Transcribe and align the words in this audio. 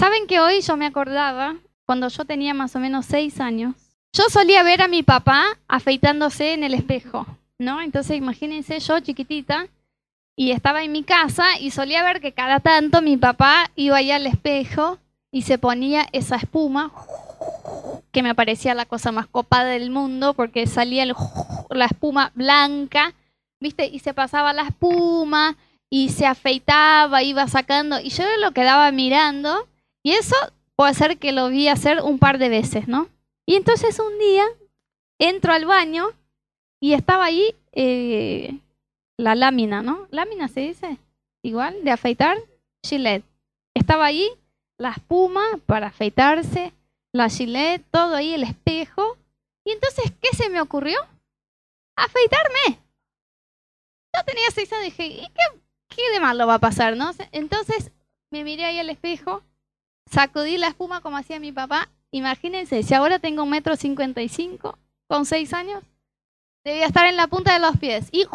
Saben 0.00 0.26
que 0.26 0.40
hoy 0.40 0.62
yo 0.62 0.78
me 0.78 0.86
acordaba, 0.86 1.56
cuando 1.84 2.08
yo 2.08 2.24
tenía 2.24 2.54
más 2.54 2.74
o 2.74 2.78
menos 2.78 3.04
seis 3.04 3.38
años, 3.38 3.74
yo 4.14 4.24
solía 4.30 4.62
ver 4.62 4.80
a 4.80 4.88
mi 4.88 5.02
papá 5.02 5.44
afeitándose 5.68 6.54
en 6.54 6.64
el 6.64 6.72
espejo, 6.72 7.26
¿no? 7.58 7.82
Entonces 7.82 8.16
imagínense 8.16 8.80
yo 8.80 8.98
chiquitita 9.00 9.66
y 10.38 10.52
estaba 10.52 10.82
en 10.84 10.92
mi 10.92 11.02
casa 11.02 11.58
y 11.60 11.70
solía 11.70 12.02
ver 12.02 12.22
que 12.22 12.32
cada 12.32 12.60
tanto 12.60 13.02
mi 13.02 13.18
papá 13.18 13.70
iba 13.76 13.98
allá 13.98 14.16
al 14.16 14.26
espejo 14.26 14.96
y 15.30 15.42
se 15.42 15.58
ponía 15.58 16.06
esa 16.12 16.36
espuma 16.36 16.92
que 18.10 18.22
me 18.22 18.34
parecía 18.34 18.74
la 18.74 18.86
cosa 18.86 19.12
más 19.12 19.26
copada 19.26 19.66
del 19.66 19.90
mundo 19.90 20.32
porque 20.32 20.66
salía 20.66 21.04
la 21.04 21.84
espuma 21.84 22.32
blanca, 22.34 23.12
¿viste? 23.60 23.84
Y 23.84 23.98
se 23.98 24.14
pasaba 24.14 24.54
la 24.54 24.62
espuma 24.62 25.58
y 25.90 26.08
se 26.08 26.24
afeitaba, 26.24 27.22
iba 27.22 27.46
sacando 27.48 28.00
y 28.00 28.08
yo 28.08 28.24
lo 28.40 28.52
quedaba 28.52 28.90
mirando 28.92 29.68
y 30.02 30.12
eso 30.12 30.36
puede 30.76 30.94
ser 30.94 31.18
que 31.18 31.32
lo 31.32 31.48
vi 31.48 31.68
hacer 31.68 32.02
un 32.02 32.18
par 32.18 32.38
de 32.38 32.48
veces, 32.48 32.88
¿no? 32.88 33.08
Y 33.46 33.56
entonces 33.56 33.98
un 33.98 34.18
día 34.18 34.44
entro 35.18 35.52
al 35.52 35.66
baño 35.66 36.08
y 36.80 36.94
estaba 36.94 37.24
ahí 37.26 37.54
eh, 37.72 38.58
la 39.18 39.34
lámina, 39.34 39.82
¿no? 39.82 40.08
Lámina 40.10 40.48
se 40.48 40.60
dice, 40.60 40.98
igual, 41.42 41.84
de 41.84 41.90
afeitar, 41.90 42.38
Gillette. 42.84 43.24
Estaba 43.74 44.06
ahí 44.06 44.30
la 44.78 44.90
espuma 44.90 45.42
para 45.66 45.88
afeitarse, 45.88 46.72
la 47.12 47.28
Gillette, 47.28 47.84
todo 47.90 48.14
ahí, 48.14 48.32
el 48.32 48.44
espejo. 48.44 49.18
Y 49.64 49.72
entonces, 49.72 50.12
¿qué 50.22 50.34
se 50.34 50.48
me 50.48 50.60
ocurrió? 50.60 50.98
Afeitarme. 51.96 52.80
Yo 54.16 54.24
tenía 54.24 54.50
seis 54.52 54.72
años 54.72 54.86
y 54.86 54.90
dije, 54.90 55.06
¿y 55.06 55.26
qué, 55.28 55.60
qué 55.88 56.10
de 56.12 56.20
malo 56.20 56.46
va 56.46 56.54
a 56.54 56.60
pasar, 56.60 56.96
no? 56.96 57.10
Entonces 57.32 57.92
me 58.30 58.42
miré 58.42 58.64
ahí 58.64 58.78
al 58.78 58.90
espejo, 58.90 59.42
sacudí 60.10 60.58
la 60.58 60.68
espuma 60.68 61.00
como 61.00 61.16
hacía 61.16 61.40
mi 61.40 61.52
papá. 61.52 61.88
Imagínense, 62.10 62.82
si 62.82 62.94
ahora 62.94 63.18
tengo 63.18 63.44
un 63.44 63.50
metro 63.50 63.76
cincuenta 63.76 64.20
y 64.20 64.28
cinco, 64.28 64.78
con 65.06 65.24
seis 65.24 65.52
años, 65.54 65.82
debía 66.64 66.86
estar 66.86 67.06
en 67.06 67.16
la 67.16 67.28
punta 67.28 67.52
de 67.52 67.60
los 67.60 67.76
pies. 67.78 68.08
Y 68.12 68.26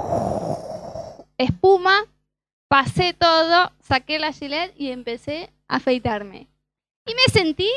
espuma, 1.38 2.06
pasé 2.68 3.14
todo, 3.14 3.72
saqué 3.82 4.20
la 4.20 4.32
gilet 4.32 4.74
y 4.78 4.92
empecé 4.92 5.52
a 5.68 5.78
afeitarme. 5.78 6.48
Y 7.06 7.14
me 7.14 7.34
sentí 7.34 7.70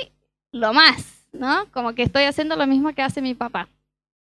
lo 0.53 0.73
más, 0.73 1.27
¿no? 1.33 1.67
Como 1.73 1.95
que 1.95 2.05
estoy 2.05 2.25
haciendo 2.25 2.57
lo 2.57 2.67
mismo 2.67 2.95
que 2.95 3.03
hace 3.03 3.21
mi 3.21 3.35
papá. 3.35 3.69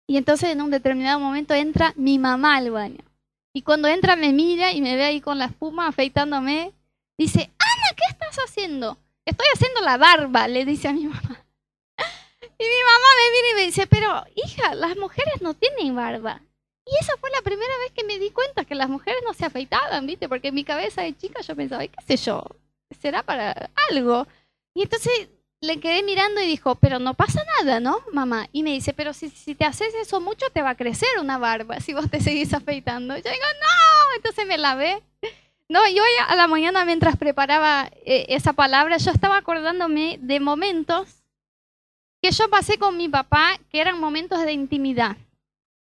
Y 0.08 0.18
entonces 0.18 0.50
en 0.50 0.62
un 0.62 0.72
determinado 0.72 1.20
momento 1.20 1.54
entra 1.54 1.94
mi 1.98 2.18
mamá 2.18 2.56
al 2.56 2.72
baño. 2.72 3.04
Y 3.54 3.64
cuando 3.64 3.88
entra 3.88 4.16
me 4.16 4.32
mira 4.32 4.72
y 4.72 4.82
me 4.82 4.96
ve 4.96 5.04
ahí 5.04 5.22
con 5.22 5.38
la 5.38 5.46
espuma 5.46 5.88
afeitándome. 5.88 6.72
Dice, 7.18 7.52
Ana, 7.58 7.96
¿qué 7.96 8.04
estás 8.10 8.38
haciendo? 8.38 8.98
Estoy 9.28 9.48
haciendo 9.54 9.82
la 9.82 9.98
barba, 9.98 10.48
le 10.48 10.64
dice 10.64 10.88
a 10.88 10.94
mi 10.94 11.06
mamá. 11.06 11.46
Y 12.60 12.64
mi 12.64 12.84
mamá 12.86 13.08
me 13.20 13.32
mira 13.32 13.50
y 13.52 13.56
me 13.56 13.66
dice, 13.66 13.86
pero 13.86 14.26
hija, 14.36 14.74
las 14.74 14.96
mujeres 14.96 15.42
no 15.42 15.54
tienen 15.54 15.94
barba. 15.94 16.42
Y 16.86 16.96
esa 17.02 17.18
fue 17.18 17.30
la 17.32 17.42
primera 17.42 17.78
vez 17.80 17.92
que 17.92 18.06
me 18.06 18.20
di 18.20 18.32
cuenta 18.32 18.64
que 18.64 18.74
las 18.74 18.88
mujeres 18.88 19.22
no 19.26 19.34
se 19.34 19.46
afeitaban, 19.46 20.08
¿viste? 20.08 20.30
Porque 20.30 20.48
en 20.48 20.56
mi 20.56 20.64
cabeza 20.64 21.02
de 21.02 21.16
chica 21.16 21.42
yo 21.42 21.58
pensaba, 21.58 21.86
qué 21.86 22.02
sé 22.08 22.16
yo, 22.16 22.46
será 23.02 23.22
para 23.22 23.70
algo. 23.90 24.26
Y 24.74 24.84
entonces 24.84 25.28
le 25.60 25.82
quedé 25.82 26.04
mirando 26.04 26.40
y 26.40 26.48
dijo, 26.48 26.76
pero 26.76 26.98
no 26.98 27.14
pasa 27.14 27.44
nada, 27.60 27.82
¿no, 27.82 28.00
mamá? 28.14 28.48
Y 28.54 28.64
me 28.64 28.72
dice, 28.72 28.94
pero 28.94 29.12
si, 29.12 29.30
si 29.30 29.56
te 29.56 29.66
haces 29.66 29.94
eso 29.96 30.22
mucho 30.22 30.50
te 30.52 30.62
va 30.62 30.70
a 30.70 30.78
crecer 30.78 31.10
una 31.20 31.38
barba 31.38 31.82
si 31.82 31.94
vos 31.94 32.10
te 32.10 32.22
seguís 32.22 32.54
afeitando. 32.54 33.14
Yo 33.18 33.24
digo, 33.24 33.46
no, 33.62 34.16
entonces 34.16 34.48
me 34.48 34.58
lavé. 34.58 35.04
No, 35.70 35.86
y 35.88 36.00
hoy 36.00 36.10
a 36.28 36.36
la 36.36 36.48
mañana 36.48 36.86
mientras 36.86 37.18
preparaba 37.18 37.90
eh, 38.06 38.26
esa 38.30 38.54
palabra, 38.54 38.98
yo 38.98 39.12
estaba 39.12 39.38
acordándome 39.38 40.18
de 40.22 40.40
momentos 40.40 41.24
que 42.22 42.32
yo 42.32 42.50
pasé 42.50 42.78
con 42.78 42.98
mi 42.98 43.10
papá, 43.10 43.60
que 43.70 43.82
eran 43.82 44.00
momentos 44.00 44.42
de 44.44 44.54
intimidad 44.54 45.18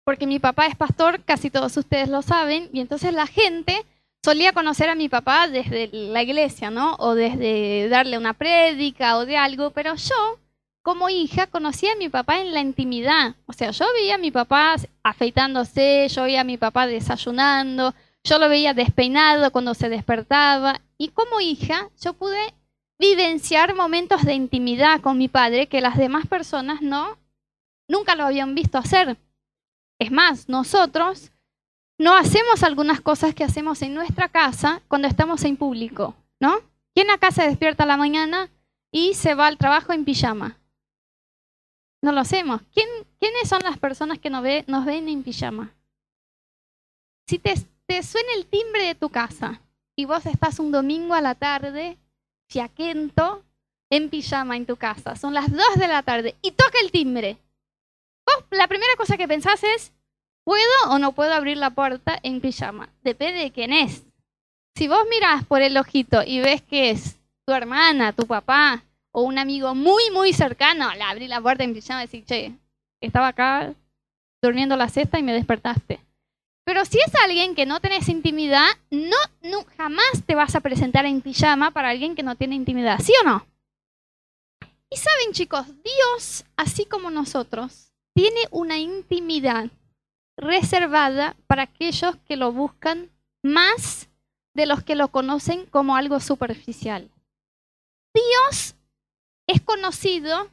porque 0.05 0.27
mi 0.27 0.39
papá 0.39 0.67
es 0.67 0.75
pastor, 0.75 1.23
casi 1.25 1.49
todos 1.49 1.75
ustedes 1.75 2.09
lo 2.09 2.21
saben, 2.21 2.69
y 2.71 2.79
entonces 2.79 3.11
la 3.11 3.25
gente 3.25 3.85
solía 4.23 4.53
conocer 4.53 4.87
a 4.87 4.95
mi 4.95 5.09
papá 5.09 5.47
desde 5.47 5.89
la 5.91 6.21
iglesia, 6.21 6.69
¿no? 6.69 6.95
O 6.99 7.15
desde 7.15 7.89
darle 7.89 8.17
una 8.17 8.33
prédica 8.33 9.17
o 9.17 9.25
de 9.25 9.35
algo, 9.35 9.71
pero 9.71 9.95
yo, 9.95 10.39
como 10.83 11.09
hija, 11.09 11.47
conocía 11.47 11.93
a 11.93 11.97
mi 11.97 12.09
papá 12.09 12.39
en 12.39 12.53
la 12.53 12.61
intimidad. 12.61 13.35
O 13.47 13.53
sea, 13.53 13.71
yo 13.71 13.85
veía 13.93 14.15
a 14.15 14.19
mi 14.19 14.29
papá 14.29 14.75
afeitándose, 15.01 16.07
yo 16.09 16.23
veía 16.23 16.41
a 16.41 16.45
mi 16.45 16.57
papá 16.57 16.85
desayunando, 16.85 17.95
yo 18.25 18.39
lo 18.39 18.49
veía 18.49 18.73
despeinado 18.73 19.51
cuando 19.51 19.73
se 19.73 19.87
despertaba, 19.87 20.81
y 20.97 21.09
como 21.09 21.39
hija, 21.39 21.89
yo 22.01 22.13
pude 22.13 22.53
vivenciar 22.97 23.75
momentos 23.75 24.23
de 24.23 24.33
intimidad 24.33 24.99
con 25.01 25.17
mi 25.17 25.27
padre 25.27 25.67
que 25.67 25.81
las 25.81 25.97
demás 25.97 26.27
personas 26.27 26.81
no 26.81 27.17
nunca 27.87 28.15
lo 28.15 28.25
habían 28.25 28.55
visto 28.55 28.77
hacer. 28.77 29.17
Es 29.99 30.11
más, 30.11 30.49
nosotros 30.49 31.31
no 31.97 32.15
hacemos 32.15 32.63
algunas 32.63 32.99
cosas 32.99 33.33
que 33.35 33.43
hacemos 33.43 33.81
en 33.81 33.93
nuestra 33.93 34.27
casa 34.27 34.81
cuando 34.87 35.07
estamos 35.07 35.43
en 35.43 35.55
público, 35.55 36.15
¿no? 36.39 36.59
¿Quién 36.93 37.09
acá 37.09 37.31
se 37.31 37.43
despierta 37.43 37.85
la 37.85 37.97
mañana 37.97 38.49
y 38.91 39.13
se 39.13 39.35
va 39.35 39.47
al 39.47 39.57
trabajo 39.57 39.93
en 39.93 40.03
pijama? 40.03 40.57
No 42.01 42.11
lo 42.11 42.21
hacemos. 42.21 42.61
¿Quiénes 42.73 43.49
son 43.49 43.61
las 43.63 43.77
personas 43.77 44.19
que 44.19 44.29
nos, 44.29 44.43
ven 44.43 45.09
en 45.09 45.23
pijama? 45.23 45.73
Si 47.27 47.39
te, 47.39 47.55
te 47.87 48.03
suena 48.03 48.29
el 48.35 48.45
timbre 48.45 48.83
de 48.83 48.95
tu 48.95 49.09
casa 49.09 49.61
y 49.95 50.05
vos 50.05 50.25
estás 50.25 50.59
un 50.59 50.71
domingo 50.71 51.13
a 51.13 51.21
la 51.21 51.35
tarde, 51.35 51.97
fiaquento, 52.49 53.43
en 53.89 54.09
pijama 54.09 54.57
en 54.57 54.65
tu 54.65 54.77
casa, 54.77 55.15
son 55.15 55.33
las 55.33 55.51
2 55.51 55.61
de 55.77 55.87
la 55.87 56.03
tarde 56.03 56.35
y 56.41 56.51
toca 56.51 56.79
el 56.81 56.91
timbre 56.91 57.37
la 58.51 58.67
primera 58.67 58.95
cosa 58.97 59.17
que 59.17 59.27
pensás 59.27 59.63
es, 59.63 59.91
¿puedo 60.43 60.63
o 60.89 60.99
no 60.99 61.13
puedo 61.13 61.33
abrir 61.33 61.57
la 61.57 61.71
puerta 61.71 62.19
en 62.23 62.41
pijama? 62.41 62.89
Depende 63.03 63.41
de 63.41 63.51
quién 63.51 63.73
es. 63.73 64.03
Si 64.75 64.87
vos 64.87 65.05
mirás 65.09 65.45
por 65.45 65.61
el 65.61 65.77
ojito 65.77 66.21
y 66.25 66.39
ves 66.39 66.61
que 66.61 66.91
es 66.91 67.17
tu 67.45 67.53
hermana, 67.53 68.13
tu 68.13 68.25
papá 68.25 68.83
o 69.11 69.21
un 69.21 69.37
amigo 69.37 69.73
muy, 69.75 70.03
muy 70.11 70.33
cercano, 70.33 70.93
le 70.93 71.03
abrí 71.03 71.27
la 71.27 71.41
puerta 71.41 71.63
en 71.63 71.73
pijama 71.73 72.03
y 72.03 72.07
decís, 72.07 72.25
che, 72.25 72.51
estaba 73.01 73.29
acá 73.29 73.73
durmiendo 74.41 74.75
la 74.75 74.89
cesta 74.89 75.17
y 75.17 75.23
me 75.23 75.33
despertaste. 75.33 75.99
Pero 76.65 76.83
si 76.83 76.97
es 76.97 77.13
alguien 77.23 77.53
que 77.53 77.67
no 77.67 77.79
tenés 77.79 78.09
intimidad, 78.09 78.67
no, 78.89 79.15
no, 79.43 79.63
jamás 79.77 80.23
te 80.25 80.33
vas 80.33 80.55
a 80.55 80.61
presentar 80.61 81.05
en 81.05 81.21
pijama 81.21 81.71
para 81.71 81.89
alguien 81.89 82.15
que 82.15 82.23
no 82.23 82.35
tiene 82.35 82.55
intimidad, 82.55 82.99
¿sí 82.99 83.13
o 83.21 83.25
no? 83.25 83.45
Y 84.89 84.97
saben 84.97 85.31
chicos, 85.31 85.67
Dios, 85.83 86.43
así 86.57 86.85
como 86.85 87.11
nosotros, 87.11 87.93
tiene 88.15 88.41
una 88.49 88.79
intimidad 88.79 89.69
reservada 90.37 91.35
para 91.47 91.63
aquellos 91.63 92.15
que 92.27 92.35
lo 92.35 92.51
buscan 92.51 93.11
más 93.43 94.09
de 94.55 94.65
los 94.65 94.83
que 94.83 94.95
lo 94.95 95.09
conocen 95.09 95.65
como 95.67 95.95
algo 95.95 96.19
superficial. 96.19 97.11
Dios 98.13 98.75
es 99.47 99.61
conocido 99.61 100.49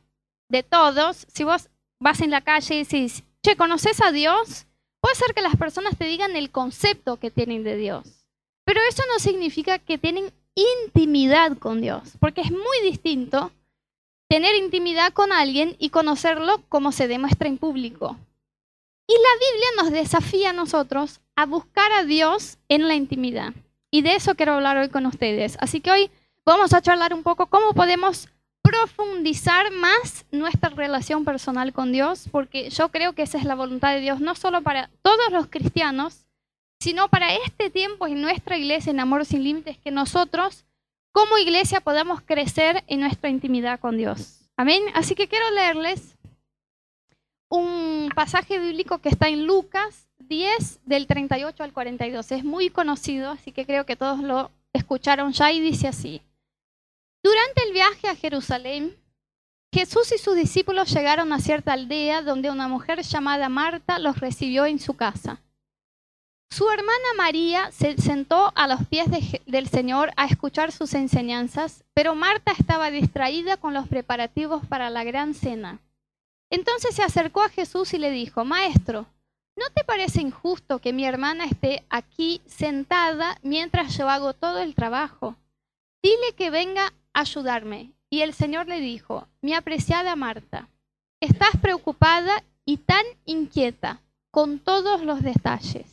de 0.49 0.63
todos. 0.63 1.27
Si 1.33 1.45
vos 1.45 1.71
vas 2.01 2.21
en 2.21 2.31
la 2.31 2.43
calle 2.43 2.75
y 2.75 2.85
decís, 2.85 3.25
che, 3.43 3.57
¿conoces 3.57 4.03
a 4.03 4.13
Dios? 4.13 4.67
Puede 5.03 5.17
ser 5.17 5.35
que 5.35 5.43
las 5.43 5.57
personas 5.57 5.99
te 5.99 6.05
digan 6.05 6.37
el 6.37 6.51
concepto 6.51 7.19
que 7.19 7.33
tienen 7.33 7.65
de 7.65 7.77
Dios. 7.77 8.25
Pero 8.65 8.81
eso 8.89 9.03
no 9.13 9.19
significa 9.19 9.81
que 9.81 9.99
tienen 9.99 10.33
intimidad 10.55 11.59
con 11.59 11.81
Dios, 11.81 12.13
porque 12.21 12.43
es 12.43 12.53
muy 12.53 12.81
distinto 12.85 13.51
tener 14.29 14.55
intimidad 14.55 15.13
con 15.13 15.33
alguien 15.33 15.75
y 15.81 15.91
conocerlo 15.91 16.63
como 16.69 16.93
se 16.93 17.09
demuestra 17.09 17.49
en 17.49 17.59
público. 17.59 18.17
Y 19.09 19.15
la 19.15 19.51
Biblia 19.51 19.69
nos 19.77 19.91
desafía 19.91 20.51
a 20.51 20.55
nosotros 20.55 21.21
a 21.35 21.47
buscar 21.47 21.91
a 21.93 22.05
Dios 22.05 22.59
en 22.69 22.87
la 22.87 22.95
intimidad. 22.95 23.53
Y 23.91 24.03
de 24.03 24.15
eso 24.15 24.37
quiero 24.37 24.53
hablar 24.53 24.77
hoy 24.77 24.89
con 24.89 25.05
ustedes. 25.07 25.57
Así 25.61 25.81
que 25.81 25.91
hoy 25.91 26.11
vamos 26.47 26.73
a 26.73 26.81
charlar 26.81 27.13
un 27.13 27.25
poco 27.25 27.47
cómo 27.47 27.73
podemos 27.75 28.29
profundizar 28.63 29.73
más 29.73 30.25
nuestra 30.31 30.71
relación 30.71 31.25
personal 31.25 31.73
con 31.73 31.93
Dios, 31.93 32.29
porque 32.31 32.71
yo 32.71 32.89
creo 32.91 33.13
que 33.13 33.23
esa 33.23 33.39
es 33.39 33.45
la 33.45 33.55
voluntad 33.55 33.93
de 33.93 34.01
Dios, 34.01 34.21
no 34.21 34.35
solo 34.35 34.63
para 34.63 34.89
todos 35.03 35.33
los 35.33 35.49
cristianos, 35.49 36.25
sino 36.81 37.09
para 37.09 37.35
este 37.35 37.71
tiempo 37.71 38.07
en 38.07 38.21
nuestra 38.21 38.57
iglesia 38.57 38.91
en 38.91 39.01
Amor 39.01 39.25
sin 39.25 39.45
Límites, 39.45 39.79
que 39.79 39.91
nosotros 39.91 40.65
como 41.13 41.39
iglesia 41.39 41.81
podamos 41.81 42.23
crecer 42.23 42.85
en 42.87 43.01
nuestra 43.01 43.29
intimidad 43.29 43.79
con 43.79 43.97
Dios. 43.97 44.49
Amén. 44.57 44.83
Así 44.95 45.15
que 45.15 45.29
quiero 45.29 45.51
leerles 45.51 46.17
un 47.49 48.11
pasaje 48.15 48.59
bíblico 48.59 48.99
que 48.99 49.11
está 49.11 49.29
en 49.29 49.47
Lucas 49.47 50.09
10 50.19 50.81
del 50.87 51.07
38 51.07 51.63
al 51.63 51.73
42. 51.73 52.33
Es 52.33 52.45
muy 52.45 52.71
conocido, 52.71 53.31
así 53.31 53.53
que 53.53 53.67
creo 53.67 53.85
que 53.85 53.97
todos 53.97 54.21
lo 54.21 54.51
escucharon 54.73 55.33
ya 55.33 55.53
y 55.53 55.61
dice 55.61 55.89
así. 55.89 56.23
Durante 57.23 57.63
el 57.65 57.73
viaje 57.73 58.09
a 58.09 58.17
Jerusalén, 58.17 58.97
Jesús 59.73 60.13
y 60.13 60.19
sus 60.19 60.35
discípulos 60.35 60.93
llegaron 60.93 61.33
a 61.33 61.39
cierta 61.39 61.73
aldea 61.73 62.23
donde 62.23 62.51
una 62.51 62.69
mujer 62.69 63.03
llamada 63.03 63.49
Marta 63.49 63.99
los 63.99 64.19
recibió 64.19 64.67
en 64.67 64.79
su 64.79 64.95
casa. 64.95 65.41
Su 66.51 66.69
hermana 66.69 67.15
María 67.17 67.73
se 67.73 67.97
sentó 67.97 68.53
a 68.55 68.67
los 68.69 68.87
pies 68.87 69.07
del 69.47 69.69
Señor 69.69 70.13
a 70.17 70.27
escuchar 70.27 70.71
sus 70.71 70.93
enseñanzas, 70.93 71.83
pero 71.95 72.15
Marta 72.15 72.53
estaba 72.53 72.91
distraída 72.91 73.57
con 73.57 73.73
los 73.73 73.89
preparativos 73.89 74.67
para 74.67 74.91
la 74.91 75.03
gran 75.03 75.33
cena. 75.33 75.79
Entonces 76.51 76.95
se 76.95 77.03
acercó 77.03 77.43
a 77.43 77.49
Jesús 77.49 77.95
y 77.95 77.99
le 77.99 78.11
dijo, 78.11 78.45
Maestro, 78.45 79.07
¿no 79.57 79.65
te 79.75 79.85
parece 79.85 80.21
injusto 80.21 80.81
que 80.81 80.93
mi 80.93 81.07
hermana 81.07 81.47
esté 81.47 81.87
aquí 81.89 82.43
sentada 82.45 83.39
mientras 83.43 83.97
yo 83.97 84.11
hago 84.11 84.35
todo 84.35 84.59
el 84.59 84.75
trabajo? 84.75 85.37
Dile 86.03 86.35
que 86.37 86.51
venga 86.51 86.93
ayudarme. 87.15 87.93
Y 88.11 88.21
el 88.21 88.35
Señor 88.35 88.69
le 88.69 88.81
dijo, 88.81 89.27
mi 89.41 89.55
apreciada 89.55 90.17
Marta, 90.17 90.69
estás 91.21 91.57
preocupada 91.61 92.45
y 92.65 92.77
tan 92.77 93.05
inquieta 93.25 94.01
con 94.31 94.59
todos 94.59 95.03
los 95.03 95.23
detalles 95.23 95.93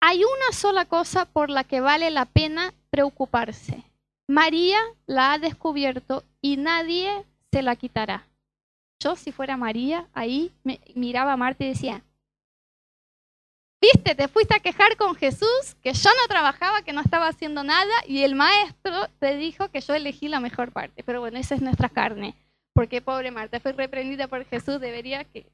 hay 0.00 0.24
una 0.24 0.52
sola 0.52 0.86
cosa 0.86 1.26
por 1.26 1.50
la 1.50 1.64
que 1.64 1.80
vale 1.80 2.10
la 2.10 2.24
pena 2.24 2.72
preocuparse. 2.90 3.84
María 4.26 4.78
la 5.06 5.32
ha 5.32 5.38
descubierto 5.38 6.24
y 6.40 6.56
nadie 6.56 7.24
se 7.52 7.62
la 7.62 7.76
quitará. 7.76 8.26
Yo, 9.02 9.16
si 9.16 9.30
fuera 9.30 9.56
María, 9.56 10.08
ahí 10.14 10.52
me 10.64 10.80
miraba 10.94 11.34
a 11.34 11.36
Marta 11.36 11.64
y 11.64 11.68
decía, 11.68 12.02
viste, 13.80 14.14
te 14.14 14.28
fuiste 14.28 14.54
a 14.54 14.60
quejar 14.60 14.96
con 14.96 15.14
Jesús, 15.14 15.76
que 15.82 15.92
yo 15.92 16.10
no 16.10 16.28
trabajaba, 16.28 16.82
que 16.82 16.92
no 16.92 17.00
estaba 17.00 17.28
haciendo 17.28 17.64
nada, 17.64 17.92
y 18.06 18.22
el 18.22 18.34
maestro 18.34 19.08
te 19.18 19.36
dijo 19.36 19.70
que 19.70 19.80
yo 19.80 19.94
elegí 19.94 20.28
la 20.28 20.40
mejor 20.40 20.72
parte. 20.72 21.02
Pero 21.02 21.20
bueno, 21.20 21.38
esa 21.38 21.54
es 21.54 21.62
nuestra 21.62 21.88
carne, 21.88 22.34
porque 22.72 23.00
pobre 23.00 23.30
Marta 23.30 23.60
fue 23.60 23.72
reprendida 23.72 24.28
por 24.28 24.44
Jesús, 24.44 24.80
debería 24.80 25.24
que 25.24 25.46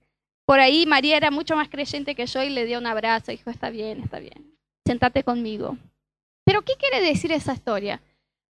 por 0.44 0.60
ahí 0.60 0.86
María 0.86 1.16
era 1.16 1.30
mucho 1.30 1.56
más 1.56 1.68
creyente 1.68 2.14
que 2.14 2.26
yo 2.26 2.42
y 2.42 2.50
le 2.50 2.66
dio 2.66 2.78
un 2.78 2.86
abrazo, 2.86 3.32
dijo, 3.32 3.50
está 3.50 3.68
bien, 3.68 4.02
está 4.02 4.20
bien, 4.20 4.54
sentate 4.86 5.24
conmigo. 5.24 5.76
Pero 6.44 6.62
¿qué 6.62 6.74
quiere 6.78 7.00
decir 7.00 7.32
esa 7.32 7.52
historia? 7.52 8.00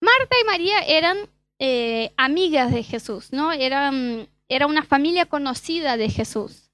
Marta 0.02 0.36
y 0.42 0.46
María 0.46 0.80
eran 0.82 1.18
eh, 1.58 2.12
amigas 2.18 2.74
de 2.74 2.84
Jesús, 2.84 3.32
¿no? 3.32 3.54
Eran, 3.54 4.28
era 4.50 4.68
una 4.68 4.84
familia 4.84 5.26
conocida 5.26 5.96
de 5.96 6.10
Jesús. 6.10 6.65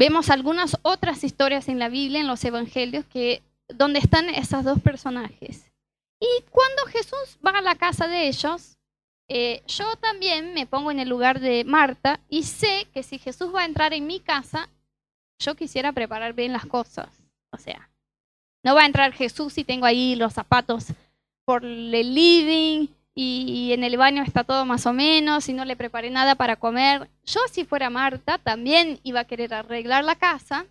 Vemos 0.00 0.30
algunas 0.30 0.78
otras 0.80 1.24
historias 1.24 1.68
en 1.68 1.78
la 1.78 1.90
Biblia, 1.90 2.20
en 2.20 2.26
los 2.26 2.42
Evangelios, 2.42 3.04
que, 3.04 3.42
donde 3.68 3.98
están 3.98 4.30
esos 4.30 4.64
dos 4.64 4.80
personajes. 4.80 5.70
Y 6.18 6.42
cuando 6.48 6.86
Jesús 6.86 7.38
va 7.46 7.50
a 7.50 7.60
la 7.60 7.74
casa 7.74 8.08
de 8.08 8.26
ellos, 8.26 8.78
eh, 9.28 9.62
yo 9.66 9.96
también 9.96 10.54
me 10.54 10.66
pongo 10.66 10.90
en 10.90 11.00
el 11.00 11.10
lugar 11.10 11.38
de 11.38 11.64
Marta 11.64 12.18
y 12.30 12.44
sé 12.44 12.86
que 12.94 13.02
si 13.02 13.18
Jesús 13.18 13.54
va 13.54 13.60
a 13.60 13.66
entrar 13.66 13.92
en 13.92 14.06
mi 14.06 14.20
casa, 14.20 14.70
yo 15.38 15.54
quisiera 15.54 15.92
preparar 15.92 16.32
bien 16.32 16.54
las 16.54 16.64
cosas. 16.64 17.10
O 17.52 17.58
sea, 17.58 17.90
no 18.64 18.74
va 18.74 18.84
a 18.84 18.86
entrar 18.86 19.12
Jesús 19.12 19.52
si 19.52 19.64
tengo 19.64 19.84
ahí 19.84 20.14
los 20.14 20.32
zapatos 20.32 20.94
por 21.44 21.62
el 21.62 22.14
living 22.14 22.86
y, 23.22 23.74
en 23.74 23.84
el 23.84 23.98
baño 23.98 24.22
está 24.22 24.44
todo 24.44 24.64
más 24.64 24.86
o 24.86 24.94
menos 24.94 25.46
y 25.50 25.52
no 25.52 25.66
le 25.66 25.76
preparé 25.76 26.08
nada 26.08 26.36
para 26.36 26.56
comer. 26.56 27.10
Yo 27.26 27.40
si 27.50 27.66
fuera 27.66 27.90
Marta 27.90 28.38
también 28.38 28.98
iba 29.02 29.20
a 29.20 29.26
querer 29.26 29.52
arreglar 29.52 30.04
la 30.04 30.14
casa 30.14 30.64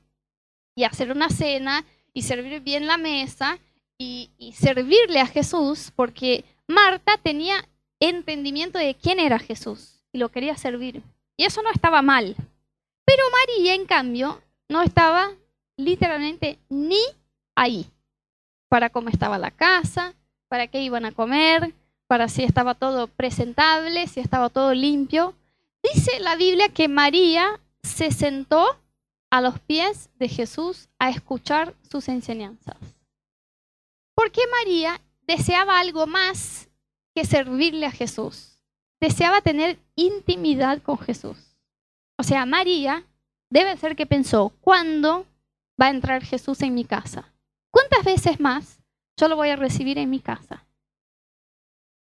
y 0.76 0.84
hacer 0.84 1.12
una 1.12 1.30
cena 1.30 1.86
y 2.12 2.24
servir 2.24 2.62
bien 2.62 2.88
la 2.88 2.98
mesa 2.98 3.60
y 4.00 4.32
servirle 4.58 5.20
a 5.20 5.28
Jesús 5.28 5.92
porque 5.96 6.44
Marta 6.68 7.18
tenía 7.22 7.68
entendimiento 8.00 8.80
de 8.80 8.96
quién 8.96 9.20
era 9.20 9.38
Jesús 9.38 10.02
y 10.12 10.18
lo 10.18 10.30
quería 10.30 10.58
servir. 10.58 11.04
Y 11.38 11.44
eso 11.44 11.62
no 11.62 11.70
estaba 11.70 12.02
mal. 12.02 12.36
Pero 13.06 13.24
María, 13.32 13.76
en 13.76 13.86
cambio, 13.86 14.42
no 14.70 14.82
estaba 14.82 15.30
literalmente 15.78 16.58
ni 16.70 17.02
ahí. 17.56 17.86
Para 18.70 18.90
cómo 18.90 19.10
estaba 19.10 19.38
la 19.38 19.52
casa, 19.52 20.16
para 20.48 20.68
qué 20.68 20.82
iban 20.82 21.06
a 21.06 21.12
comer, 21.12 21.76
para 22.10 22.28
si 22.28 22.44
estaba 22.44 22.74
todo 22.74 23.06
presentable, 23.06 24.08
si 24.08 24.20
estaba 24.20 24.50
todo 24.50 24.74
limpio. 24.74 25.36
Dice 25.84 26.20
la 26.22 26.36
Biblia 26.36 26.70
que 26.70 26.88
María 26.88 27.60
se 27.84 28.10
sentó 28.10 28.66
a 29.30 29.42
los 29.42 29.60
pies 29.60 30.10
de 30.18 30.28
Jesús 30.28 30.90
a 30.98 31.12
escuchar 31.12 31.76
sus 31.88 32.08
enseñanzas. 32.08 32.78
Porque 34.16 34.42
María 34.58 35.00
deseaba 35.28 35.80
algo 35.80 36.08
más 36.08 36.68
que 37.14 37.26
servirle 37.26 37.86
a 37.86 37.92
Jesús. 37.92 38.58
Deseaba 39.00 39.42
tener 39.42 39.78
intimidad 39.96 40.82
con 40.82 40.98
Jesús. 40.98 41.38
O 42.18 42.24
sea, 42.24 42.48
María 42.48 43.04
debe 43.52 43.78
ser 43.78 43.96
que 43.96 44.08
pensó, 44.08 44.50
¿cuándo 44.62 45.28
va 45.80 45.86
a 45.86 45.92
entrar 45.92 46.24
Jesús 46.24 46.60
en 46.64 46.74
mi 46.74 46.86
casa? 46.86 47.32
¿Cuántas 47.70 48.04
veces 48.04 48.40
más 48.40 48.80
yo 49.16 49.28
lo 49.28 49.36
voy 49.36 49.50
a 49.50 49.56
recibir 49.56 50.00
en 50.00 50.10
mi 50.10 50.20
casa? 50.20 50.66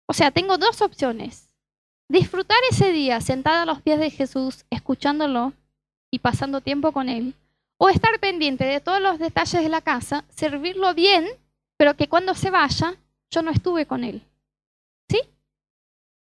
O 0.06 0.12
sea, 0.12 0.30
tengo 0.30 0.58
dos 0.58 0.82
opciones. 0.82 1.48
Disfrutar 2.08 2.58
ese 2.70 2.92
día 2.92 3.20
sentada 3.20 3.62
a 3.62 3.66
los 3.66 3.80
pies 3.82 3.98
de 3.98 4.10
Jesús, 4.10 4.64
escuchándolo 4.70 5.52
y 6.10 6.18
pasando 6.18 6.60
tiempo 6.60 6.92
con 6.92 7.08
Él. 7.08 7.34
O 7.78 7.88
estar 7.88 8.18
pendiente 8.20 8.64
de 8.64 8.80
todos 8.80 9.00
los 9.00 9.18
detalles 9.18 9.62
de 9.62 9.68
la 9.68 9.80
casa, 9.80 10.24
servirlo 10.28 10.94
bien, 10.94 11.26
pero 11.76 11.94
que 11.96 12.08
cuando 12.08 12.34
se 12.34 12.50
vaya, 12.50 12.96
yo 13.30 13.42
no 13.42 13.50
estuve 13.50 13.86
con 13.86 14.04
Él. 14.04 14.22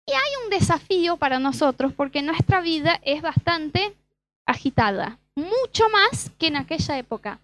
Y 0.06 0.12
hay 0.12 0.44
un 0.44 0.50
desafío 0.50 1.16
para 1.16 1.38
nosotros 1.38 1.92
porque 1.94 2.20
nuestra 2.20 2.60
vida 2.60 3.00
es 3.02 3.22
bastante 3.22 3.96
agitada, 4.44 5.18
mucho 5.34 5.88
más 5.88 6.30
que 6.38 6.48
en 6.48 6.56
aquella 6.56 6.98
época. 6.98 7.40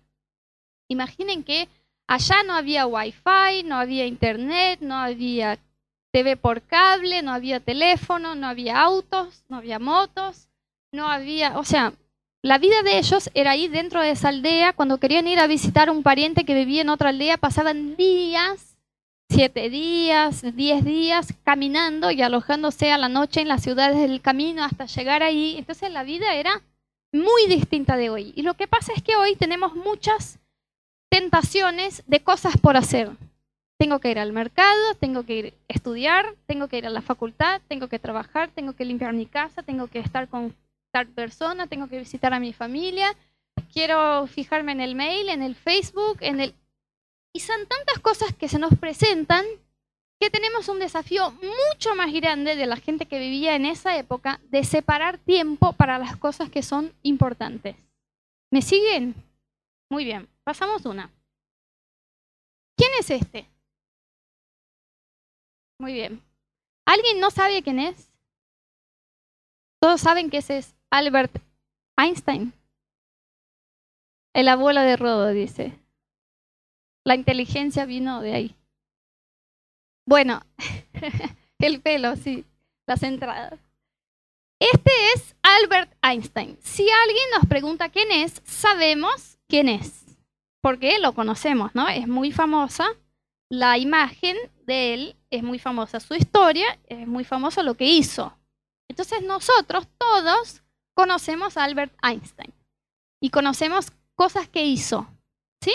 Imaginen 0.88 1.42
que 1.42 1.68
allá 2.06 2.42
no 2.42 2.54
había 2.54 2.86
wifi, 2.86 3.62
no 3.64 3.76
había 3.76 4.04
internet, 4.04 4.80
no 4.82 4.96
había 4.96 5.58
TV 6.12 6.36
por 6.36 6.62
cable, 6.62 7.22
no 7.22 7.32
había 7.32 7.60
teléfono, 7.60 8.34
no 8.34 8.46
había 8.46 8.80
autos, 8.80 9.44
no 9.48 9.56
había 9.56 9.78
motos, 9.78 10.48
no 10.92 11.08
había, 11.08 11.58
o 11.58 11.64
sea, 11.64 11.92
la 12.42 12.58
vida 12.58 12.82
de 12.82 12.98
ellos 12.98 13.30
era 13.34 13.52
ahí 13.52 13.68
dentro 13.68 14.00
de 14.00 14.10
esa 14.10 14.30
aldea. 14.30 14.72
Cuando 14.72 14.98
querían 14.98 15.28
ir 15.28 15.38
a 15.38 15.46
visitar 15.46 15.88
a 15.88 15.92
un 15.92 16.02
pariente 16.02 16.44
que 16.44 16.54
vivía 16.54 16.80
en 16.80 16.88
otra 16.88 17.10
aldea, 17.10 17.36
pasaban 17.36 17.96
días 17.96 18.70
siete 19.30 19.70
días, 19.70 20.42
diez 20.56 20.84
días 20.84 21.34
caminando 21.44 22.10
y 22.10 22.20
alojándose 22.20 22.90
a 22.90 22.98
la 22.98 23.08
noche 23.08 23.40
en 23.40 23.48
las 23.48 23.62
ciudades 23.62 23.98
del 23.98 24.20
camino 24.20 24.64
hasta 24.64 24.86
llegar 24.86 25.22
ahí. 25.22 25.54
Entonces 25.56 25.90
la 25.92 26.02
vida 26.02 26.34
era 26.34 26.62
muy 27.12 27.46
distinta 27.46 27.96
de 27.96 28.10
hoy. 28.10 28.32
Y 28.36 28.42
lo 28.42 28.54
que 28.54 28.66
pasa 28.66 28.92
es 28.94 29.02
que 29.02 29.16
hoy 29.16 29.36
tenemos 29.36 29.76
muchas 29.76 30.40
tentaciones 31.10 32.02
de 32.06 32.20
cosas 32.20 32.56
por 32.56 32.76
hacer. 32.76 33.10
Tengo 33.80 33.98
que 33.98 34.10
ir 34.10 34.18
al 34.18 34.34
mercado, 34.34 34.94
tengo 34.96 35.24
que 35.24 35.34
ir 35.38 35.54
a 35.70 35.72
estudiar, 35.72 36.34
tengo 36.44 36.68
que 36.68 36.76
ir 36.76 36.86
a 36.86 36.90
la 36.90 37.00
facultad, 37.00 37.62
tengo 37.66 37.88
que 37.88 37.98
trabajar, 37.98 38.50
tengo 38.50 38.74
que 38.74 38.84
limpiar 38.84 39.14
mi 39.14 39.24
casa, 39.24 39.62
tengo 39.62 39.86
que 39.86 40.00
estar 40.00 40.28
con 40.28 40.54
tal 40.92 41.06
persona, 41.06 41.66
tengo 41.66 41.88
que 41.88 41.96
visitar 41.96 42.34
a 42.34 42.40
mi 42.40 42.52
familia, 42.52 43.16
quiero 43.72 44.26
fijarme 44.26 44.72
en 44.72 44.82
el 44.82 44.94
mail, 44.94 45.30
en 45.30 45.40
el 45.40 45.54
Facebook, 45.54 46.18
en 46.20 46.40
el 46.40 46.54
y 47.32 47.40
son 47.40 47.66
tantas 47.66 47.98
cosas 48.00 48.34
que 48.34 48.48
se 48.48 48.58
nos 48.58 48.78
presentan 48.78 49.46
que 50.20 50.28
tenemos 50.28 50.68
un 50.68 50.78
desafío 50.78 51.30
mucho 51.30 51.94
más 51.94 52.12
grande 52.12 52.56
de 52.56 52.66
la 52.66 52.76
gente 52.76 53.06
que 53.06 53.18
vivía 53.18 53.56
en 53.56 53.64
esa 53.64 53.96
época 53.96 54.42
de 54.50 54.62
separar 54.62 55.16
tiempo 55.16 55.72
para 55.72 55.98
las 55.98 56.18
cosas 56.18 56.50
que 56.50 56.62
son 56.62 56.92
importantes. 57.02 57.76
¿Me 58.50 58.60
siguen? 58.60 59.14
Muy 59.88 60.04
bien, 60.04 60.28
pasamos 60.44 60.84
una. 60.84 61.10
¿Quién 62.76 62.90
es 62.98 63.08
este? 63.08 63.48
Muy 65.80 65.94
bien. 65.94 66.22
¿Alguien 66.84 67.20
no 67.20 67.30
sabe 67.30 67.62
quién 67.62 67.78
es? 67.78 68.12
Todos 69.80 70.02
saben 70.02 70.28
que 70.28 70.36
ese 70.36 70.58
es 70.58 70.76
Albert 70.90 71.42
Einstein. 71.96 72.52
El 74.34 74.48
abuelo 74.48 74.82
de 74.82 74.98
Rodo, 74.98 75.28
dice. 75.28 75.72
La 77.02 77.14
inteligencia 77.14 77.86
vino 77.86 78.20
de 78.20 78.34
ahí. 78.34 78.56
Bueno, 80.06 80.42
el 81.58 81.80
pelo, 81.80 82.14
sí, 82.16 82.44
las 82.86 83.02
entradas. 83.02 83.58
Este 84.60 84.90
es 85.14 85.34
Albert 85.42 85.96
Einstein. 86.02 86.58
Si 86.60 86.90
alguien 86.90 87.24
nos 87.36 87.48
pregunta 87.48 87.88
quién 87.88 88.12
es, 88.12 88.42
sabemos 88.44 89.38
quién 89.48 89.70
es, 89.70 90.04
porque 90.60 90.98
lo 90.98 91.14
conocemos, 91.14 91.74
¿no? 91.74 91.88
Es 91.88 92.06
muy 92.06 92.32
famosa. 92.32 92.86
La 93.48 93.78
imagen 93.78 94.36
de 94.66 94.92
él 94.94 95.16
es 95.30 95.42
muy 95.42 95.58
famosa, 95.58 96.00
su 96.00 96.14
historia 96.14 96.78
es 96.86 97.06
muy 97.06 97.24
famosa 97.24 97.62
lo 97.62 97.74
que 97.74 97.86
hizo. 97.86 98.36
Entonces 98.88 99.22
nosotros 99.22 99.86
todos 99.98 100.62
conocemos 100.94 101.56
a 101.56 101.64
Albert 101.64 101.92
Einstein 102.02 102.52
y 103.20 103.30
conocemos 103.30 103.92
cosas 104.14 104.48
que 104.48 104.64
hizo, 104.64 105.06
¿sí? 105.62 105.72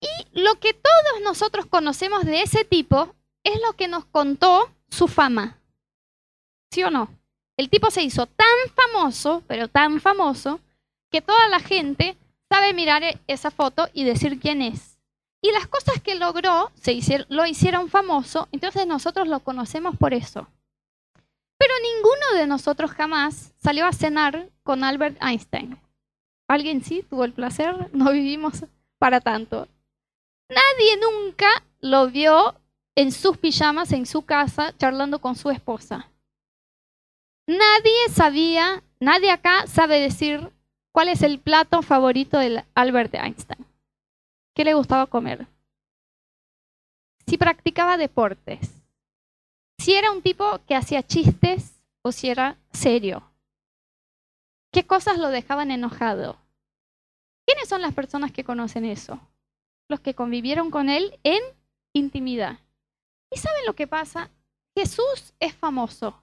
Y 0.00 0.40
lo 0.40 0.58
que 0.60 0.72
todos 0.74 1.22
nosotros 1.22 1.66
conocemos 1.66 2.24
de 2.24 2.42
ese 2.42 2.64
tipo 2.64 3.14
es 3.44 3.60
lo 3.66 3.74
que 3.74 3.88
nos 3.88 4.04
contó 4.06 4.70
su 4.88 5.08
fama. 5.08 5.58
¿Sí 6.72 6.82
o 6.82 6.90
no? 6.90 7.08
El 7.56 7.68
tipo 7.68 7.90
se 7.90 8.02
hizo 8.02 8.26
tan 8.26 8.46
famoso, 8.74 9.42
pero 9.46 9.68
tan 9.68 10.00
famoso, 10.00 10.60
que 11.10 11.20
toda 11.20 11.48
la 11.48 11.60
gente 11.60 12.16
sabe 12.48 12.72
mirar 12.72 13.02
e- 13.02 13.18
esa 13.26 13.50
foto 13.50 13.88
y 13.92 14.04
decir 14.04 14.38
quién 14.38 14.62
es. 14.62 14.97
Y 15.40 15.52
las 15.52 15.66
cosas 15.66 16.02
que 16.02 16.16
logró 16.16 16.72
se 16.74 16.92
hicieron, 16.92 17.26
lo 17.30 17.46
hicieron 17.46 17.88
famoso, 17.88 18.48
entonces 18.50 18.86
nosotros 18.86 19.28
lo 19.28 19.40
conocemos 19.40 19.96
por 19.96 20.14
eso. 20.14 20.48
Pero 21.58 21.74
ninguno 21.82 22.40
de 22.40 22.46
nosotros 22.46 22.90
jamás 22.92 23.52
salió 23.58 23.86
a 23.86 23.92
cenar 23.92 24.48
con 24.62 24.84
Albert 24.84 25.16
Einstein. 25.22 25.78
¿Alguien 26.48 26.82
sí 26.82 27.04
tuvo 27.08 27.24
el 27.24 27.32
placer? 27.32 27.90
No 27.92 28.10
vivimos 28.12 28.64
para 28.98 29.20
tanto. 29.20 29.68
Nadie 30.48 30.96
nunca 30.96 31.48
lo 31.80 32.08
vio 32.08 32.54
en 32.94 33.12
sus 33.12 33.36
pijamas 33.36 33.92
en 33.92 34.06
su 34.06 34.22
casa 34.22 34.74
charlando 34.76 35.20
con 35.20 35.36
su 35.36 35.50
esposa. 35.50 36.10
Nadie 37.46 38.08
sabía, 38.10 38.82
nadie 38.98 39.30
acá 39.30 39.66
sabe 39.68 40.00
decir 40.00 40.50
cuál 40.90 41.08
es 41.08 41.22
el 41.22 41.38
plato 41.38 41.82
favorito 41.82 42.38
de 42.38 42.64
Albert 42.74 43.14
Einstein. 43.14 43.67
¿Qué 44.58 44.64
le 44.64 44.74
gustaba 44.74 45.06
comer? 45.06 45.46
Si 47.28 47.38
practicaba 47.38 47.96
deportes. 47.96 48.82
Si 49.78 49.94
era 49.94 50.10
un 50.10 50.20
tipo 50.20 50.58
que 50.66 50.74
hacía 50.74 51.04
chistes 51.04 51.80
o 52.02 52.10
si 52.10 52.28
era 52.28 52.58
serio. 52.72 53.22
¿Qué 54.72 54.84
cosas 54.84 55.16
lo 55.16 55.28
dejaban 55.28 55.70
enojado? 55.70 56.40
¿Quiénes 57.46 57.68
son 57.68 57.82
las 57.82 57.94
personas 57.94 58.32
que 58.32 58.42
conocen 58.42 58.84
eso? 58.84 59.20
Los 59.88 60.00
que 60.00 60.14
convivieron 60.14 60.72
con 60.72 60.88
él 60.88 61.20
en 61.22 61.40
intimidad. 61.92 62.58
¿Y 63.30 63.38
saben 63.38 63.64
lo 63.64 63.76
que 63.76 63.86
pasa? 63.86 64.28
Jesús 64.76 65.34
es 65.38 65.54
famoso. 65.54 66.20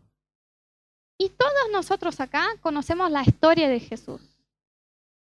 Y 1.17 1.29
todos 1.29 1.71
nosotros 1.71 2.19
acá 2.19 2.49
conocemos 2.59 3.09
la 3.09 3.23
historia 3.23 3.69
de 3.69 3.79
Jesús. 3.79 4.19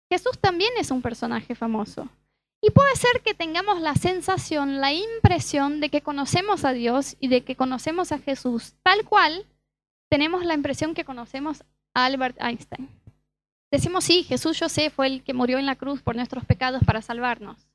Jesús 0.09 0.39
también 0.39 0.73
es 0.79 0.89
un 0.89 1.03
personaje 1.03 1.53
famoso. 1.53 2.09
Y 2.61 2.71
puede 2.71 2.95
ser 2.95 3.21
que 3.21 3.33
tengamos 3.33 3.81
la 3.81 3.95
sensación, 3.95 4.81
la 4.81 4.91
impresión 4.91 5.79
de 5.79 5.89
que 5.89 6.01
conocemos 6.01 6.65
a 6.65 6.73
Dios 6.73 7.15
y 7.19 7.27
de 7.27 7.43
que 7.43 7.55
conocemos 7.55 8.11
a 8.11 8.19
Jesús, 8.19 8.73
tal 8.83 9.05
cual 9.05 9.45
tenemos 10.09 10.43
la 10.43 10.53
impresión 10.53 10.93
que 10.93 11.05
conocemos 11.05 11.63
a 11.93 12.05
Albert 12.05 12.37
Einstein. 12.41 12.89
Decimos, 13.71 14.05
sí, 14.05 14.23
Jesús 14.23 14.59
yo 14.59 14.69
sé, 14.69 14.89
fue 14.89 15.07
el 15.07 15.23
que 15.23 15.33
murió 15.33 15.59
en 15.59 15.65
la 15.65 15.75
cruz 15.75 16.01
por 16.01 16.15
nuestros 16.15 16.45
pecados 16.45 16.81
para 16.85 17.01
salvarnos. 17.01 17.67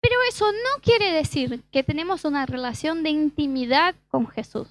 Pero 0.00 0.16
eso 0.28 0.50
no 0.50 0.82
quiere 0.82 1.12
decir 1.12 1.62
que 1.70 1.82
tenemos 1.82 2.24
una 2.24 2.46
relación 2.46 3.02
de 3.02 3.10
intimidad 3.10 3.94
con 4.08 4.26
Jesús. 4.28 4.68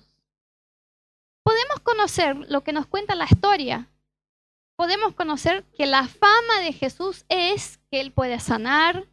Podemos 1.43 1.79
conocer 1.81 2.35
lo 2.49 2.61
que 2.61 2.73
nos 2.73 2.87
cuenta 2.87 3.15
la 3.15 3.25
historia. 3.25 3.87
Podemos 4.75 5.13
conocer 5.13 5.63
que 5.77 5.85
la 5.85 6.07
fama 6.07 6.59
de 6.61 6.73
Jesús 6.73 7.25
es 7.29 7.79
que 7.91 8.01
Él 8.01 8.11
puede 8.11 8.39
sanar, 8.39 9.05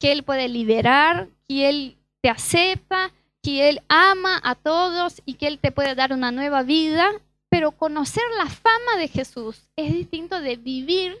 que 0.00 0.10
Él 0.10 0.24
puede 0.24 0.48
liberar, 0.48 1.28
que 1.46 1.68
Él 1.68 1.96
te 2.20 2.28
acepta, 2.28 3.12
que 3.42 3.68
Él 3.68 3.82
ama 3.88 4.40
a 4.42 4.56
todos 4.56 5.22
y 5.24 5.34
que 5.34 5.46
Él 5.46 5.60
te 5.60 5.70
puede 5.70 5.94
dar 5.94 6.12
una 6.12 6.32
nueva 6.32 6.64
vida 6.64 7.12
pero 7.50 7.72
conocer 7.72 8.22
la 8.38 8.46
fama 8.46 8.96
de 8.96 9.08
Jesús 9.08 9.68
es 9.76 9.92
distinto 9.92 10.40
de 10.40 10.56
vivir 10.56 11.18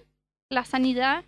la 0.48 0.64
sanidad 0.64 1.24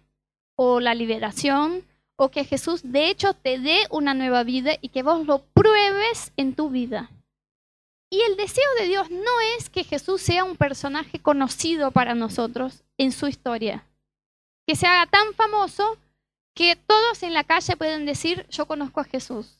o 0.56 0.80
la 0.80 0.94
liberación 0.94 1.84
o 2.16 2.30
que 2.30 2.44
Jesús 2.44 2.80
de 2.84 3.10
hecho 3.10 3.34
te 3.34 3.58
dé 3.58 3.80
una 3.90 4.14
nueva 4.14 4.44
vida 4.44 4.76
y 4.80 4.90
que 4.90 5.02
vos 5.02 5.26
lo 5.26 5.40
pruebes 5.40 6.32
en 6.36 6.54
tu 6.54 6.70
vida. 6.70 7.10
Y 8.10 8.20
el 8.22 8.36
deseo 8.36 8.68
de 8.78 8.86
Dios 8.86 9.10
no 9.10 9.40
es 9.58 9.70
que 9.70 9.84
Jesús 9.84 10.22
sea 10.22 10.44
un 10.44 10.56
personaje 10.56 11.18
conocido 11.18 11.90
para 11.90 12.14
nosotros 12.14 12.84
en 12.96 13.10
su 13.10 13.26
historia, 13.26 13.84
que 14.66 14.76
se 14.76 14.86
haga 14.86 15.06
tan 15.06 15.34
famoso 15.34 15.98
que 16.54 16.76
todos 16.76 17.22
en 17.22 17.32
la 17.32 17.44
calle 17.44 17.76
pueden 17.76 18.06
decir, 18.06 18.46
yo 18.50 18.66
conozco 18.66 19.00
a 19.00 19.04
Jesús. 19.04 19.58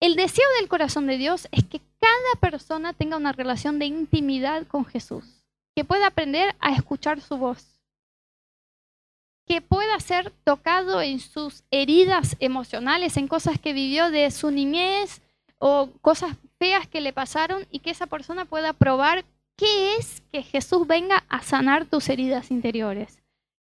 El 0.00 0.16
deseo 0.16 0.46
del 0.58 0.68
corazón 0.68 1.06
de 1.06 1.18
Dios 1.18 1.48
es 1.52 1.64
que 1.64 1.80
cada 2.00 2.40
persona 2.40 2.94
tenga 2.94 3.18
una 3.18 3.32
relación 3.32 3.78
de 3.78 3.86
intimidad 3.86 4.66
con 4.66 4.86
Jesús, 4.86 5.44
que 5.76 5.84
pueda 5.84 6.06
aprender 6.06 6.56
a 6.60 6.72
escuchar 6.72 7.20
su 7.20 7.36
voz, 7.36 7.80
que 9.46 9.60
pueda 9.60 10.00
ser 10.00 10.32
tocado 10.44 11.02
en 11.02 11.20
sus 11.20 11.64
heridas 11.70 12.36
emocionales, 12.40 13.16
en 13.18 13.28
cosas 13.28 13.58
que 13.58 13.74
vivió 13.74 14.10
de 14.10 14.30
su 14.30 14.50
niñez 14.50 15.20
o 15.58 15.90
cosas 16.00 16.36
feas 16.58 16.86
que 16.86 17.02
le 17.02 17.12
pasaron 17.12 17.66
y 17.70 17.80
que 17.80 17.90
esa 17.90 18.06
persona 18.06 18.46
pueda 18.46 18.72
probar 18.72 19.24
qué 19.56 19.96
es 19.96 20.22
que 20.32 20.42
Jesús 20.42 20.86
venga 20.86 21.24
a 21.28 21.42
sanar 21.42 21.84
tus 21.84 22.08
heridas 22.08 22.50
interiores. 22.50 23.18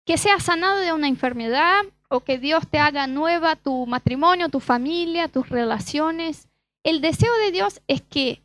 Que 0.05 0.17
sea 0.17 0.39
sanado 0.39 0.79
de 0.79 0.91
una 0.91 1.08
enfermedad, 1.08 1.84
o 2.09 2.21
que 2.21 2.38
Dios 2.38 2.67
te 2.67 2.79
haga 2.79 3.07
nueva 3.07 3.55
tu 3.55 3.85
matrimonio, 3.85 4.50
tu 4.50 4.59
familia, 4.59 5.27
tus 5.27 5.50
relaciones. 5.50 6.47
El 6.83 7.01
deseo 7.01 7.33
de 7.38 7.51
Dios 7.51 7.81
es 7.88 8.01
que 8.01 8.41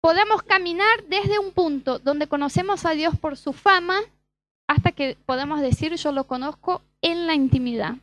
podamos 0.00 0.42
caminar 0.42 1.04
desde 1.08 1.38
un 1.38 1.52
punto 1.52 1.98
donde 1.98 2.26
conocemos 2.26 2.84
a 2.84 2.90
Dios 2.90 3.18
por 3.18 3.36
su 3.36 3.52
fama 3.52 4.00
hasta 4.66 4.92
que 4.92 5.16
podamos 5.26 5.60
decir 5.60 5.94
yo 5.94 6.12
lo 6.12 6.24
conozco 6.24 6.82
en 7.00 7.26
la 7.26 7.34
intimidad. 7.34 7.96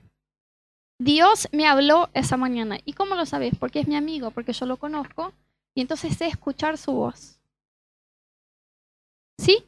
Dios 1.00 1.48
me 1.54 1.66
habló 1.66 2.10
esa 2.14 2.36
mañana. 2.36 2.78
¿Y 2.84 2.94
cómo 2.94 3.16
lo 3.16 3.26
sabes? 3.26 3.54
Porque 3.58 3.80
es 3.80 3.88
mi 3.88 3.96
amigo, 3.96 4.32
porque 4.32 4.54
yo 4.54 4.66
lo 4.66 4.78
conozco 4.78 5.34
y 5.74 5.82
entonces 5.82 6.18
sé 6.18 6.28
escuchar 6.28 6.78
su 6.78 6.92
voz. 6.92 7.40
¿Sí? 9.38 9.66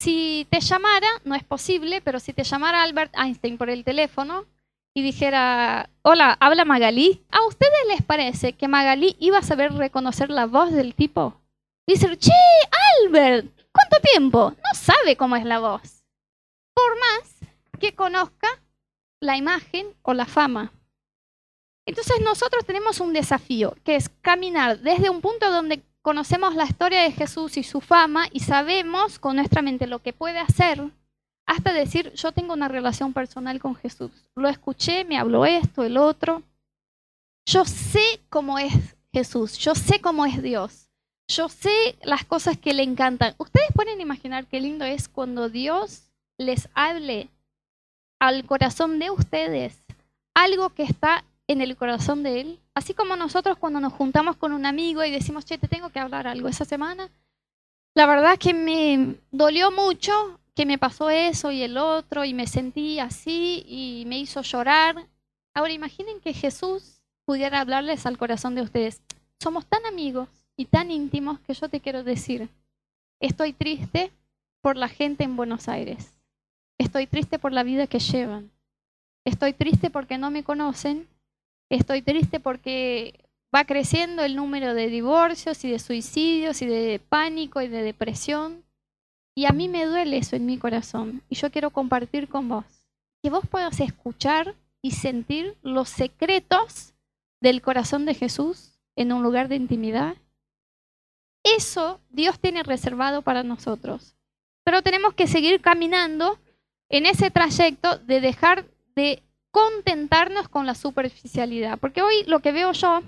Si 0.00 0.46
te 0.50 0.60
llamara, 0.60 1.08
no 1.24 1.34
es 1.34 1.44
posible, 1.44 2.00
pero 2.02 2.20
si 2.20 2.32
te 2.32 2.44
llamara 2.44 2.82
Albert 2.82 3.14
Einstein 3.16 3.56
por 3.56 3.70
el 3.70 3.84
teléfono 3.84 4.46
y 4.94 5.02
dijera, 5.02 5.90
hola, 6.02 6.36
habla 6.40 6.64
Magalí, 6.64 7.24
¿a 7.30 7.44
ustedes 7.46 7.72
les 7.88 8.02
parece 8.02 8.52
que 8.52 8.68
Magalí 8.68 9.16
iba 9.18 9.38
a 9.38 9.42
saber 9.42 9.72
reconocer 9.72 10.30
la 10.30 10.46
voz 10.46 10.72
del 10.72 10.94
tipo? 10.94 11.40
Dice, 11.86 12.16
che, 12.16 12.32
Albert, 13.02 13.46
¿cuánto 13.72 14.00
tiempo? 14.12 14.50
No 14.50 14.78
sabe 14.78 15.16
cómo 15.16 15.36
es 15.36 15.44
la 15.44 15.58
voz. 15.58 16.04
Por 16.74 16.98
más 16.98 17.34
que 17.80 17.94
conozca 17.94 18.48
la 19.20 19.36
imagen 19.36 19.94
o 20.02 20.14
la 20.14 20.26
fama. 20.26 20.72
Entonces 21.86 22.20
nosotros 22.22 22.64
tenemos 22.64 23.00
un 23.00 23.12
desafío, 23.12 23.76
que 23.84 23.96
es 23.96 24.08
caminar 24.22 24.78
desde 24.80 25.10
un 25.10 25.20
punto 25.20 25.50
donde 25.50 25.82
conocemos 26.04 26.54
la 26.54 26.66
historia 26.66 27.00
de 27.00 27.12
Jesús 27.12 27.56
y 27.56 27.62
su 27.62 27.80
fama 27.80 28.26
y 28.30 28.40
sabemos 28.40 29.18
con 29.18 29.36
nuestra 29.36 29.62
mente 29.62 29.86
lo 29.86 30.00
que 30.02 30.12
puede 30.12 30.38
hacer, 30.38 30.82
hasta 31.46 31.72
decir, 31.72 32.12
yo 32.12 32.30
tengo 32.30 32.52
una 32.52 32.68
relación 32.68 33.14
personal 33.14 33.58
con 33.58 33.74
Jesús. 33.74 34.10
Lo 34.36 34.50
escuché, 34.50 35.06
me 35.06 35.16
habló 35.16 35.46
esto, 35.46 35.82
el 35.82 35.96
otro. 35.96 36.42
Yo 37.46 37.64
sé 37.64 38.20
cómo 38.28 38.58
es 38.58 38.74
Jesús, 39.14 39.56
yo 39.56 39.74
sé 39.74 40.02
cómo 40.02 40.26
es 40.26 40.42
Dios, 40.42 40.90
yo 41.26 41.48
sé 41.48 41.96
las 42.02 42.26
cosas 42.26 42.58
que 42.58 42.74
le 42.74 42.82
encantan. 42.82 43.34
Ustedes 43.38 43.68
pueden 43.74 43.98
imaginar 44.02 44.46
qué 44.46 44.60
lindo 44.60 44.84
es 44.84 45.08
cuando 45.08 45.48
Dios 45.48 46.10
les 46.36 46.68
hable 46.74 47.30
al 48.18 48.44
corazón 48.44 48.98
de 48.98 49.10
ustedes 49.10 49.82
algo 50.34 50.68
que 50.68 50.82
está 50.82 51.24
en 51.46 51.62
el 51.62 51.76
corazón 51.76 52.22
de 52.22 52.42
Él. 52.42 52.60
Así 52.74 52.92
como 52.92 53.16
nosotros 53.16 53.56
cuando 53.58 53.80
nos 53.80 53.92
juntamos 53.92 54.36
con 54.36 54.52
un 54.52 54.66
amigo 54.66 55.04
y 55.04 55.10
decimos, 55.10 55.44
che, 55.44 55.58
te 55.58 55.68
tengo 55.68 55.90
que 55.90 56.00
hablar 56.00 56.26
algo 56.26 56.48
esa 56.48 56.64
semana. 56.64 57.08
La 57.94 58.06
verdad 58.06 58.38
que 58.38 58.52
me 58.52 59.16
dolió 59.30 59.70
mucho 59.70 60.40
que 60.54 60.66
me 60.66 60.78
pasó 60.78 61.10
eso 61.10 61.50
y 61.52 61.62
el 61.62 61.76
otro 61.76 62.24
y 62.24 62.34
me 62.34 62.46
sentí 62.46 62.98
así 62.98 63.64
y 63.68 64.04
me 64.06 64.18
hizo 64.18 64.42
llorar. 64.42 65.08
Ahora 65.54 65.72
imaginen 65.72 66.20
que 66.20 66.32
Jesús 66.32 67.00
pudiera 67.24 67.60
hablarles 67.60 68.06
al 68.06 68.18
corazón 68.18 68.54
de 68.54 68.62
ustedes. 68.62 69.02
Somos 69.40 69.66
tan 69.66 69.84
amigos 69.86 70.28
y 70.56 70.66
tan 70.66 70.90
íntimos 70.90 71.40
que 71.40 71.54
yo 71.54 71.68
te 71.68 71.80
quiero 71.80 72.04
decir, 72.04 72.48
estoy 73.20 73.52
triste 73.52 74.12
por 74.60 74.76
la 74.76 74.88
gente 74.88 75.24
en 75.24 75.36
Buenos 75.36 75.68
Aires. 75.68 76.12
Estoy 76.78 77.06
triste 77.06 77.38
por 77.38 77.52
la 77.52 77.62
vida 77.62 77.86
que 77.86 77.98
llevan. 77.98 78.50
Estoy 79.24 79.52
triste 79.52 79.90
porque 79.90 80.18
no 80.18 80.30
me 80.30 80.44
conocen 80.44 81.08
Estoy 81.70 82.02
triste 82.02 82.40
porque 82.40 83.28
va 83.54 83.64
creciendo 83.64 84.22
el 84.22 84.36
número 84.36 84.74
de 84.74 84.88
divorcios 84.88 85.64
y 85.64 85.70
de 85.70 85.78
suicidios 85.78 86.60
y 86.62 86.66
de 86.66 87.00
pánico 87.08 87.60
y 87.62 87.68
de 87.68 87.82
depresión. 87.82 88.64
Y 89.36 89.46
a 89.46 89.50
mí 89.50 89.68
me 89.68 89.86
duele 89.86 90.18
eso 90.18 90.36
en 90.36 90.46
mi 90.46 90.58
corazón. 90.58 91.22
Y 91.28 91.36
yo 91.36 91.50
quiero 91.50 91.70
compartir 91.70 92.28
con 92.28 92.48
vos. 92.48 92.64
Que 93.22 93.30
vos 93.30 93.46
puedas 93.48 93.80
escuchar 93.80 94.54
y 94.82 94.92
sentir 94.92 95.56
los 95.62 95.88
secretos 95.88 96.94
del 97.40 97.62
corazón 97.62 98.04
de 98.04 98.14
Jesús 98.14 98.78
en 98.96 99.12
un 99.12 99.22
lugar 99.22 99.48
de 99.48 99.56
intimidad. 99.56 100.16
Eso 101.44 102.00
Dios 102.10 102.38
tiene 102.38 102.62
reservado 102.62 103.22
para 103.22 103.42
nosotros. 103.42 104.16
Pero 104.64 104.82
tenemos 104.82 105.14
que 105.14 105.26
seguir 105.26 105.60
caminando 105.60 106.38
en 106.88 107.06
ese 107.06 107.30
trayecto 107.30 107.98
de 107.98 108.20
dejar 108.20 108.66
de 108.94 109.22
contentarnos 109.54 110.48
con 110.48 110.66
la 110.66 110.74
superficialidad. 110.74 111.78
Porque 111.78 112.02
hoy 112.02 112.24
lo 112.26 112.40
que 112.40 112.50
veo 112.50 112.72
yo 112.72 113.02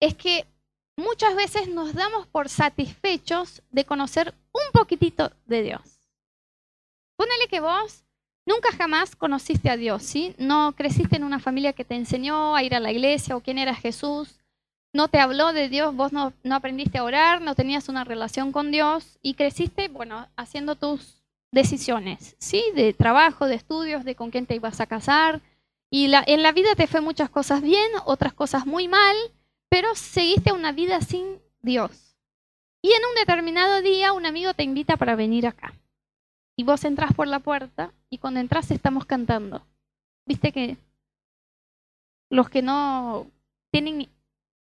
es 0.00 0.16
que 0.16 0.46
muchas 0.96 1.36
veces 1.36 1.68
nos 1.68 1.94
damos 1.94 2.26
por 2.26 2.48
satisfechos 2.48 3.62
de 3.70 3.84
conocer 3.84 4.34
un 4.52 4.72
poquitito 4.72 5.30
de 5.46 5.62
Dios. 5.62 6.10
Ponele 7.16 7.46
que 7.48 7.60
vos 7.60 8.02
nunca 8.44 8.72
jamás 8.76 9.14
conociste 9.14 9.70
a 9.70 9.76
Dios, 9.76 10.02
¿sí? 10.02 10.34
No 10.38 10.74
creciste 10.76 11.14
en 11.14 11.24
una 11.24 11.38
familia 11.38 11.72
que 11.72 11.84
te 11.84 11.94
enseñó 11.94 12.56
a 12.56 12.64
ir 12.64 12.74
a 12.74 12.80
la 12.80 12.90
iglesia 12.90 13.36
o 13.36 13.40
quién 13.42 13.58
era 13.58 13.76
Jesús, 13.76 14.40
no 14.92 15.06
te 15.06 15.20
habló 15.20 15.52
de 15.52 15.68
Dios, 15.68 15.94
vos 15.94 16.12
no, 16.12 16.32
no 16.42 16.56
aprendiste 16.56 16.98
a 16.98 17.04
orar, 17.04 17.40
no 17.40 17.54
tenías 17.54 17.88
una 17.88 18.02
relación 18.02 18.50
con 18.50 18.72
Dios 18.72 19.20
y 19.22 19.34
creciste, 19.34 19.86
bueno, 19.86 20.26
haciendo 20.36 20.74
tus 20.74 21.21
decisiones, 21.52 22.34
¿sí? 22.38 22.64
De 22.74 22.92
trabajo, 22.94 23.46
de 23.46 23.54
estudios, 23.54 24.04
de 24.04 24.16
con 24.16 24.30
quién 24.30 24.46
te 24.46 24.56
ibas 24.56 24.80
a 24.80 24.86
casar. 24.86 25.40
Y 25.90 26.08
la, 26.08 26.24
en 26.26 26.42
la 26.42 26.52
vida 26.52 26.74
te 26.74 26.86
fue 26.86 27.00
muchas 27.00 27.30
cosas 27.30 27.62
bien, 27.62 27.90
otras 28.06 28.32
cosas 28.32 28.66
muy 28.66 28.88
mal, 28.88 29.16
pero 29.68 29.94
seguiste 29.94 30.52
una 30.52 30.72
vida 30.72 31.00
sin 31.02 31.40
Dios. 31.60 32.16
Y 32.82 32.88
en 32.88 33.04
un 33.08 33.14
determinado 33.14 33.82
día 33.82 34.12
un 34.12 34.26
amigo 34.26 34.54
te 34.54 34.64
invita 34.64 34.96
para 34.96 35.14
venir 35.14 35.46
acá. 35.46 35.74
Y 36.56 36.64
vos 36.64 36.84
entras 36.84 37.14
por 37.14 37.28
la 37.28 37.38
puerta 37.38 37.92
y 38.10 38.18
cuando 38.18 38.40
entras 38.40 38.70
estamos 38.70 39.04
cantando. 39.04 39.66
Viste 40.26 40.52
que 40.52 40.76
los 42.30 42.48
que 42.48 42.62
no 42.62 43.26
tienen 43.70 44.08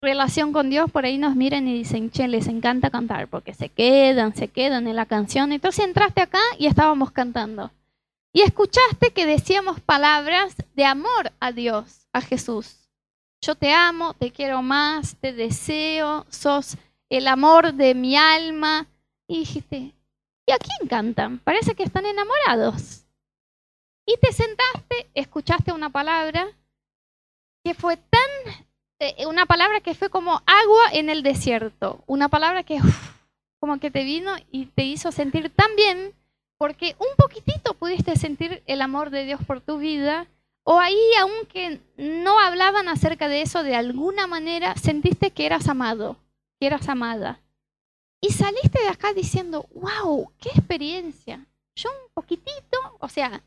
relación 0.01 0.51
con 0.51 0.69
Dios 0.71 0.89
por 0.89 1.05
ahí 1.05 1.19
nos 1.19 1.35
miran 1.35 1.67
y 1.67 1.77
dicen, 1.77 2.09
che, 2.09 2.27
les 2.27 2.47
encanta 2.47 2.89
cantar, 2.89 3.27
porque 3.27 3.53
se 3.53 3.69
quedan, 3.69 4.35
se 4.35 4.47
quedan 4.47 4.87
en 4.87 4.95
la 4.95 5.05
canción. 5.05 5.51
Entonces 5.51 5.85
entraste 5.85 6.21
acá 6.21 6.41
y 6.57 6.65
estábamos 6.65 7.11
cantando. 7.11 7.71
Y 8.33 8.41
escuchaste 8.41 9.11
que 9.13 9.25
decíamos 9.25 9.79
palabras 9.79 10.55
de 10.73 10.85
amor 10.85 11.31
a 11.39 11.51
Dios, 11.51 12.07
a 12.13 12.21
Jesús. 12.21 12.89
Yo 13.41 13.55
te 13.55 13.73
amo, 13.73 14.13
te 14.15 14.31
quiero 14.31 14.61
más, 14.63 15.17
te 15.17 15.33
deseo, 15.33 16.25
sos 16.29 16.77
el 17.09 17.27
amor 17.27 17.73
de 17.73 17.93
mi 17.93 18.15
alma. 18.15 18.87
Y 19.27 19.39
dijiste, 19.39 19.93
¿y 20.47 20.51
a 20.51 20.57
quién 20.57 20.87
cantan? 20.87 21.39
Parece 21.39 21.75
que 21.75 21.83
están 21.83 22.05
enamorados. 22.05 23.05
Y 24.05 24.17
te 24.19 24.33
sentaste, 24.33 25.09
escuchaste 25.13 25.71
una 25.71 25.91
palabra 25.91 26.47
que 27.63 27.75
fue 27.75 27.97
tan 27.97 28.65
una 29.27 29.45
palabra 29.45 29.81
que 29.81 29.95
fue 29.95 30.09
como 30.09 30.41
agua 30.45 30.83
en 30.93 31.09
el 31.09 31.23
desierto, 31.23 32.03
una 32.07 32.29
palabra 32.29 32.63
que 32.63 32.79
como 33.59 33.79
que 33.79 33.91
te 33.91 34.03
vino 34.03 34.35
y 34.51 34.65
te 34.65 34.83
hizo 34.83 35.11
sentir 35.11 35.51
tan 35.51 35.75
bien, 35.75 36.13
porque 36.57 36.95
un 36.99 37.15
poquitito 37.15 37.75
pudiste 37.75 38.15
sentir 38.15 38.63
el 38.65 38.81
amor 38.81 39.11
de 39.11 39.25
Dios 39.25 39.39
por 39.45 39.61
tu 39.61 39.77
vida, 39.77 40.27
o 40.63 40.79
ahí 40.79 40.99
aunque 41.19 41.79
no 41.97 42.39
hablaban 42.39 42.87
acerca 42.87 43.27
de 43.27 43.41
eso 43.41 43.63
de 43.63 43.75
alguna 43.75 44.27
manera, 44.27 44.75
sentiste 44.75 45.31
que 45.31 45.45
eras 45.45 45.67
amado, 45.67 46.17
que 46.59 46.67
eras 46.67 46.89
amada. 46.89 47.39
Y 48.19 48.31
saliste 48.31 48.81
de 48.81 48.89
acá 48.89 49.13
diciendo, 49.13 49.67
wow, 49.73 50.31
qué 50.39 50.49
experiencia. 50.49 51.45
Yo 51.75 51.89
un 51.89 52.13
poquitito, 52.13 52.77
o 52.99 53.09
sea, 53.09 53.41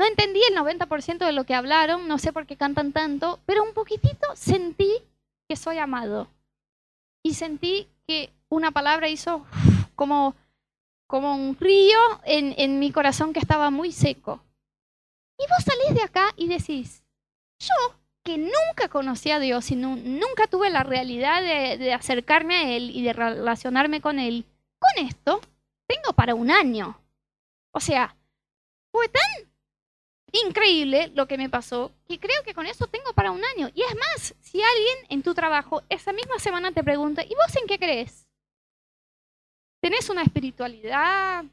no 0.00 0.06
entendí 0.06 0.40
el 0.48 0.56
90% 0.56 1.26
de 1.26 1.32
lo 1.32 1.44
que 1.44 1.54
hablaron, 1.54 2.08
no 2.08 2.16
sé 2.16 2.32
por 2.32 2.46
qué 2.46 2.56
cantan 2.56 2.90
tanto, 2.92 3.38
pero 3.44 3.62
un 3.62 3.74
poquitito 3.74 4.34
sentí 4.34 4.90
que 5.46 5.56
soy 5.56 5.76
amado. 5.76 6.26
Y 7.22 7.34
sentí 7.34 7.86
que 8.08 8.32
una 8.48 8.70
palabra 8.70 9.10
hizo 9.10 9.44
como, 9.96 10.34
como 11.06 11.34
un 11.34 11.54
río 11.54 11.98
en, 12.24 12.54
en 12.56 12.78
mi 12.78 12.92
corazón 12.92 13.34
que 13.34 13.40
estaba 13.40 13.68
muy 13.68 13.92
seco. 13.92 14.42
Y 15.38 15.42
vos 15.42 15.64
salís 15.64 15.94
de 15.94 16.02
acá 16.02 16.32
y 16.34 16.48
decís, 16.48 17.04
yo 17.58 17.74
que 18.24 18.38
nunca 18.38 18.88
conocí 18.88 19.30
a 19.30 19.38
Dios 19.38 19.70
y 19.70 19.76
nunca 19.76 20.46
tuve 20.46 20.70
la 20.70 20.82
realidad 20.82 21.42
de, 21.42 21.76
de, 21.76 21.92
acercarme 21.92 22.56
a 22.56 22.70
Él 22.70 22.90
y 22.96 23.02
de 23.02 23.12
relacionarme 23.12 24.00
con 24.00 24.18
Él, 24.18 24.46
con 24.78 25.06
esto 25.06 25.42
tengo 25.86 26.14
para 26.14 26.34
un 26.34 26.50
año. 26.50 26.98
O 27.72 27.80
sea, 27.80 28.16
fue 28.92 29.06
tan 29.10 29.49
increíble 30.32 31.10
lo 31.14 31.26
que 31.26 31.38
me 31.38 31.48
pasó, 31.48 31.92
que 32.06 32.18
creo 32.18 32.42
que 32.44 32.54
con 32.54 32.66
eso 32.66 32.86
tengo 32.86 33.12
para 33.14 33.30
un 33.30 33.42
año. 33.44 33.70
Y 33.74 33.82
es 33.82 33.94
más, 33.96 34.34
si 34.40 34.62
alguien 34.62 34.96
en 35.08 35.22
tu 35.22 35.34
trabajo 35.34 35.82
esa 35.88 36.12
misma 36.12 36.38
semana 36.38 36.72
te 36.72 36.84
pregunta, 36.84 37.24
¿y 37.24 37.34
vos 37.34 37.56
en 37.60 37.66
qué 37.66 37.78
crees? 37.78 38.26
¿Tenés 39.80 40.10
una 40.10 40.22
espiritualidad? 40.22 41.44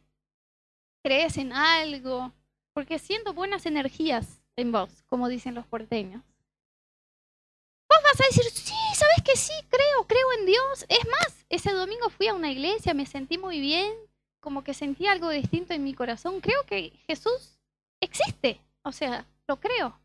¿Crees 1.04 1.38
en 1.38 1.54
algo? 1.54 2.32
Porque 2.74 3.00
siento 3.00 3.34
buenas 3.34 3.66
energías 3.66 4.42
en 4.56 4.72
vos, 4.72 5.04
como 5.08 5.30
dicen 5.30 5.56
los 5.56 5.66
porteños. 5.66 6.22
Vos 7.90 8.00
vas 8.04 8.20
a 8.20 8.26
decir, 8.26 8.44
sí, 8.52 8.74
¿sabes 8.94 9.24
que 9.24 9.38
sí? 9.38 9.54
Creo, 9.70 10.06
creo 10.08 10.34
en 10.40 10.46
Dios. 10.46 10.86
Es 10.90 11.08
más, 11.08 11.46
ese 11.50 11.72
domingo 11.72 12.10
fui 12.10 12.28
a 12.28 12.34
una 12.34 12.52
iglesia, 12.52 12.94
me 12.94 13.06
sentí 13.06 13.38
muy 13.38 13.62
bien, 13.62 13.94
como 14.42 14.64
que 14.64 14.74
sentí 14.74 15.08
algo 15.08 15.30
distinto 15.30 15.74
en 15.74 15.84
mi 15.84 15.94
corazón. 15.94 16.42
Creo 16.42 16.64
que 16.66 16.92
Jesús 17.08 17.58
existe. 18.02 18.60
O 18.88 18.92
sea, 18.94 19.26
lo 19.48 19.60
creo. 19.60 20.00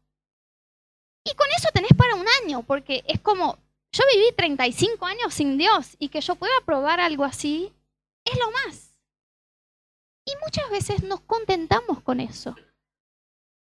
Y 1.25 1.35
con 1.35 1.47
eso 1.57 1.69
tenés 1.73 1.93
para 1.97 2.17
un 2.17 2.27
año, 2.43 2.65
porque 2.65 3.05
es 3.07 3.21
como, 3.21 3.57
yo 3.93 4.05
viví 4.13 4.33
35 4.37 5.07
años 5.07 5.33
sin 5.33 5.57
Dios 5.57 5.97
y 6.01 6.09
que 6.09 6.21
yo 6.21 6.35
pueda 6.35 6.55
probar 6.67 6.99
algo 6.99 7.25
así, 7.25 7.73
es 8.25 8.37
lo 8.39 8.51
más. 8.51 8.99
Y 10.27 10.33
muchas 10.43 10.69
veces 10.71 11.05
nos 11.05 11.21
contentamos 11.21 12.03
con 12.03 12.19
eso. 12.19 12.57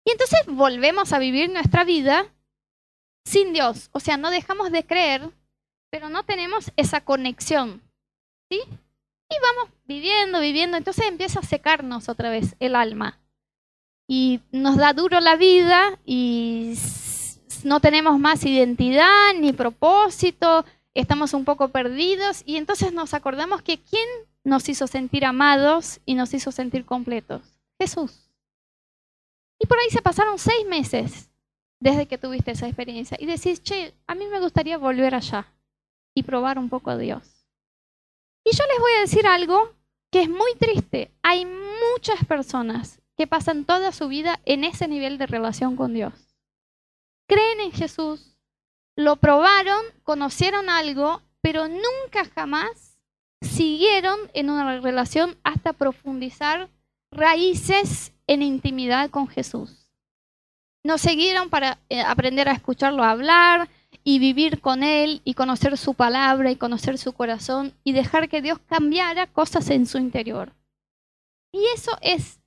Y 0.04 0.10
entonces 0.10 0.40
volvemos 0.46 1.12
a 1.12 1.18
vivir 1.20 1.50
nuestra 1.50 1.84
vida 1.84 2.32
sin 3.24 3.52
Dios. 3.52 3.90
O 3.92 4.00
sea, 4.00 4.16
no 4.16 4.30
dejamos 4.30 4.72
de 4.72 4.84
creer, 4.84 5.30
pero 5.90 6.08
no 6.08 6.24
tenemos 6.24 6.72
esa 6.76 7.00
conexión. 7.00 7.80
¿Sí? 8.50 8.60
Y 8.60 9.34
vamos 9.40 9.72
viviendo, 9.84 10.40
viviendo. 10.40 10.76
Entonces 10.76 11.06
empieza 11.06 11.40
a 11.40 11.44
secarnos 11.44 12.08
otra 12.08 12.30
vez 12.30 12.56
el 12.58 12.74
alma 12.74 13.20
y 14.06 14.40
nos 14.52 14.76
da 14.76 14.92
duro 14.92 15.20
la 15.20 15.36
vida 15.36 15.98
y 16.04 16.74
no 17.64 17.80
tenemos 17.80 18.18
más 18.18 18.44
identidad 18.44 19.34
ni 19.38 19.52
propósito, 19.52 20.64
estamos 20.94 21.34
un 21.34 21.44
poco 21.44 21.68
perdidos 21.68 22.42
y 22.46 22.56
entonces 22.56 22.92
nos 22.92 23.14
acordamos 23.14 23.62
que 23.62 23.78
¿quién 23.78 24.08
nos 24.44 24.68
hizo 24.68 24.86
sentir 24.86 25.24
amados 25.24 26.00
y 26.06 26.14
nos 26.14 26.32
hizo 26.34 26.52
sentir 26.52 26.84
completos? 26.84 27.42
Jesús. 27.78 28.30
Y 29.58 29.66
por 29.66 29.78
ahí 29.78 29.90
se 29.90 30.02
pasaron 30.02 30.38
seis 30.38 30.66
meses 30.66 31.30
desde 31.80 32.06
que 32.06 32.18
tuviste 32.18 32.52
esa 32.52 32.66
experiencia 32.66 33.16
y 33.20 33.26
decís, 33.26 33.62
che, 33.62 33.94
a 34.06 34.14
mí 34.14 34.26
me 34.26 34.40
gustaría 34.40 34.78
volver 34.78 35.14
allá 35.14 35.52
y 36.14 36.22
probar 36.22 36.58
un 36.58 36.68
poco 36.68 36.90
a 36.90 36.96
Dios. 36.96 37.46
Y 38.44 38.56
yo 38.56 38.64
les 38.64 38.80
voy 38.80 38.92
a 38.92 39.00
decir 39.00 39.26
algo 39.26 39.74
que 40.10 40.22
es 40.22 40.28
muy 40.28 40.54
triste. 40.58 41.10
Hay 41.22 41.44
muchas 41.44 42.24
personas 42.26 43.00
que 43.16 43.26
pasan 43.26 43.64
toda 43.64 43.92
su 43.92 44.08
vida 44.08 44.40
en 44.44 44.64
ese 44.64 44.88
nivel 44.88 45.18
de 45.18 45.26
relación 45.26 45.76
con 45.76 45.94
Dios. 45.94 46.12
Creen 47.28 47.60
en 47.60 47.72
Jesús, 47.72 48.36
lo 48.94 49.16
probaron, 49.16 49.80
conocieron 50.02 50.70
algo, 50.70 51.22
pero 51.40 51.68
nunca 51.68 52.24
jamás 52.34 52.98
siguieron 53.40 54.18
en 54.34 54.50
una 54.50 54.80
relación 54.80 55.36
hasta 55.44 55.72
profundizar 55.72 56.70
raíces 57.10 58.12
en 58.26 58.42
intimidad 58.42 59.10
con 59.10 59.28
Jesús. 59.28 59.90
No 60.84 60.98
siguieron 60.98 61.50
para 61.50 61.78
eh, 61.88 62.00
aprender 62.00 62.48
a 62.48 62.52
escucharlo 62.52 63.02
hablar 63.02 63.68
y 64.04 64.18
vivir 64.18 64.60
con 64.60 64.82
Él 64.82 65.20
y 65.24 65.34
conocer 65.34 65.76
su 65.76 65.94
palabra 65.94 66.50
y 66.50 66.56
conocer 66.56 66.96
su 66.96 67.12
corazón 67.12 67.74
y 67.82 67.92
dejar 67.92 68.28
que 68.28 68.40
Dios 68.40 68.58
cambiara 68.60 69.26
cosas 69.26 69.68
en 69.70 69.86
su 69.86 69.98
interior. 69.98 70.52
Y 71.52 71.64
eso 71.74 71.90
es 72.02 72.40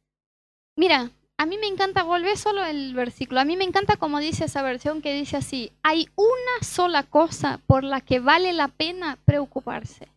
Mira, 0.80 1.12
a 1.38 1.46
mí 1.46 1.58
me 1.58 1.68
encanta, 1.68 2.04
volver 2.04 2.38
solo 2.38 2.64
el 2.64 2.94
versículo, 2.94 3.42
a 3.42 3.44
mí 3.44 3.58
me 3.58 3.66
encanta 3.66 3.98
como 3.98 4.20
dice 4.20 4.46
esa 4.46 4.62
versión 4.62 5.02
que 5.02 5.14
dice 5.14 5.36
así, 5.36 5.74
hay 5.84 6.08
una 6.16 6.64
sola 6.64 7.04
cosa 7.04 7.60
por 7.68 7.84
la 7.84 8.00
que 8.00 8.22
vale 8.22 8.54
la 8.54 8.70
pena 8.70 9.18
preocuparse. 9.26 10.08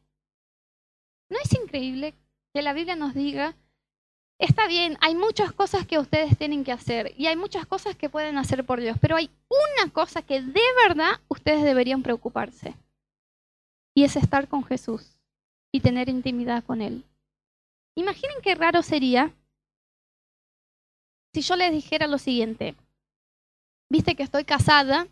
¿No 1.28 1.36
es 1.42 1.52
increíble 1.52 2.14
que 2.54 2.62
la 2.62 2.74
Biblia 2.74 2.94
nos 2.94 3.12
diga, 3.12 3.56
está 4.38 4.68
bien, 4.68 4.98
hay 5.00 5.16
muchas 5.16 5.50
cosas 5.50 5.84
que 5.84 5.98
ustedes 5.98 6.38
tienen 6.38 6.62
que 6.62 6.70
hacer 6.70 7.12
y 7.18 7.26
hay 7.26 7.34
muchas 7.34 7.66
cosas 7.66 7.96
que 7.96 8.08
pueden 8.08 8.38
hacer 8.38 8.64
por 8.64 8.80
Dios, 8.80 8.96
pero 9.00 9.16
hay 9.16 9.30
una 9.48 9.90
cosa 9.92 10.22
que 10.22 10.42
de 10.42 10.62
verdad 10.86 11.18
ustedes 11.26 11.64
deberían 11.64 12.04
preocuparse 12.04 12.76
y 13.96 14.04
es 14.04 14.14
estar 14.14 14.46
con 14.46 14.62
Jesús 14.62 15.18
y 15.72 15.80
tener 15.80 16.08
intimidad 16.08 16.62
con 16.62 16.82
Él. 16.82 17.04
Imaginen 17.96 18.36
qué 18.44 18.54
raro 18.54 18.82
sería 18.82 19.34
si 21.32 21.40
yo 21.42 21.56
les 21.56 21.72
dijera 21.72 22.06
lo 22.06 22.18
siguiente, 22.18 22.74
viste 23.88 24.14
que 24.14 24.22
estoy 24.22 24.44
casada 24.44 25.06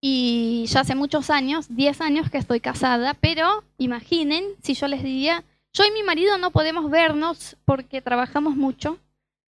y 0.00 0.66
ya 0.68 0.80
hace 0.80 0.94
muchos 0.94 1.30
años, 1.30 1.66
10 1.70 2.00
años 2.00 2.30
que 2.30 2.38
estoy 2.38 2.60
casada, 2.60 3.14
pero 3.14 3.64
imaginen 3.78 4.44
si 4.62 4.74
yo 4.74 4.86
les 4.88 5.02
diría, 5.02 5.44
yo 5.72 5.84
y 5.84 5.90
mi 5.90 6.02
marido 6.02 6.38
no 6.38 6.50
podemos 6.50 6.90
vernos 6.90 7.56
porque 7.64 8.00
trabajamos 8.00 8.56
mucho, 8.56 8.98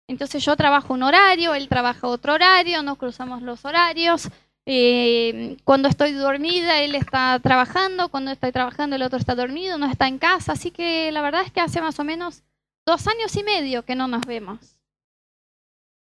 entonces 0.06 0.44
yo 0.44 0.56
trabajo 0.56 0.94
un 0.94 1.02
horario, 1.02 1.54
él 1.54 1.68
trabaja 1.68 2.06
otro 2.06 2.34
horario, 2.34 2.82
no 2.82 2.96
cruzamos 2.96 3.42
los 3.42 3.64
horarios. 3.64 4.28
Eh, 4.66 5.56
cuando 5.64 5.88
estoy 5.88 6.12
dormida, 6.12 6.80
él 6.80 6.94
está 6.94 7.38
trabajando, 7.42 8.08
cuando 8.10 8.30
estoy 8.30 8.52
trabajando, 8.52 8.96
el 8.96 9.02
otro 9.02 9.18
está 9.18 9.34
dormido, 9.34 9.78
no 9.78 9.86
está 9.86 10.06
en 10.06 10.18
casa. 10.18 10.52
Así 10.52 10.70
que 10.70 11.10
la 11.10 11.22
verdad 11.22 11.42
es 11.42 11.52
que 11.52 11.60
hace 11.60 11.80
más 11.80 11.98
o 11.98 12.04
menos 12.04 12.42
dos 12.86 13.06
años 13.06 13.34
y 13.36 13.42
medio 13.42 13.84
que 13.84 13.94
no 13.94 14.06
nos 14.06 14.26
vemos. 14.26 14.76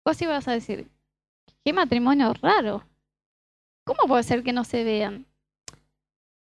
Vos 0.04 0.20
ibas 0.20 0.46
a 0.48 0.52
decir, 0.52 0.88
qué 1.64 1.72
matrimonio 1.72 2.32
raro. 2.34 2.84
¿Cómo 3.84 4.08
puede 4.08 4.22
ser 4.22 4.42
que 4.42 4.52
no 4.52 4.64
se 4.64 4.84
vean? 4.84 5.26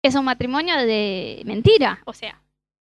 Es 0.02 0.14
un 0.14 0.24
matrimonio 0.24 0.76
de 0.76 1.42
mentira, 1.46 2.00
o 2.04 2.12
sea, 2.12 2.40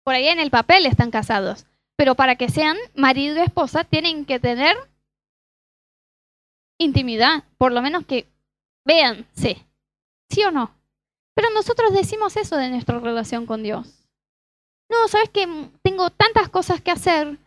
por 0.05 0.15
ahí 0.15 0.29
en 0.29 0.41
el 0.41 0.51
papel 0.51 0.87
están 0.87 1.11
casados, 1.11 1.67
pero 1.97 2.15
para 2.15 2.37
que 2.37 2.49
sean 2.49 2.77
marido 2.95 3.37
y 3.37 3.41
esposa 3.41 3.85
tienen 3.85 4.25
que 4.25 4.41
tener 4.41 4.77
intimidad, 6.79 7.45
por 7.57 7.73
lo 7.73 7.81
menos 7.81 8.05
que 8.05 8.27
vean, 8.85 9.27
sí, 9.35 9.65
sí 10.29 10.43
o 10.45 10.51
no. 10.51 10.75
Pero 11.35 11.51
nosotros 11.51 11.93
decimos 11.93 12.37
eso 12.37 12.57
de 12.57 12.69
nuestra 12.69 12.99
relación 13.01 13.47
con 13.47 13.63
Dios. 13.63 14.05
No, 14.91 15.09
sabes 15.09 15.31
que 15.31 15.49
tengo 15.83 16.11
tantas 16.11 16.49
cosas 16.49 16.81
que 16.81 16.91
hacer 16.91 17.39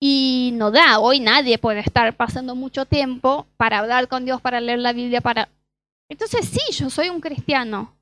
y 0.00 0.50
no 0.54 0.70
da. 0.70 0.98
Hoy 0.98 1.20
nadie 1.20 1.58
puede 1.58 1.80
estar 1.80 2.14
pasando 2.14 2.54
mucho 2.54 2.86
tiempo 2.86 3.46
para 3.56 3.78
hablar 3.78 4.08
con 4.08 4.24
Dios, 4.24 4.40
para 4.40 4.60
leer 4.60 4.78
la 4.78 4.92
Biblia, 4.92 5.20
para... 5.20 5.48
Entonces 6.08 6.48
sí, 6.48 6.60
yo 6.72 6.90
soy 6.90 7.08
un 7.08 7.20
cristiano. 7.20 7.94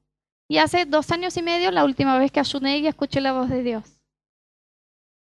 Y 0.48 0.58
hace 0.58 0.84
dos 0.84 1.10
años 1.10 1.36
y 1.36 1.42
medio 1.42 1.70
la 1.72 1.84
última 1.84 2.18
vez 2.18 2.30
que 2.30 2.40
ayuné 2.40 2.78
y 2.78 2.86
escuché 2.86 3.20
la 3.20 3.32
voz 3.32 3.48
de 3.48 3.62
Dios. 3.62 3.84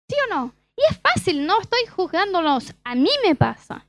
¿Sí 0.07 0.15
o 0.27 0.35
no? 0.35 0.53
Y 0.77 0.81
es 0.91 0.99
fácil, 0.99 1.45
no 1.45 1.59
estoy 1.61 1.85
juzgándolos. 1.87 2.75
A 2.83 2.93
mí 2.95 3.09
me 3.25 3.33
pasa 3.33 3.85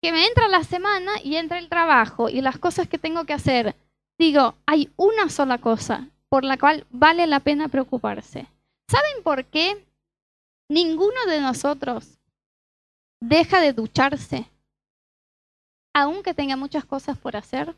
que 0.00 0.12
me 0.12 0.26
entra 0.26 0.48
la 0.48 0.62
semana 0.62 1.12
y 1.22 1.36
entra 1.36 1.58
el 1.58 1.68
trabajo 1.68 2.28
y 2.28 2.40
las 2.40 2.58
cosas 2.58 2.88
que 2.88 2.98
tengo 2.98 3.24
que 3.24 3.32
hacer. 3.32 3.74
Digo, 4.18 4.54
hay 4.66 4.90
una 4.96 5.28
sola 5.28 5.58
cosa 5.58 6.08
por 6.28 6.44
la 6.44 6.58
cual 6.58 6.86
vale 6.90 7.26
la 7.26 7.40
pena 7.40 7.68
preocuparse. 7.68 8.46
¿Saben 8.88 9.22
por 9.24 9.44
qué 9.46 9.84
ninguno 10.72 11.26
de 11.26 11.40
nosotros 11.40 12.18
deja 13.20 13.60
de 13.60 13.72
ducharse 13.72 14.50
aunque 15.94 16.32
tenga 16.32 16.56
muchas 16.56 16.84
cosas 16.86 17.18
por 17.18 17.36
hacer? 17.36 17.76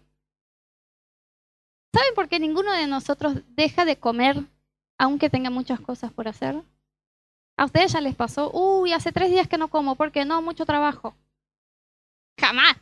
¿Saben 1.93 2.15
por 2.15 2.29
qué 2.29 2.39
ninguno 2.39 2.73
de 2.73 2.87
nosotros 2.87 3.43
deja 3.49 3.85
de 3.85 3.99
comer 3.99 4.45
aunque 4.97 5.29
tenga 5.29 5.51
muchas 5.51 5.81
cosas 5.81 6.13
por 6.13 6.29
hacer? 6.29 6.63
¿A 7.57 7.65
ustedes 7.65 7.93
ya 7.93 8.01
les 8.01 8.15
pasó? 8.15 8.51
Uy, 8.53 8.93
hace 8.93 9.13
tres 9.13 9.31
días 9.31 9.49
que 9.49 9.59
no 9.59 9.69
como, 9.69 9.97
porque 9.97 10.25
no, 10.25 10.43
mucho 10.43 10.65
trabajo. 10.65 11.17
Jamás. 12.39 12.77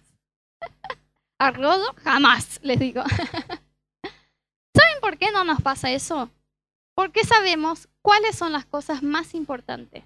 A 1.38 1.50
rodo, 1.50 1.94
jamás, 1.96 2.60
les 2.62 2.78
digo. 2.78 3.02
¿Saben 4.74 5.00
por 5.00 5.18
qué 5.18 5.30
no 5.30 5.44
nos 5.44 5.60
pasa 5.60 5.90
eso? 5.90 6.30
Porque 6.94 7.24
sabemos 7.24 7.88
cuáles 8.02 8.36
son 8.36 8.52
las 8.52 8.66
cosas 8.66 9.02
más 9.02 9.34
importantes. 9.34 10.04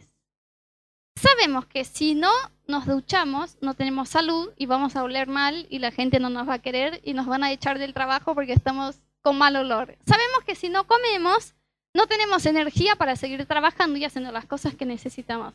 Sabemos 1.17 1.67
que 1.67 1.85
si 1.85 2.15
no 2.15 2.31
nos 2.67 2.87
duchamos, 2.87 3.57
no 3.63 3.75
tenemos 3.75 4.09
salud 4.09 4.53
y 4.57 4.67
vamos 4.67 4.97
a 4.97 5.03
oler 5.03 5.29
mal 5.29 5.67
y 5.71 5.79
la 5.79 5.91
gente 5.91 6.21
no 6.21 6.29
nos 6.29 6.49
va 6.49 6.55
a 6.55 6.63
querer 6.63 7.01
y 7.05 7.15
nos 7.15 7.27
van 7.27 7.43
a 7.43 7.53
echar 7.53 7.79
del 7.79 7.95
trabajo 7.95 8.35
porque 8.35 8.53
estamos 8.53 9.01
con 9.23 9.39
mal 9.39 9.57
olor. 9.57 9.97
Sabemos 10.07 10.45
que 10.45 10.55
si 10.55 10.69
no 10.69 10.87
comemos, 10.87 11.55
no 11.95 12.07
tenemos 12.07 12.45
energía 12.45 12.97
para 12.97 13.17
seguir 13.17 13.45
trabajando 13.47 13.99
y 13.99 14.05
haciendo 14.05 14.31
las 14.31 14.45
cosas 14.45 14.75
que 14.75 14.85
necesitamos. 14.85 15.55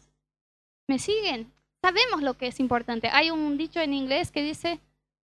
¿Me 0.87 0.97
siguen? 0.97 1.53
Sabemos 1.81 2.21
lo 2.21 2.35
que 2.35 2.47
es 2.47 2.59
importante. 2.59 3.09
Hay 3.09 3.29
un 3.29 3.57
dicho 3.57 3.79
en 3.79 3.93
inglés 3.93 4.31
que 4.31 4.41
dice, 4.43 4.79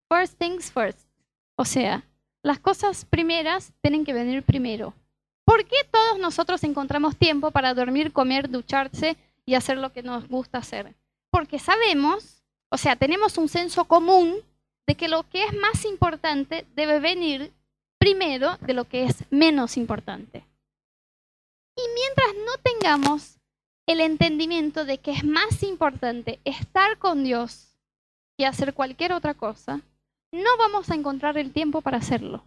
first 0.10 0.38
things 0.38 0.72
first. 0.72 1.08
O 1.56 1.66
sea, 1.66 2.04
las 2.44 2.60
cosas 2.60 3.06
primeras 3.06 3.74
tienen 3.82 4.06
que 4.06 4.14
venir 4.14 4.44
primero. 4.44 4.94
¿Por 5.48 5.64
qué 5.64 5.78
todos 5.90 6.20
nosotros 6.20 6.62
encontramos 6.66 7.16
tiempo 7.16 7.52
para 7.52 7.74
dormir, 7.74 8.12
comer, 8.12 8.50
ducharse 8.50 9.16
y 9.46 9.56
hacer 9.56 9.78
lo 9.78 9.94
que 9.94 10.04
nos 10.04 10.28
gusta 10.28 10.58
hacer? 10.58 10.94
Porque 11.30 11.58
sabemos, 11.58 12.44
o 12.70 12.78
sea, 12.78 12.98
tenemos 12.98 13.38
un 13.38 13.48
senso 13.48 13.86
común 13.86 14.36
de 14.86 14.96
que 14.96 15.08
lo 15.08 15.24
que 15.24 15.46
es 15.46 15.54
más 15.54 15.86
importante 15.86 16.68
debe 16.76 17.00
venir 17.00 17.54
primero 17.98 18.58
de 18.58 18.74
lo 18.74 18.90
que 18.90 19.06
es 19.06 19.24
menos 19.30 19.78
importante. 19.78 20.46
Y 21.78 21.82
mientras 21.96 22.46
no 22.46 22.62
tengamos 22.62 23.40
el 23.86 24.02
entendimiento 24.02 24.84
de 24.84 24.98
que 24.98 25.12
es 25.12 25.24
más 25.24 25.64
importante 25.64 26.42
estar 26.44 26.98
con 26.98 27.24
Dios 27.24 27.78
que 28.38 28.46
hacer 28.46 28.74
cualquier 28.74 29.14
otra 29.14 29.34
cosa, 29.34 29.80
no 30.34 30.58
vamos 30.58 30.92
a 30.92 30.96
encontrar 30.96 31.38
el 31.38 31.54
tiempo 31.54 31.82
para 31.82 32.00
hacerlo. 32.00 32.44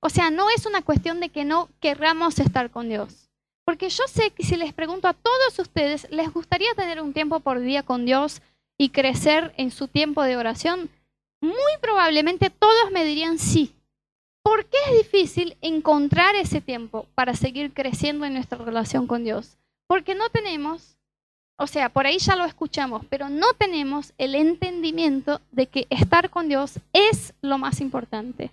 O 0.00 0.08
sea, 0.08 0.30
no 0.30 0.50
es 0.50 0.66
una 0.66 0.82
cuestión 0.82 1.20
de 1.20 1.30
que 1.30 1.44
no 1.44 1.68
querramos 1.80 2.38
estar 2.38 2.70
con 2.70 2.88
Dios. 2.88 3.26
Porque 3.64 3.88
yo 3.88 4.04
sé 4.06 4.30
que 4.30 4.44
si 4.44 4.56
les 4.56 4.72
pregunto 4.72 5.08
a 5.08 5.12
todos 5.12 5.58
ustedes, 5.58 6.06
¿les 6.10 6.32
gustaría 6.32 6.72
tener 6.74 7.02
un 7.02 7.12
tiempo 7.12 7.40
por 7.40 7.58
día 7.58 7.82
con 7.82 8.06
Dios 8.06 8.40
y 8.78 8.90
crecer 8.90 9.52
en 9.56 9.72
su 9.72 9.88
tiempo 9.88 10.22
de 10.22 10.36
oración? 10.36 10.88
Muy 11.40 11.72
probablemente 11.80 12.50
todos 12.50 12.92
me 12.92 13.04
dirían 13.04 13.38
sí. 13.38 13.74
¿Por 14.44 14.66
qué 14.66 14.78
es 14.86 14.98
difícil 14.98 15.56
encontrar 15.60 16.36
ese 16.36 16.60
tiempo 16.60 17.08
para 17.16 17.34
seguir 17.34 17.74
creciendo 17.74 18.24
en 18.24 18.34
nuestra 18.34 18.58
relación 18.58 19.08
con 19.08 19.24
Dios? 19.24 19.58
Porque 19.88 20.14
no 20.14 20.30
tenemos, 20.30 20.96
o 21.58 21.66
sea, 21.66 21.88
por 21.88 22.06
ahí 22.06 22.18
ya 22.18 22.36
lo 22.36 22.44
escuchamos, 22.44 23.04
pero 23.10 23.28
no 23.28 23.46
tenemos 23.58 24.12
el 24.18 24.36
entendimiento 24.36 25.40
de 25.50 25.66
que 25.66 25.88
estar 25.90 26.30
con 26.30 26.48
Dios 26.48 26.78
es 26.92 27.34
lo 27.40 27.58
más 27.58 27.80
importante. 27.80 28.52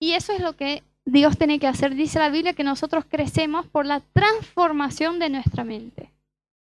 Y 0.00 0.12
eso 0.12 0.32
es 0.32 0.40
lo 0.40 0.54
que 0.54 0.82
Dios 1.04 1.36
tiene 1.36 1.58
que 1.58 1.66
hacer. 1.66 1.94
Dice 1.94 2.18
la 2.18 2.30
Biblia 2.30 2.54
que 2.54 2.64
nosotros 2.64 3.04
crecemos 3.08 3.66
por 3.66 3.86
la 3.86 4.00
transformación 4.00 5.18
de 5.18 5.30
nuestra 5.30 5.64
mente. 5.64 6.12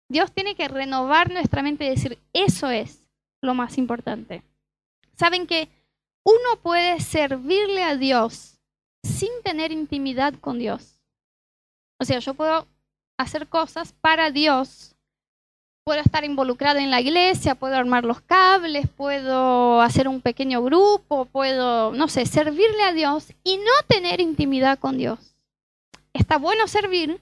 Dios 0.10 0.32
tiene 0.32 0.56
que 0.56 0.68
renovar 0.68 1.32
nuestra 1.32 1.62
mente 1.62 1.86
y 1.86 1.90
decir, 1.90 2.18
eso 2.34 2.70
es 2.70 3.08
lo 3.42 3.54
más 3.54 3.78
importante. 3.78 4.44
Saben 5.16 5.48
que 5.48 5.70
uno 6.24 6.62
puede 6.62 7.00
servirle 7.00 7.84
a 7.84 7.96
Dios 7.96 8.58
sin 9.04 9.30
tener 9.44 9.72
intimidad 9.72 10.34
con 10.40 10.60
Dios. 10.60 11.00
O 12.00 12.06
sea, 12.06 12.20
yo 12.20 12.34
puedo 12.34 12.68
hacer 13.18 13.48
cosas 13.48 13.94
para 13.94 14.32
Dios 14.32 14.97
puedo 15.88 16.02
estar 16.02 16.26
involucrado 16.26 16.80
en 16.80 16.92
la 16.92 17.00
iglesia, 17.00 17.56
puedo 17.56 17.78
armar 17.78 18.04
los 18.04 18.20
cables, 18.20 18.90
puedo 18.90 19.80
hacer 19.80 20.10
un 20.10 20.20
pequeño 20.20 20.62
grupo, 20.62 21.24
puedo, 21.24 21.94
no 21.94 22.10
sé, 22.10 22.26
servirle 22.26 22.84
a 22.84 22.92
Dios 22.92 23.32
y 23.46 23.56
no 23.56 23.72
tener 23.88 24.20
intimidad 24.20 24.80
con 24.80 24.98
Dios. 24.98 25.18
Está 26.12 26.40
bueno 26.40 26.68
servir, 26.68 27.22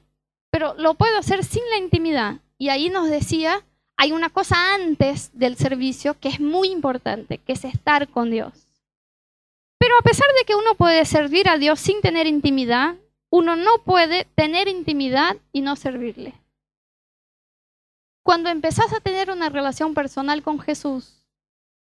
pero 0.49 0.73
lo 0.79 0.95
puedo 0.95 1.19
hacer 1.19 1.43
sin 1.43 1.61
la 1.69 1.77
intimidad. 1.77 2.37
Y 2.57 2.69
ahí 2.69 2.89
nos 2.89 3.07
decía, 3.07 3.63
hay 3.97 4.13
una 4.13 4.31
cosa 4.31 4.73
antes 4.73 5.29
del 5.37 5.57
servicio 5.57 6.19
que 6.19 6.29
es 6.29 6.39
muy 6.39 6.69
importante, 6.69 7.37
que 7.37 7.53
es 7.53 7.65
estar 7.65 8.07
con 8.07 8.31
Dios. 8.31 8.51
Pero 9.77 9.95
a 9.99 10.01
pesar 10.01 10.27
de 10.39 10.45
que 10.45 10.55
uno 10.55 10.73
puede 10.73 11.05
servir 11.05 11.49
a 11.49 11.59
Dios 11.59 11.79
sin 11.79 12.01
tener 12.01 12.25
intimidad, 12.25 12.95
uno 13.29 13.55
no 13.55 13.77
puede 13.85 14.25
tener 14.33 14.67
intimidad 14.67 15.37
y 15.53 15.61
no 15.61 15.75
servirle. 15.75 16.33
Cuando 18.25 18.49
empezás 18.49 18.91
a 18.91 18.99
tener 19.01 19.29
una 19.29 19.49
relación 19.49 19.93
personal 19.93 20.41
con 20.41 20.59
Jesús 20.59 21.27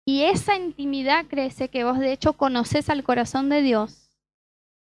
y 0.06 0.24
esa 0.24 0.58
intimidad 0.58 1.26
crece, 1.26 1.70
que 1.70 1.86
vos 1.86 2.00
de 2.00 2.12
hecho 2.12 2.34
conoces 2.34 2.90
al 2.90 3.02
corazón 3.06 3.48
de 3.48 3.62
Dios, 3.62 4.10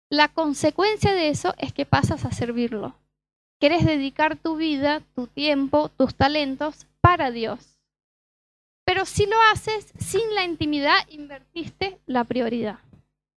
la 0.09 0.29
consecuencia 0.29 1.12
de 1.12 1.29
eso 1.29 1.55
es 1.59 1.75
que 1.75 1.85
pasas 1.85 2.25
a 2.25 2.33
servirlo. 2.33 2.94
Quieres 3.61 3.85
dedicar 3.85 4.37
tu 4.37 4.57
vida, 4.57 5.03
tu 5.14 5.27
tiempo, 5.27 5.90
tus 5.90 6.14
talentos 6.14 6.87
para 7.03 7.31
Dios. 7.31 7.79
Pero 8.87 9.05
si 9.05 9.27
lo 9.27 9.37
haces 9.53 9.92
sin 9.99 10.35
la 10.35 10.44
intimidad, 10.44 11.07
invertiste 11.11 12.01
la 12.07 12.25
prioridad. 12.25 12.79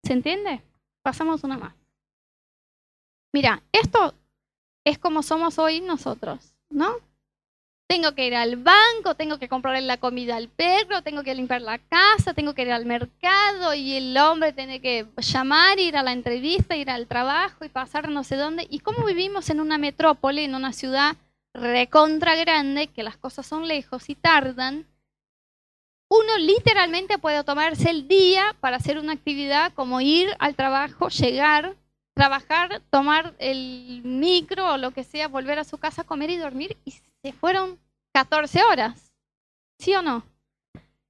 ¿Se 0.01 0.13
entiende? 0.13 0.61
Pasamos 1.01 1.43
una 1.43 1.57
más. 1.57 1.75
Mira, 3.33 3.61
esto 3.73 4.13
es 4.85 4.97
como 4.97 5.23
somos 5.23 5.59
hoy 5.59 5.81
nosotros, 5.81 6.55
¿no? 6.69 6.95
Tengo 7.93 8.15
que 8.15 8.25
ir 8.25 8.33
al 8.33 8.55
banco, 8.55 9.13
tengo 9.13 9.37
que 9.37 9.47
comprarle 9.47 9.81
la 9.81 9.97
comida 9.97 10.35
al 10.35 10.49
perro, 10.49 11.03
tengo 11.03 11.21
que 11.21 11.35
limpiar 11.35 11.61
la 11.61 11.77
casa, 11.77 12.33
tengo 12.33 12.55
que 12.55 12.63
ir 12.63 12.71
al 12.71 12.87
mercado 12.87 13.75
y 13.75 13.93
el 13.93 14.17
hombre 14.17 14.51
tiene 14.51 14.81
que 14.81 15.05
llamar, 15.17 15.77
ir 15.77 15.95
a 15.95 16.01
la 16.01 16.11
entrevista, 16.11 16.75
ir 16.75 16.89
al 16.89 17.05
trabajo 17.05 17.65
y 17.65 17.69
pasar 17.69 18.09
no 18.09 18.23
sé 18.23 18.35
dónde. 18.35 18.65
¿Y 18.67 18.79
cómo 18.79 19.05
vivimos 19.05 19.51
en 19.51 19.61
una 19.61 19.77
metrópoli, 19.77 20.45
en 20.45 20.55
una 20.55 20.73
ciudad 20.73 21.17
recontra 21.53 22.35
grande, 22.35 22.87
que 22.87 23.03
las 23.03 23.15
cosas 23.15 23.45
son 23.45 23.67
lejos 23.67 24.09
y 24.09 24.15
tardan? 24.15 24.87
Uno 26.09 26.37
literalmente 26.39 27.19
puede 27.19 27.43
tomarse 27.43 27.91
el 27.91 28.07
día 28.07 28.55
para 28.59 28.77
hacer 28.77 28.97
una 28.97 29.13
actividad 29.13 29.71
como 29.73 30.01
ir 30.01 30.35
al 30.39 30.55
trabajo, 30.55 31.09
llegar, 31.09 31.75
trabajar, 32.15 32.81
tomar 32.89 33.35
el 33.37 34.01
micro 34.03 34.73
o 34.73 34.77
lo 34.77 34.89
que 34.89 35.03
sea, 35.03 35.27
volver 35.27 35.59
a 35.59 35.63
su 35.63 35.77
casa, 35.77 36.03
comer 36.03 36.31
y 36.31 36.37
dormir 36.37 36.75
y 36.85 36.95
se 37.21 37.33
fueron 37.33 37.82
14 38.13 38.63
horas. 38.63 39.11
¿Sí 39.79 39.93
o 39.95 40.01
no? 40.01 40.23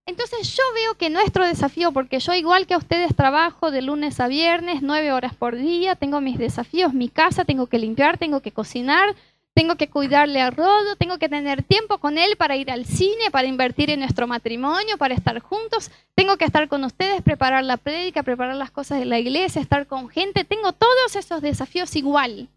Entonces 0.05 0.55
yo 0.55 0.63
veo 0.73 0.95
que 0.95 1.09
nuestro 1.09 1.45
desafío, 1.45 1.91
porque 1.91 2.19
yo 2.19 2.33
igual 2.33 2.65
que 2.65 2.73
a 2.73 2.77
ustedes 2.77 3.15
trabajo 3.15 3.71
de 3.71 3.81
lunes 3.81 4.19
a 4.19 4.27
viernes, 4.27 4.81
nueve 4.81 5.11
horas 5.11 5.33
por 5.35 5.55
día, 5.55 5.95
tengo 5.95 6.19
mis 6.19 6.37
desafíos, 6.37 6.93
mi 6.93 7.07
casa, 7.07 7.45
tengo 7.45 7.67
que 7.67 7.77
limpiar, 7.77 8.17
tengo 8.17 8.41
que 8.41 8.51
cocinar, 8.51 9.15
tengo 9.53 9.75
que 9.75 9.89
cuidarle 9.89 10.41
a 10.41 10.49
Rodo, 10.49 10.95
tengo 10.97 11.19
que 11.19 11.29
tener 11.29 11.63
tiempo 11.63 11.99
con 11.99 12.17
él 12.17 12.35
para 12.37 12.55
ir 12.57 12.71
al 12.71 12.85
cine, 12.85 13.31
para 13.31 13.47
invertir 13.47 13.89
en 13.91 13.99
nuestro 13.99 14.27
matrimonio, 14.27 14.97
para 14.97 15.13
estar 15.13 15.39
juntos, 15.39 15.91
tengo 16.15 16.37
que 16.37 16.45
estar 16.45 16.67
con 16.67 16.83
ustedes, 16.83 17.21
preparar 17.21 17.63
la 17.63 17.77
prédica, 17.77 18.23
preparar 18.23 18.55
las 18.55 18.71
cosas 18.71 18.99
de 18.99 19.05
la 19.05 19.19
iglesia, 19.19 19.61
estar 19.61 19.87
con 19.87 20.09
gente, 20.09 20.43
tengo 20.43 20.73
todos 20.73 21.15
esos 21.15 21.41
desafíos 21.41 21.95
igual. 21.95 22.49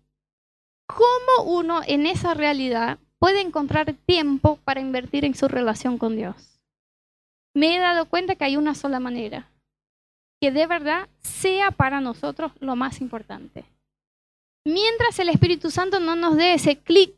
¿Cómo 0.86 1.50
uno 1.52 1.82
en 1.86 2.06
esa 2.06 2.34
realidad 2.34 2.98
puede 3.18 3.40
encontrar 3.40 3.92
tiempo 3.92 4.58
para 4.64 4.80
invertir 4.80 5.24
en 5.24 5.34
su 5.34 5.48
relación 5.48 5.98
con 5.98 6.16
Dios? 6.16 6.60
Me 7.54 7.74
he 7.74 7.78
dado 7.78 8.06
cuenta 8.06 8.34
que 8.34 8.44
hay 8.44 8.56
una 8.56 8.74
sola 8.74 9.00
manera, 9.00 9.50
que 10.40 10.52
de 10.52 10.66
verdad 10.66 11.08
sea 11.20 11.70
para 11.70 12.00
nosotros 12.00 12.52
lo 12.60 12.76
más 12.76 13.00
importante. 13.00 13.64
Mientras 14.66 15.18
el 15.18 15.28
Espíritu 15.28 15.70
Santo 15.70 16.00
no 16.00 16.16
nos 16.16 16.36
dé 16.36 16.54
ese 16.54 16.76
clic 16.76 17.14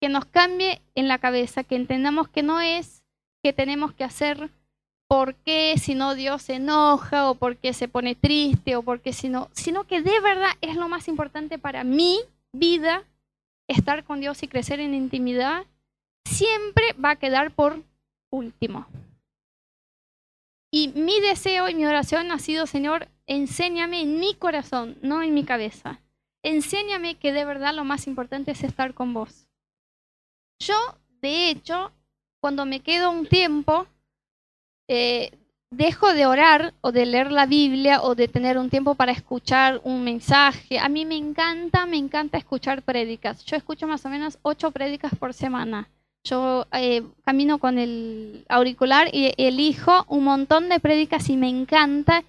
que 0.00 0.08
nos 0.08 0.24
cambie 0.26 0.82
en 0.94 1.08
la 1.08 1.18
cabeza, 1.18 1.64
que 1.64 1.76
entendamos 1.76 2.28
que 2.28 2.42
no 2.42 2.60
es 2.60 3.02
que 3.42 3.52
tenemos 3.52 3.92
que 3.94 4.04
hacer 4.04 4.50
porque 5.08 5.74
si 5.78 5.94
no 5.94 6.14
Dios 6.14 6.42
se 6.42 6.56
enoja 6.56 7.30
o 7.30 7.34
porque 7.34 7.72
se 7.72 7.88
pone 7.88 8.14
triste 8.14 8.76
o 8.76 8.82
porque 8.82 9.12
si 9.12 9.28
no, 9.28 9.48
sino 9.52 9.84
que 9.84 10.02
de 10.02 10.20
verdad 10.20 10.50
es 10.60 10.76
lo 10.76 10.88
más 10.88 11.08
importante 11.08 11.58
para 11.58 11.82
mi 11.82 12.20
vida, 12.52 13.04
estar 13.68 14.04
con 14.04 14.20
Dios 14.20 14.42
y 14.42 14.48
crecer 14.48 14.80
en 14.80 14.94
intimidad, 14.94 15.66
siempre 16.24 16.94
va 17.02 17.10
a 17.10 17.16
quedar 17.16 17.52
por 17.52 17.82
último. 18.30 18.86
Y 20.70 20.88
mi 20.88 21.20
deseo 21.20 21.68
y 21.68 21.74
mi 21.74 21.86
oración 21.86 22.30
ha 22.30 22.38
sido, 22.38 22.66
Señor, 22.66 23.08
enséñame 23.26 24.02
en 24.02 24.18
mi 24.18 24.34
corazón, 24.34 24.98
no 25.02 25.22
en 25.22 25.32
mi 25.32 25.44
cabeza. 25.44 26.00
Enséñame 26.42 27.16
que 27.16 27.32
de 27.32 27.44
verdad 27.44 27.74
lo 27.74 27.84
más 27.84 28.06
importante 28.06 28.52
es 28.52 28.62
estar 28.62 28.94
con 28.94 29.14
vos. 29.14 29.48
Yo, 30.58 30.76
de 31.20 31.50
hecho, 31.50 31.92
cuando 32.40 32.66
me 32.66 32.80
quedo 32.80 33.10
un 33.10 33.26
tiempo, 33.26 33.86
eh, 34.88 35.32
dejo 35.70 36.14
de 36.14 36.26
orar 36.26 36.74
o 36.80 36.92
de 36.92 37.06
leer 37.06 37.30
la 37.30 37.46
Biblia 37.46 38.02
o 38.02 38.14
de 38.14 38.28
tener 38.28 38.58
un 38.58 38.70
tiempo 38.70 38.94
para 38.94 39.12
escuchar 39.12 39.80
un 39.84 40.02
mensaje. 40.02 40.78
A 40.78 40.88
mí 40.88 41.04
me 41.04 41.16
encanta, 41.16 41.86
me 41.86 41.96
encanta 41.96 42.38
escuchar 42.38 42.82
prédicas. 42.82 43.44
Yo 43.44 43.56
escucho 43.56 43.86
más 43.86 44.04
o 44.04 44.08
menos 44.08 44.38
ocho 44.42 44.70
prédicas 44.70 45.14
por 45.14 45.34
semana. 45.34 45.88
Yo 46.24 46.66
eh, 46.72 47.02
camino 47.24 47.58
con 47.58 47.78
el 47.78 48.44
auricular 48.48 49.08
y 49.12 49.32
elijo 49.36 50.04
un 50.08 50.24
montón 50.24 50.68
de 50.68 50.80
prédicas 50.80 51.28
y 51.28 51.36
me 51.36 51.48
encanta. 51.48 52.24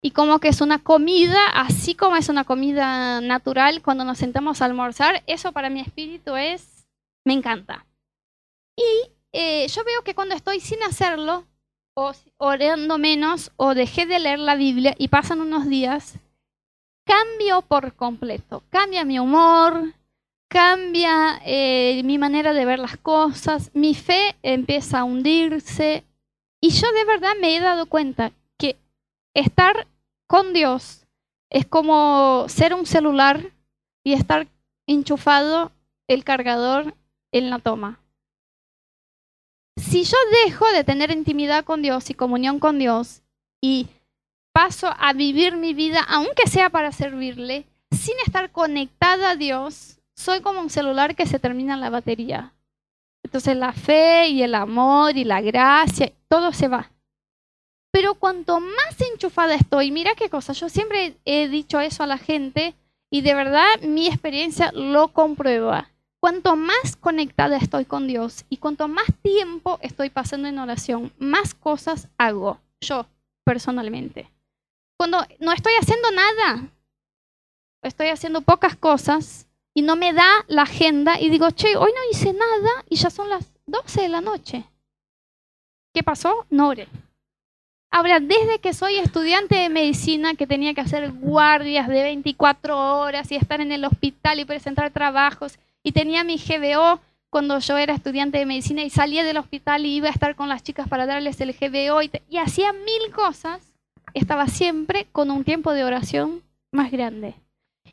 Y 0.00 0.10
como 0.10 0.38
que 0.38 0.48
es 0.48 0.60
una 0.60 0.80
comida, 0.80 1.38
así 1.54 1.94
como 1.94 2.16
es 2.16 2.28
una 2.28 2.44
comida 2.44 3.20
natural 3.20 3.82
cuando 3.82 4.04
nos 4.04 4.18
sentamos 4.18 4.60
a 4.60 4.66
almorzar, 4.66 5.22
eso 5.26 5.52
para 5.52 5.70
mi 5.70 5.80
espíritu 5.80 6.36
es, 6.36 6.86
me 7.24 7.32
encanta. 7.32 7.86
Y 8.76 9.10
eh, 9.32 9.66
yo 9.68 9.82
veo 9.84 10.02
que 10.02 10.14
cuando 10.14 10.34
estoy 10.34 10.60
sin 10.60 10.82
hacerlo, 10.82 11.46
o 11.94 12.12
orando 12.38 12.98
menos, 12.98 13.52
o 13.56 13.74
dejé 13.74 14.06
de 14.06 14.18
leer 14.18 14.40
la 14.40 14.56
Biblia 14.56 14.94
y 14.98 15.08
pasan 15.08 15.40
unos 15.40 15.68
días, 15.68 16.18
cambio 17.04 17.62
por 17.62 17.94
completo. 17.94 18.62
Cambia 18.70 19.04
mi 19.04 19.18
humor, 19.18 19.94
cambia 20.48 21.40
eh, 21.44 22.02
mi 22.04 22.18
manera 22.18 22.52
de 22.52 22.64
ver 22.64 22.78
las 22.78 22.96
cosas, 22.96 23.70
mi 23.74 23.94
fe 23.94 24.36
empieza 24.42 25.00
a 25.00 25.04
hundirse. 25.04 26.04
Y 26.60 26.70
yo 26.70 26.90
de 26.92 27.04
verdad 27.04 27.34
me 27.40 27.56
he 27.56 27.60
dado 27.60 27.86
cuenta 27.86 28.32
que 28.58 28.76
estar 29.34 29.86
con 30.26 30.52
Dios 30.52 31.06
es 31.50 31.66
como 31.66 32.46
ser 32.48 32.74
un 32.74 32.86
celular 32.86 33.52
y 34.02 34.14
estar 34.14 34.48
enchufado 34.86 35.72
el 36.08 36.24
cargador 36.24 36.94
en 37.32 37.50
la 37.50 37.58
toma. 37.58 38.03
Si 39.76 40.04
yo 40.04 40.16
dejo 40.44 40.66
de 40.72 40.84
tener 40.84 41.10
intimidad 41.10 41.64
con 41.64 41.82
Dios 41.82 42.10
y 42.10 42.14
comunión 42.14 42.58
con 42.58 42.78
Dios 42.78 43.22
y 43.60 43.88
paso 44.52 44.94
a 44.98 45.12
vivir 45.12 45.56
mi 45.56 45.74
vida, 45.74 46.00
aunque 46.08 46.46
sea 46.46 46.70
para 46.70 46.92
servirle, 46.92 47.66
sin 47.90 48.14
estar 48.24 48.50
conectada 48.50 49.30
a 49.30 49.36
Dios, 49.36 49.98
soy 50.16 50.40
como 50.40 50.60
un 50.60 50.70
celular 50.70 51.16
que 51.16 51.26
se 51.26 51.38
termina 51.38 51.76
la 51.76 51.90
batería. 51.90 52.54
Entonces 53.24 53.56
la 53.56 53.72
fe 53.72 54.28
y 54.28 54.42
el 54.42 54.54
amor 54.54 55.16
y 55.16 55.24
la 55.24 55.40
gracia, 55.40 56.12
todo 56.28 56.52
se 56.52 56.68
va. 56.68 56.90
Pero 57.90 58.14
cuanto 58.14 58.60
más 58.60 59.00
enchufada 59.12 59.54
estoy, 59.54 59.90
mira 59.90 60.14
qué 60.14 60.28
cosa, 60.28 60.52
yo 60.52 60.68
siempre 60.68 61.16
he 61.24 61.48
dicho 61.48 61.80
eso 61.80 62.02
a 62.02 62.08
la 62.08 62.18
gente 62.18 62.74
y 63.10 63.22
de 63.22 63.34
verdad 63.34 63.80
mi 63.82 64.08
experiencia 64.08 64.72
lo 64.72 65.08
comprueba. 65.08 65.90
Cuanto 66.24 66.56
más 66.56 66.96
conectada 66.96 67.58
estoy 67.58 67.84
con 67.84 68.06
Dios 68.06 68.46
y 68.48 68.56
cuanto 68.56 68.88
más 68.88 69.04
tiempo 69.20 69.78
estoy 69.82 70.08
pasando 70.08 70.48
en 70.48 70.58
oración, 70.58 71.12
más 71.18 71.52
cosas 71.52 72.08
hago 72.16 72.62
yo 72.80 73.04
personalmente. 73.44 74.30
Cuando 74.96 75.18
no 75.38 75.52
estoy 75.52 75.74
haciendo 75.78 76.10
nada, 76.12 76.66
estoy 77.82 78.06
haciendo 78.06 78.40
pocas 78.40 78.74
cosas, 78.74 79.48
y 79.74 79.82
no 79.82 79.96
me 79.96 80.14
da 80.14 80.46
la 80.48 80.62
agenda 80.62 81.20
y 81.20 81.28
digo, 81.28 81.50
che, 81.50 81.76
hoy 81.76 81.92
no 81.94 82.10
hice 82.10 82.32
nada 82.32 82.70
y 82.88 82.96
ya 82.96 83.10
son 83.10 83.28
las 83.28 83.52
12 83.66 84.00
de 84.00 84.08
la 84.08 84.22
noche. 84.22 84.64
¿Qué 85.92 86.02
pasó? 86.02 86.46
No 86.48 86.68
oré. 86.68 86.88
Ahora, 87.90 88.18
desde 88.18 88.60
que 88.60 88.72
soy 88.72 88.96
estudiante 88.96 89.56
de 89.56 89.68
medicina, 89.68 90.36
que 90.36 90.46
tenía 90.46 90.72
que 90.72 90.80
hacer 90.80 91.12
guardias 91.12 91.86
de 91.86 92.02
24 92.02 92.98
horas 92.98 93.30
y 93.30 93.36
estar 93.36 93.60
en 93.60 93.72
el 93.72 93.84
hospital 93.84 94.40
y 94.40 94.46
presentar 94.46 94.90
trabajos, 94.90 95.58
y 95.84 95.92
tenía 95.92 96.24
mi 96.24 96.38
GBO 96.38 97.00
cuando 97.30 97.58
yo 97.60 97.76
era 97.76 97.94
estudiante 97.94 98.38
de 98.38 98.46
medicina 98.46 98.82
y 98.82 98.90
salía 98.90 99.22
del 99.22 99.36
hospital 99.36 99.86
y 99.86 99.96
iba 99.96 100.08
a 100.08 100.12
estar 100.12 100.34
con 100.34 100.48
las 100.48 100.62
chicas 100.62 100.88
para 100.88 101.06
darles 101.06 101.40
el 101.40 101.52
GBO 101.52 102.02
y, 102.02 102.10
y 102.28 102.38
hacía 102.38 102.72
mil 102.72 103.12
cosas, 103.14 103.74
estaba 104.14 104.48
siempre 104.48 105.06
con 105.12 105.30
un 105.30 105.44
tiempo 105.44 105.72
de 105.72 105.84
oración 105.84 106.42
más 106.72 106.90
grande. 106.90 107.34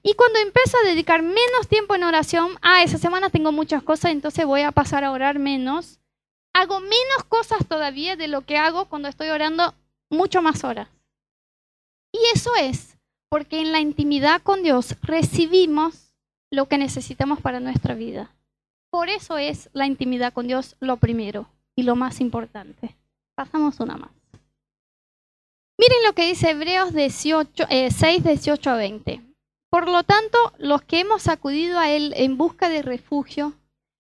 Y 0.04 0.14
cuando 0.14 0.40
empiezo 0.40 0.78
a 0.78 0.88
dedicar 0.88 1.22
menos 1.22 1.68
tiempo 1.68 1.94
en 1.96 2.04
oración, 2.04 2.58
ah, 2.62 2.82
esa 2.82 2.98
semana 2.98 3.30
tengo 3.30 3.52
muchas 3.52 3.84
cosas, 3.84 4.12
entonces 4.12 4.46
voy 4.46 4.62
a 4.62 4.72
pasar 4.72 5.04
a 5.04 5.12
orar 5.12 5.38
menos. 5.38 6.00
Hago 6.54 6.80
menos 6.80 7.24
cosas 7.28 7.68
todavía 7.68 8.16
de 8.16 8.28
lo 8.28 8.42
que 8.42 8.58
hago 8.58 8.86
cuando 8.86 9.10
estoy 9.10 9.30
orando 9.30 9.76
mucho 10.10 10.42
más 10.42 10.64
horas. 10.64 10.88
Y 12.12 12.20
eso 12.34 12.52
es 12.56 12.98
porque 13.30 13.60
en 13.62 13.72
la 13.72 13.80
intimidad 13.80 14.42
con 14.42 14.64
Dios 14.64 14.96
recibimos 15.02 16.11
lo 16.52 16.68
que 16.68 16.78
necesitamos 16.78 17.40
para 17.40 17.60
nuestra 17.60 17.96
vida. 17.96 18.30
Por 18.92 19.10
eso 19.10 19.38
es 19.38 19.70
la 19.74 19.88
intimidad 19.88 20.34
con 20.34 20.48
Dios 20.48 20.76
lo 20.80 20.98
primero 20.98 21.48
y 21.76 21.84
lo 21.84 21.96
más 21.96 22.20
importante. 22.20 22.98
Pasamos 23.36 23.80
una 23.80 23.98
más. 23.98 24.12
Miren 25.80 26.04
lo 26.06 26.14
que 26.14 26.28
dice 26.28 26.52
Hebreos 26.52 26.94
18, 26.94 27.66
6, 27.90 28.24
18 28.24 28.70
a 28.70 28.76
20. 28.76 29.22
Por 29.72 29.90
lo 29.90 30.04
tanto, 30.04 30.38
los 30.58 30.82
que 30.82 31.00
hemos 31.00 31.30
acudido 31.30 31.80
a 31.80 31.90
Él 31.90 32.14
en 32.18 32.38
busca 32.38 32.68
de 32.68 32.82
refugio, 32.82 33.54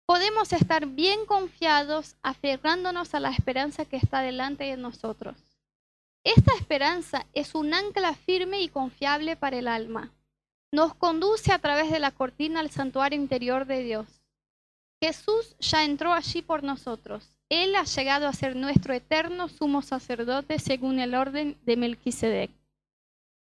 podemos 0.05 0.53
estar 0.53 0.87
bien 0.87 1.25
confiados 1.27 2.17
aferrándonos 2.23 3.15
a 3.15 3.21
la 3.21 3.31
esperanza 3.31 3.85
que 3.85 3.97
está 3.97 4.21
delante 4.21 4.65
de 4.65 4.77
nosotros. 4.77 5.37
Esta 6.25 6.53
esperanza 6.55 7.27
es 7.33 7.55
un 7.55 7.73
ancla 7.73 8.15
firme 8.15 8.61
y 8.61 8.69
confiable 8.69 9.37
para 9.37 9.59
el 9.59 9.69
alma. 9.69 10.11
Nos 10.75 10.93
conduce 10.97 11.53
a 11.53 11.61
través 11.61 11.89
de 11.93 12.01
la 12.01 12.11
cortina 12.11 12.59
al 12.59 12.69
santuario 12.69 13.17
interior 13.17 13.65
de 13.65 13.85
Dios. 13.85 14.09
Jesús 15.01 15.55
ya 15.61 15.85
entró 15.85 16.13
allí 16.13 16.43
por 16.43 16.65
nosotros. 16.65 17.31
Él 17.49 17.77
ha 17.77 17.85
llegado 17.85 18.27
a 18.27 18.33
ser 18.33 18.57
nuestro 18.57 18.93
eterno 18.93 19.49
sumo 19.49 19.83
sacerdote 19.83 20.59
según 20.59 20.99
el 20.99 21.15
orden 21.15 21.57
de 21.65 21.77
Melquisedec. 21.77 22.51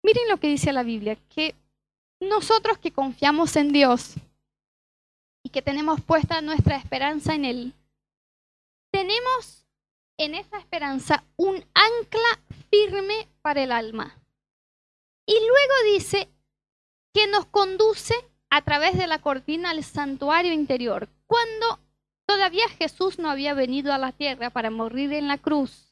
Miren 0.01 0.29
lo 0.29 0.37
que 0.37 0.47
dice 0.47 0.71
la 0.71 0.83
Biblia, 0.83 1.17
que 1.27 1.55
nosotros 2.21 2.77
que 2.77 2.91
confiamos 2.91 3.53
en 3.57 3.73
Dios 3.73 4.13
y 5.43 5.49
que 5.49 5.61
tenemos 5.61 5.99
puesta 5.99 6.39
nuestra 6.39 6.77
esperanza 6.77 7.35
en 7.35 7.43
Él, 7.43 7.73
tenemos 8.91 9.65
en 10.17 10.35
esa 10.35 10.57
esperanza 10.57 11.25
un 11.35 11.55
ancla 11.73 12.39
firme 12.71 13.27
para 13.41 13.61
el 13.61 13.73
alma. 13.73 14.17
Y 15.25 15.33
luego 15.33 15.93
dice 15.93 16.29
que 17.13 17.27
nos 17.27 17.45
conduce 17.45 18.13
a 18.49 18.63
través 18.63 18.97
de 18.97 19.07
la 19.07 19.19
cortina 19.19 19.71
al 19.71 19.83
santuario 19.83 20.53
interior, 20.53 21.09
cuando 21.27 21.79
todavía 22.25 22.67
Jesús 22.77 23.19
no 23.19 23.29
había 23.29 23.53
venido 23.53 23.93
a 23.93 23.97
la 23.97 24.11
tierra 24.11 24.49
para 24.49 24.71
morir 24.71 25.13
en 25.13 25.27
la 25.27 25.37
cruz 25.37 25.89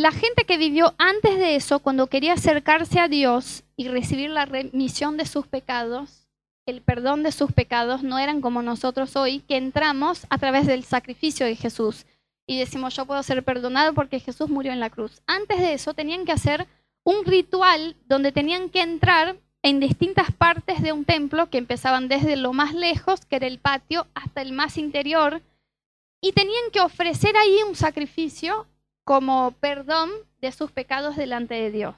la 0.00 0.12
gente 0.12 0.46
que 0.46 0.56
vivió 0.56 0.94
antes 0.96 1.38
de 1.38 1.56
eso, 1.56 1.80
cuando 1.80 2.06
quería 2.06 2.32
acercarse 2.32 2.98
a 3.00 3.08
Dios 3.08 3.64
y 3.76 3.88
recibir 3.88 4.30
la 4.30 4.46
remisión 4.46 5.18
de 5.18 5.26
sus 5.26 5.46
pecados, 5.46 6.26
el 6.64 6.80
perdón 6.80 7.22
de 7.22 7.32
sus 7.32 7.52
pecados, 7.52 8.02
no 8.02 8.18
eran 8.18 8.40
como 8.40 8.62
nosotros 8.62 9.14
hoy, 9.16 9.40
que 9.40 9.58
entramos 9.58 10.26
a 10.30 10.38
través 10.38 10.66
del 10.66 10.84
sacrificio 10.84 11.44
de 11.44 11.54
Jesús 11.54 12.06
y 12.46 12.58
decimos, 12.58 12.96
yo 12.96 13.04
puedo 13.04 13.22
ser 13.22 13.44
perdonado 13.44 13.92
porque 13.92 14.20
Jesús 14.20 14.48
murió 14.48 14.72
en 14.72 14.80
la 14.80 14.88
cruz. 14.88 15.20
Antes 15.26 15.58
de 15.58 15.74
eso 15.74 15.92
tenían 15.92 16.24
que 16.24 16.32
hacer 16.32 16.66
un 17.04 17.26
ritual 17.26 17.94
donde 18.06 18.32
tenían 18.32 18.70
que 18.70 18.80
entrar 18.80 19.36
en 19.62 19.80
distintas 19.80 20.32
partes 20.32 20.82
de 20.82 20.92
un 20.92 21.04
templo 21.04 21.50
que 21.50 21.58
empezaban 21.58 22.08
desde 22.08 22.36
lo 22.36 22.52
más 22.52 22.74
lejos, 22.74 23.24
que 23.26 23.36
era 23.36 23.46
el 23.46 23.58
patio, 23.58 24.06
hasta 24.14 24.42
el 24.42 24.52
más 24.52 24.78
interior, 24.78 25.42
y 26.20 26.32
tenían 26.32 26.70
que 26.72 26.80
ofrecer 26.80 27.36
ahí 27.36 27.62
un 27.66 27.74
sacrificio 27.74 28.66
como 29.04 29.52
perdón 29.60 30.10
de 30.40 30.52
sus 30.52 30.70
pecados 30.70 31.16
delante 31.16 31.54
de 31.54 31.70
Dios. 31.70 31.94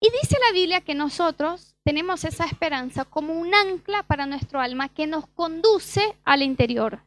Y 0.00 0.10
dice 0.20 0.36
la 0.46 0.52
Biblia 0.52 0.80
que 0.80 0.94
nosotros 0.94 1.76
tenemos 1.84 2.24
esa 2.24 2.44
esperanza 2.44 3.04
como 3.04 3.34
un 3.34 3.54
ancla 3.54 4.02
para 4.02 4.26
nuestro 4.26 4.60
alma 4.60 4.88
que 4.88 5.06
nos 5.06 5.26
conduce 5.28 6.16
al 6.24 6.42
interior. 6.42 7.00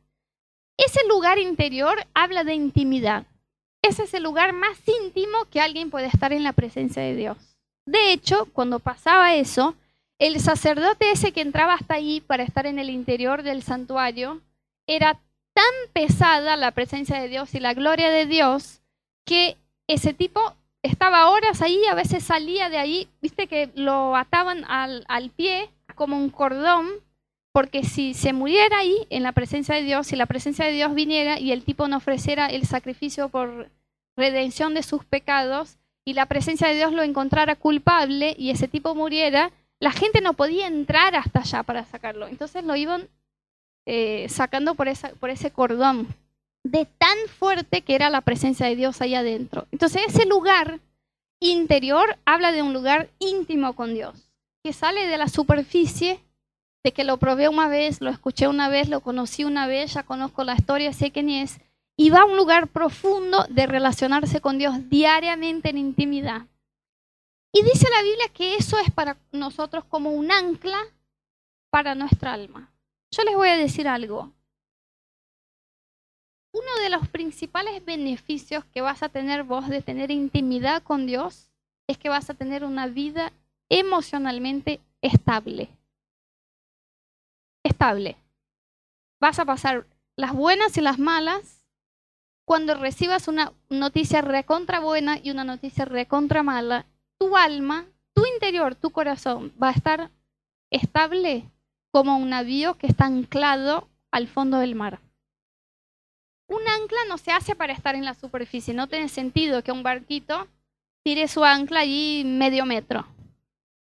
Ese 0.78 1.06
lugar 1.08 1.38
interior 1.38 1.98
habla 2.14 2.44
de 2.44 2.54
intimidad. 2.54 3.26
Ese 3.82 4.04
es 4.04 4.14
el 4.14 4.24
lugar 4.24 4.54
más 4.54 4.78
íntimo 4.88 5.46
que 5.50 5.62
alguien 5.62 5.90
puede 5.90 6.08
estar 6.08 6.34
en 6.34 6.44
la 6.44 6.54
presencia 6.54 7.02
de 7.02 7.16
Dios. 7.16 7.55
De 7.86 8.12
hecho, 8.12 8.46
cuando 8.54 8.80
pasaba 8.80 9.36
eso, 9.36 9.76
el 10.20 10.40
sacerdote 10.40 11.12
ese 11.12 11.32
que 11.32 11.42
entraba 11.42 11.74
hasta 11.74 11.96
ahí 11.96 12.22
para 12.22 12.44
estar 12.44 12.66
en 12.66 12.80
el 12.80 12.90
interior 12.90 13.44
del 13.44 13.64
santuario, 13.64 14.42
era 14.88 15.20
tan 15.54 15.74
pesada 15.94 16.58
la 16.58 16.72
presencia 16.72 17.20
de 17.20 17.30
Dios 17.30 17.54
y 17.54 17.60
la 17.60 17.74
gloria 17.74 18.10
de 18.10 18.26
Dios 18.26 18.82
que 19.26 19.58
ese 19.88 20.14
tipo 20.14 20.56
estaba 20.84 21.30
horas 21.30 21.62
ahí, 21.62 21.84
a 21.86 21.96
veces 21.96 22.24
salía 22.24 22.70
de 22.70 22.78
ahí, 22.78 23.10
viste 23.22 23.48
que 23.48 23.72
lo 23.76 24.16
ataban 24.16 24.64
al, 24.66 25.32
pie 25.36 25.70
como 25.96 26.18
un 26.18 26.30
cordón, 26.30 26.88
porque 27.52 27.84
si 27.84 28.14
se 28.14 28.34
muriera 28.34 28.80
ahí 28.80 29.08
en 29.10 29.24
la 29.24 29.32
presencia 29.32 29.76
de 29.76 29.82
Dios, 29.82 30.08
si 30.08 30.16
la 30.16 30.26
presencia 30.26 30.66
de 30.66 30.74
Dios 30.74 30.94
viniera 30.94 31.40
y 31.40 31.52
el 31.52 31.64
tipo 31.64 31.88
no 31.88 31.98
ofreciera 31.98 32.48
el 32.48 32.66
sacrificio 32.66 33.30
por 33.30 33.72
redención 34.16 34.74
de 34.74 34.84
sus 34.84 35.04
pecados, 35.06 35.78
y 36.06 36.14
la 36.14 36.28
presencia 36.28 36.68
de 36.68 36.76
Dios 36.76 36.94
lo 36.94 37.02
encontrara 37.02 37.56
culpable 37.56 38.36
y 38.38 38.52
ese 38.52 38.68
tipo 38.68 38.94
muriera, 38.94 39.52
la 39.80 39.92
gente 39.92 40.22
no 40.22 40.34
podía 40.34 40.68
entrar 40.68 41.16
hasta 41.16 41.40
allá 41.40 41.64
para 41.64 41.84
sacarlo. 41.86 42.28
Entonces 42.28 42.64
lo 42.64 42.76
iban 42.76 43.10
eh, 43.86 44.28
sacando 44.30 44.76
por, 44.76 44.88
por 45.20 45.30
ese 45.32 45.52
cordón 45.52 46.08
de 46.64 46.86
tan 46.86 47.18
fuerte 47.40 47.82
que 47.82 47.96
era 47.96 48.10
la 48.10 48.22
presencia 48.22 48.68
de 48.68 48.76
Dios 48.76 49.02
ahí 49.02 49.16
adentro. 49.16 49.68
Entonces 49.72 50.04
ese 50.08 50.26
lugar 50.26 50.80
interior 51.40 52.18
habla 52.26 52.52
de 52.52 52.62
un 52.62 52.74
lugar 52.74 53.10
íntimo 53.20 53.74
con 53.74 53.94
Dios, 53.94 54.32
que 54.64 54.74
sale 54.74 55.08
de 55.08 55.18
la 55.18 55.28
superficie, 55.28 56.20
de 56.84 56.92
que 56.92 57.04
lo 57.04 57.18
probé 57.18 57.50
una 57.50 57.68
vez, 57.68 58.02
lo 58.02 58.10
escuché 58.10 58.48
una 58.48 58.70
vez, 58.70 58.90
lo 58.90 59.02
conocí 59.02 59.44
una 59.44 59.68
vez, 59.68 59.94
ya 59.94 60.04
conozco 60.04 60.44
la 60.44 60.56
historia, 60.56 60.94
sé 60.94 61.12
quién 61.12 61.30
es, 61.30 61.60
y 61.98 62.10
va 62.10 62.22
a 62.22 62.26
un 62.26 62.36
lugar 62.36 62.68
profundo 62.68 63.46
de 63.50 63.68
relacionarse 63.68 64.42
con 64.42 64.58
Dios 64.58 64.90
diariamente 64.90 65.70
en 65.70 65.78
intimidad. 65.78 66.48
Y 67.54 67.64
dice 67.64 67.88
la 67.90 68.04
Biblia 68.04 68.28
que 68.34 68.56
eso 68.56 68.78
es 68.80 68.92
para 68.92 69.18
nosotros 69.32 69.86
como 69.86 70.12
un 70.12 70.32
ancla 70.32 70.78
para 71.70 71.96
nuestra 71.96 72.34
alma. 72.34 72.74
Yo 73.12 73.24
les 73.24 73.36
voy 73.36 73.48
a 73.48 73.58
decir 73.58 73.88
algo. 73.88 74.34
Uno 76.52 76.82
de 76.82 76.90
los 76.90 77.08
principales 77.08 77.84
beneficios 77.84 78.66
que 78.66 78.82
vas 78.82 79.04
a 79.04 79.10
tener 79.10 79.44
vos 79.44 79.70
de 79.70 79.82
tener 79.82 80.12
intimidad 80.12 80.84
con 80.84 81.06
Dios 81.06 81.50
es 81.88 81.98
que 81.98 82.10
vas 82.10 82.30
a 82.30 82.34
tener 82.34 82.66
una 82.66 82.88
vida 82.88 83.32
emocionalmente 83.70 84.82
estable. 85.02 85.70
Estable. 87.64 88.18
Vas 89.22 89.40
a 89.40 89.46
pasar 89.46 89.86
las 90.18 90.34
buenas 90.34 90.78
y 90.78 90.82
las 90.82 91.00
malas 91.00 91.55
cuando 92.46 92.76
recibas 92.76 93.28
una 93.28 93.54
noticia 93.70 94.22
recontra 94.22 94.80
buena 94.80 95.20
y 95.22 95.32
una 95.32 95.44
noticia 95.44 95.84
recontra 95.84 96.44
mala, 96.44 96.86
tu 97.18 97.36
alma, 97.36 97.86
tu 98.14 98.24
interior, 98.26 98.76
tu 98.76 98.92
corazón 98.92 99.52
va 99.62 99.70
a 99.70 99.74
estar 99.74 100.12
estable 100.70 101.50
como 101.92 102.18
un 102.18 102.30
navío 102.30 102.78
que 102.78 102.88
está 102.88 103.06
anclado 103.06 103.90
al 104.12 104.28
fondo 104.28 104.60
del 104.60 104.76
mar. 104.76 105.00
Un 106.48 106.62
ancla 106.68 107.00
no 107.08 107.18
se 107.18 107.32
hace 107.32 107.56
para 107.56 107.74
estar 107.74 107.96
en 107.96 108.06
la 108.06 108.14
superficie, 108.14 108.74
no 108.74 108.88
tiene 108.88 109.10
sentido 109.10 109.64
que 109.64 109.72
un 109.72 109.82
barquito 109.82 110.48
tire 111.04 111.28
su 111.28 111.44
ancla 111.44 111.80
allí 111.80 112.24
medio 112.26 112.66
metro. 112.66 113.08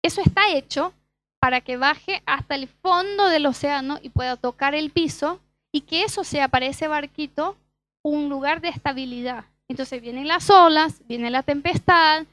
Eso 0.04 0.22
está 0.22 0.50
hecho 0.54 0.94
para 1.40 1.62
que 1.62 1.78
baje 1.78 2.22
hasta 2.28 2.54
el 2.54 2.68
fondo 2.68 3.28
del 3.28 3.48
océano 3.48 3.98
y 4.02 4.10
pueda 4.10 4.38
tocar 4.38 4.76
el 4.76 4.92
piso 4.92 5.42
y 5.72 5.82
que 5.82 6.04
eso 6.04 6.24
sea 6.24 6.50
para 6.50 6.68
ese 6.68 6.88
barquito 6.88 7.58
un 8.04 8.30
lugar 8.30 8.62
de 8.62 8.70
estabilidad. 8.70 9.46
Entonces 9.68 10.02
vienen 10.02 10.28
las 10.28 10.50
olas, 10.50 11.02
viene 11.08 11.30
la 11.30 11.44
tempestad, 11.44 12.26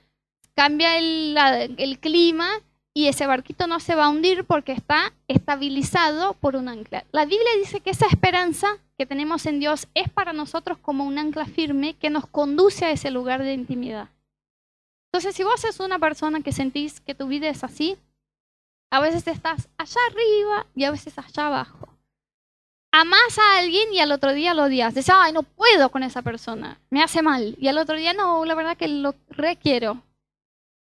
cambia 0.55 0.99
el, 0.99 1.99
clima 2.01 2.49
y 2.93 3.07
ese 3.07 3.27
barquito 3.27 3.67
no 3.67 3.79
se 3.79 3.95
va 3.95 4.07
a 4.07 4.09
hundir 4.09 4.45
porque 4.45 4.73
está 4.73 5.13
estabilizado 5.29 6.35
por 6.35 6.57
un 6.57 6.69
ancla. 6.69 7.05
La 7.13 7.25
Biblia 7.27 7.51
dice 7.59 7.81
que 7.81 7.91
esa 7.91 8.07
esperanza 8.07 8.79
que 8.97 9.07
tenemos 9.07 9.47
en 9.47 9.61
Dios 9.61 9.87
es 9.95 10.09
para 10.09 10.33
nosotros 10.33 10.79
como 10.79 11.05
un 11.05 11.19
ancla 11.19 11.47
firme 11.47 11.95
que 11.95 12.11
nos 12.11 12.27
conduce 12.27 12.87
a 12.87 12.91
ese 12.91 13.11
lugar 13.11 13.43
de 13.43 13.55
intimidad. 13.55 14.09
Entonces, 15.13 15.37
si 15.37 15.45
vos 15.45 15.61
sos 15.61 15.81
una 15.81 15.99
persona 15.99 16.43
que 16.43 16.53
sentís 16.53 17.01
que 17.01 17.15
tu 17.15 17.29
vida 17.29 17.49
es 17.49 17.63
así, 17.63 17.97
a 18.91 19.01
veces 19.01 19.27
estás 19.29 19.69
allá 19.79 20.01
arriba 20.11 20.67
y 20.75 20.85
a 20.85 20.91
veces 20.91 21.17
allá 21.19 21.47
abajo 21.47 21.98
amás 23.01 23.39
a 23.39 23.59
alguien 23.59 23.93
y 23.93 24.01
al 24.01 24.13
otro 24.13 24.33
día 24.33 24.55
lo 24.55 24.65
odias. 24.65 24.95
Dices, 24.95 25.15
ay, 25.15 25.33
no 25.33 25.43
puedo 25.43 25.91
con 25.91 26.03
esa 26.03 26.23
persona, 26.23 26.81
me 26.91 27.03
hace 27.03 27.23
mal. 27.23 27.57
Y 27.59 27.69
al 27.69 27.79
otro 27.79 27.97
día, 27.97 28.13
no, 28.13 28.45
la 28.45 28.55
verdad 28.55 28.77
que 28.77 28.89
lo 28.89 29.15
requiero. 29.31 30.03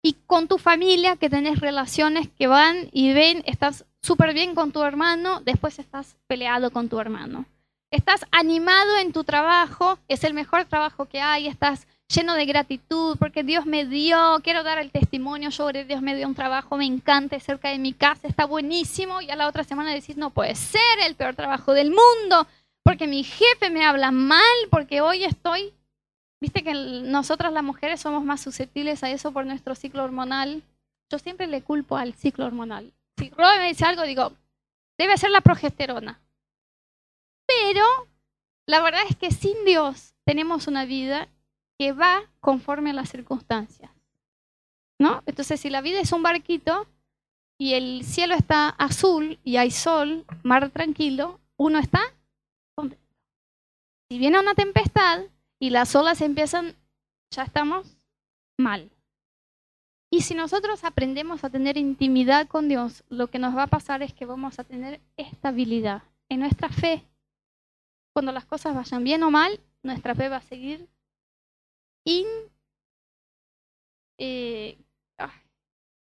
Y 0.02 0.14
con 0.26 0.48
tu 0.48 0.58
familia, 0.58 1.18
que 1.18 1.30
tenés 1.30 1.60
relaciones 1.60 2.30
que 2.30 2.48
van 2.48 2.90
y 2.92 3.14
ven, 3.14 3.44
estás 3.46 3.86
súper 4.02 4.34
bien 4.34 4.56
con 4.56 4.72
tu 4.72 4.84
hermano, 4.84 5.42
después 5.42 5.80
estás 5.80 6.18
peleado 6.28 6.72
con 6.72 6.90
tu 6.90 7.00
hermano. 7.00 7.46
Estás 7.92 8.26
animado 8.32 8.98
en 8.98 9.14
tu 9.14 9.24
trabajo, 9.24 9.98
es 10.08 10.24
el 10.24 10.34
mejor 10.34 10.66
trabajo 10.66 11.06
que 11.06 11.22
hay, 11.22 11.48
estás 11.48 11.88
lleno 12.08 12.36
de 12.36 12.46
gratitud 12.46 13.18
porque 13.18 13.44
Dios 13.44 13.66
me 13.66 13.86
dio, 13.86 14.40
quiero 14.44 14.64
dar 14.64 14.78
el 14.80 14.92
testimonio 14.92 15.52
sobre 15.52 15.86
Dios 15.86 16.02
me 16.02 16.16
dio 16.16 16.28
un 16.28 16.36
trabajo, 16.36 16.78
me 16.78 16.86
encanta, 16.86 17.40
cerca 17.40 17.70
de 17.70 17.80
mi 17.80 17.94
casa, 17.94 18.28
está 18.28 18.46
buenísimo 18.46 19.22
y 19.22 19.30
a 19.30 19.36
la 19.36 19.48
otra 19.48 19.64
semana 19.64 19.94
decís, 19.94 20.18
no 20.18 20.30
puede 20.30 20.56
ser 20.56 20.82
el 21.06 21.16
peor 21.16 21.36
trabajo 21.36 21.74
del 21.74 21.90
mundo 21.90 22.48
porque 22.88 23.06
mi 23.06 23.26
jefe 23.26 23.70
me 23.70 23.86
habla 23.86 24.12
mal, 24.12 24.42
porque 24.72 25.02
hoy 25.02 25.26
estoy, 25.26 25.74
viste 26.40 26.64
que 26.64 26.74
nosotras 26.74 27.52
las 27.52 27.64
mujeres 27.64 28.00
somos 28.00 28.24
más 28.24 28.40
susceptibles 28.40 29.04
a 29.04 29.12
eso 29.12 29.34
por 29.34 29.46
nuestro 29.46 29.76
ciclo 29.76 30.06
hormonal. 30.06 30.64
Yo 31.12 31.20
siempre 31.20 31.48
le 31.48 31.62
culpo 31.62 31.98
al 31.98 32.14
ciclo 32.14 32.46
hormonal. 32.46 32.94
Si 33.18 33.30
Roy 33.32 33.58
me 33.58 33.68
dice 33.68 33.84
algo, 33.84 34.04
digo, 34.04 34.32
debe 34.98 35.18
ser 35.18 35.32
la 35.32 35.42
progesterona. 35.42 36.22
Pero 37.46 37.84
la 38.66 38.82
verdad 38.82 39.02
es 39.10 39.18
que 39.18 39.32
sin 39.32 39.66
Dios 39.66 40.14
tenemos 40.24 40.68
una 40.68 40.86
vida 40.86 41.28
que 41.78 41.92
va 41.92 42.24
conforme 42.40 42.92
a 42.92 42.94
las 42.94 43.10
circunstancias. 43.10 43.92
¿No? 45.00 45.22
Entonces, 45.26 45.60
si 45.60 45.70
la 45.70 45.82
vida 45.82 46.00
es 46.00 46.12
un 46.12 46.24
barquito 46.24 46.88
y 47.60 47.74
el 47.74 48.04
cielo 48.04 48.34
está 48.34 48.70
azul 48.70 49.40
y 49.44 49.58
hay 49.58 49.72
sol, 49.72 50.26
mar 50.44 50.70
tranquilo, 50.72 51.40
uno 51.56 51.78
está 51.78 52.02
contento. 52.76 53.04
Si 54.10 54.18
viene 54.18 54.40
una 54.40 54.56
tempestad 54.56 55.22
y 55.60 55.70
las 55.70 55.96
olas 55.96 56.22
empiezan, 56.22 56.76
ya 57.32 57.44
estamos 57.44 57.98
mal. 58.58 58.90
Y 60.10 60.22
si 60.22 60.36
nosotros 60.36 60.84
aprendemos 60.84 61.44
a 61.44 61.50
tener 61.50 61.78
intimidad 61.78 62.48
con 62.48 62.70
Dios, 62.70 63.04
lo 63.10 63.28
que 63.28 63.40
nos 63.40 63.56
va 63.56 63.64
a 63.64 63.68
pasar 63.68 64.02
es 64.02 64.14
que 64.14 64.26
vamos 64.26 64.58
a 64.58 64.64
tener 64.64 65.02
estabilidad 65.18 66.04
en 66.30 66.40
nuestra 66.40 66.70
fe. 66.70 67.04
Cuando 68.14 68.32
las 68.32 68.46
cosas 68.46 68.74
vayan 68.74 69.04
bien 69.04 69.22
o 69.24 69.32
mal, 69.32 69.60
nuestra 69.84 70.16
fe 70.16 70.30
va 70.30 70.38
a 70.38 70.42
seguir 70.42 70.88
eh, 74.18 74.78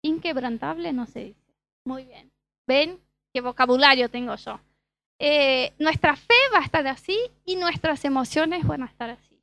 inquebrantable, 0.01 0.93
no 0.93 1.05
se 1.05 1.25
dice. 1.25 1.53
Muy 1.85 2.05
bien. 2.05 2.31
¿Ven 2.67 2.99
qué 3.33 3.41
vocabulario 3.41 4.09
tengo 4.09 4.35
yo? 4.35 4.59
Eh, 5.19 5.73
nuestra 5.79 6.15
fe 6.15 6.35
va 6.53 6.59
a 6.59 6.63
estar 6.63 6.85
así 6.87 7.17
y 7.45 7.55
nuestras 7.55 8.05
emociones 8.05 8.65
van 8.65 8.83
a 8.83 8.87
estar 8.87 9.09
así. 9.09 9.39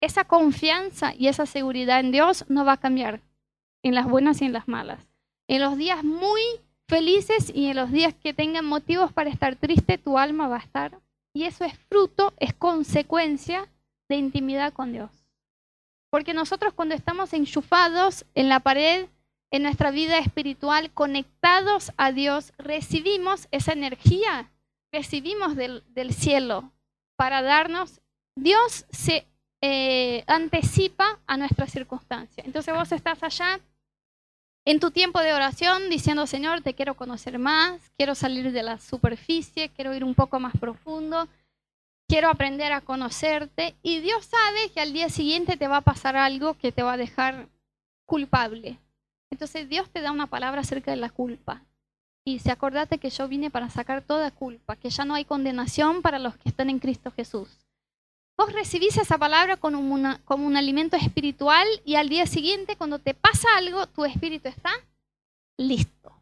Esa 0.00 0.24
confianza 0.24 1.14
y 1.14 1.28
esa 1.28 1.46
seguridad 1.46 2.00
en 2.00 2.10
Dios 2.10 2.44
no 2.48 2.64
va 2.64 2.72
a 2.72 2.80
cambiar 2.80 3.20
en 3.82 3.94
las 3.94 4.06
buenas 4.06 4.40
y 4.42 4.46
en 4.46 4.52
las 4.52 4.68
malas. 4.68 5.06
En 5.48 5.60
los 5.60 5.76
días 5.76 6.02
muy 6.02 6.40
felices 6.88 7.52
y 7.54 7.66
en 7.66 7.76
los 7.76 7.92
días 7.92 8.14
que 8.14 8.34
tengan 8.34 8.64
motivos 8.64 9.12
para 9.12 9.30
estar 9.30 9.56
triste, 9.56 9.98
tu 9.98 10.18
alma 10.18 10.48
va 10.48 10.56
a 10.56 10.60
estar. 10.60 10.98
Y 11.34 11.44
eso 11.44 11.64
es 11.64 11.78
fruto, 11.88 12.32
es 12.38 12.52
consecuencia 12.52 13.68
de 14.08 14.16
intimidad 14.16 14.72
con 14.72 14.92
Dios. 14.92 15.21
Porque 16.12 16.34
nosotros 16.34 16.74
cuando 16.74 16.94
estamos 16.94 17.32
enchufados 17.32 18.26
en 18.34 18.50
la 18.50 18.60
pared, 18.60 19.06
en 19.50 19.62
nuestra 19.62 19.90
vida 19.90 20.18
espiritual, 20.18 20.90
conectados 20.92 21.90
a 21.96 22.12
Dios, 22.12 22.52
recibimos 22.58 23.48
esa 23.50 23.72
energía, 23.72 24.50
recibimos 24.92 25.56
del, 25.56 26.12
cielo 26.12 26.70
para 27.16 27.40
darnos. 27.40 28.02
Dios 28.36 28.84
se 28.90 29.26
eh, 29.62 30.22
anticipa 30.26 31.18
a 31.26 31.38
nuestra 31.38 31.66
circunstancia. 31.66 32.44
Entonces 32.44 32.74
vos 32.74 32.92
estás 32.92 33.22
allá 33.22 33.58
en 34.66 34.80
tu 34.80 34.90
tiempo 34.90 35.18
de 35.20 35.32
oración 35.32 35.88
diciendo, 35.88 36.26
Señor, 36.26 36.60
te 36.60 36.74
quiero 36.74 36.94
conocer 36.94 37.38
más, 37.38 37.90
quiero 37.96 38.14
salir 38.14 38.52
de 38.52 38.62
la 38.62 38.78
superficie, 38.78 39.70
quiero 39.70 39.94
ir 39.94 40.04
un 40.04 40.14
poco 40.14 40.38
más 40.38 40.52
profundo, 40.60 41.26
quiero 42.12 42.28
aprender 42.28 42.74
a 42.74 42.82
conocerte. 42.82 43.74
Y 43.82 44.00
Dios 44.00 44.26
sabe 44.26 44.70
que 44.74 44.82
al 44.82 44.92
día 44.92 45.08
siguiente 45.08 45.56
te 45.56 45.66
va 45.66 45.78
a 45.78 45.80
pasar 45.80 46.14
algo 46.14 46.52
que 46.58 46.70
te 46.70 46.82
va 46.82 46.92
a 46.92 46.98
dejar 46.98 47.48
culpable. 48.04 48.78
Entonces 49.30 49.66
Dios 49.66 49.88
te 49.88 50.02
da 50.02 50.12
una 50.12 50.26
palabra 50.26 50.60
acerca 50.60 50.90
de 50.90 50.98
la 50.98 51.08
culpa. 51.08 51.62
Y 52.22 52.40
se 52.40 52.50
acordate 52.50 52.98
que 52.98 53.08
yo 53.08 53.28
vine 53.28 53.50
para 53.50 53.70
sacar 53.70 54.02
toda 54.02 54.30
culpa, 54.30 54.76
que 54.76 54.90
ya 54.90 55.06
no 55.06 55.14
hay 55.14 55.24
condenación 55.24 56.02
para 56.02 56.18
los 56.18 56.36
que 56.36 56.50
están 56.50 56.68
en 56.68 56.80
Cristo 56.80 57.10
Jesús. 57.12 57.48
Vos 58.36 58.52
recibís 58.52 58.98
esa 58.98 59.16
palabra 59.16 59.56
como, 59.56 59.80
como 60.26 60.46
un 60.46 60.56
alimento 60.58 60.96
espiritual 60.96 61.66
y 61.86 61.94
al 61.94 62.10
día 62.10 62.26
siguiente, 62.26 62.76
cuando 62.76 62.98
te 62.98 63.14
pasa 63.14 63.48
algo, 63.56 63.86
tu 63.86 64.04
espíritu 64.04 64.48
está 64.48 64.70
listo. 65.56 66.12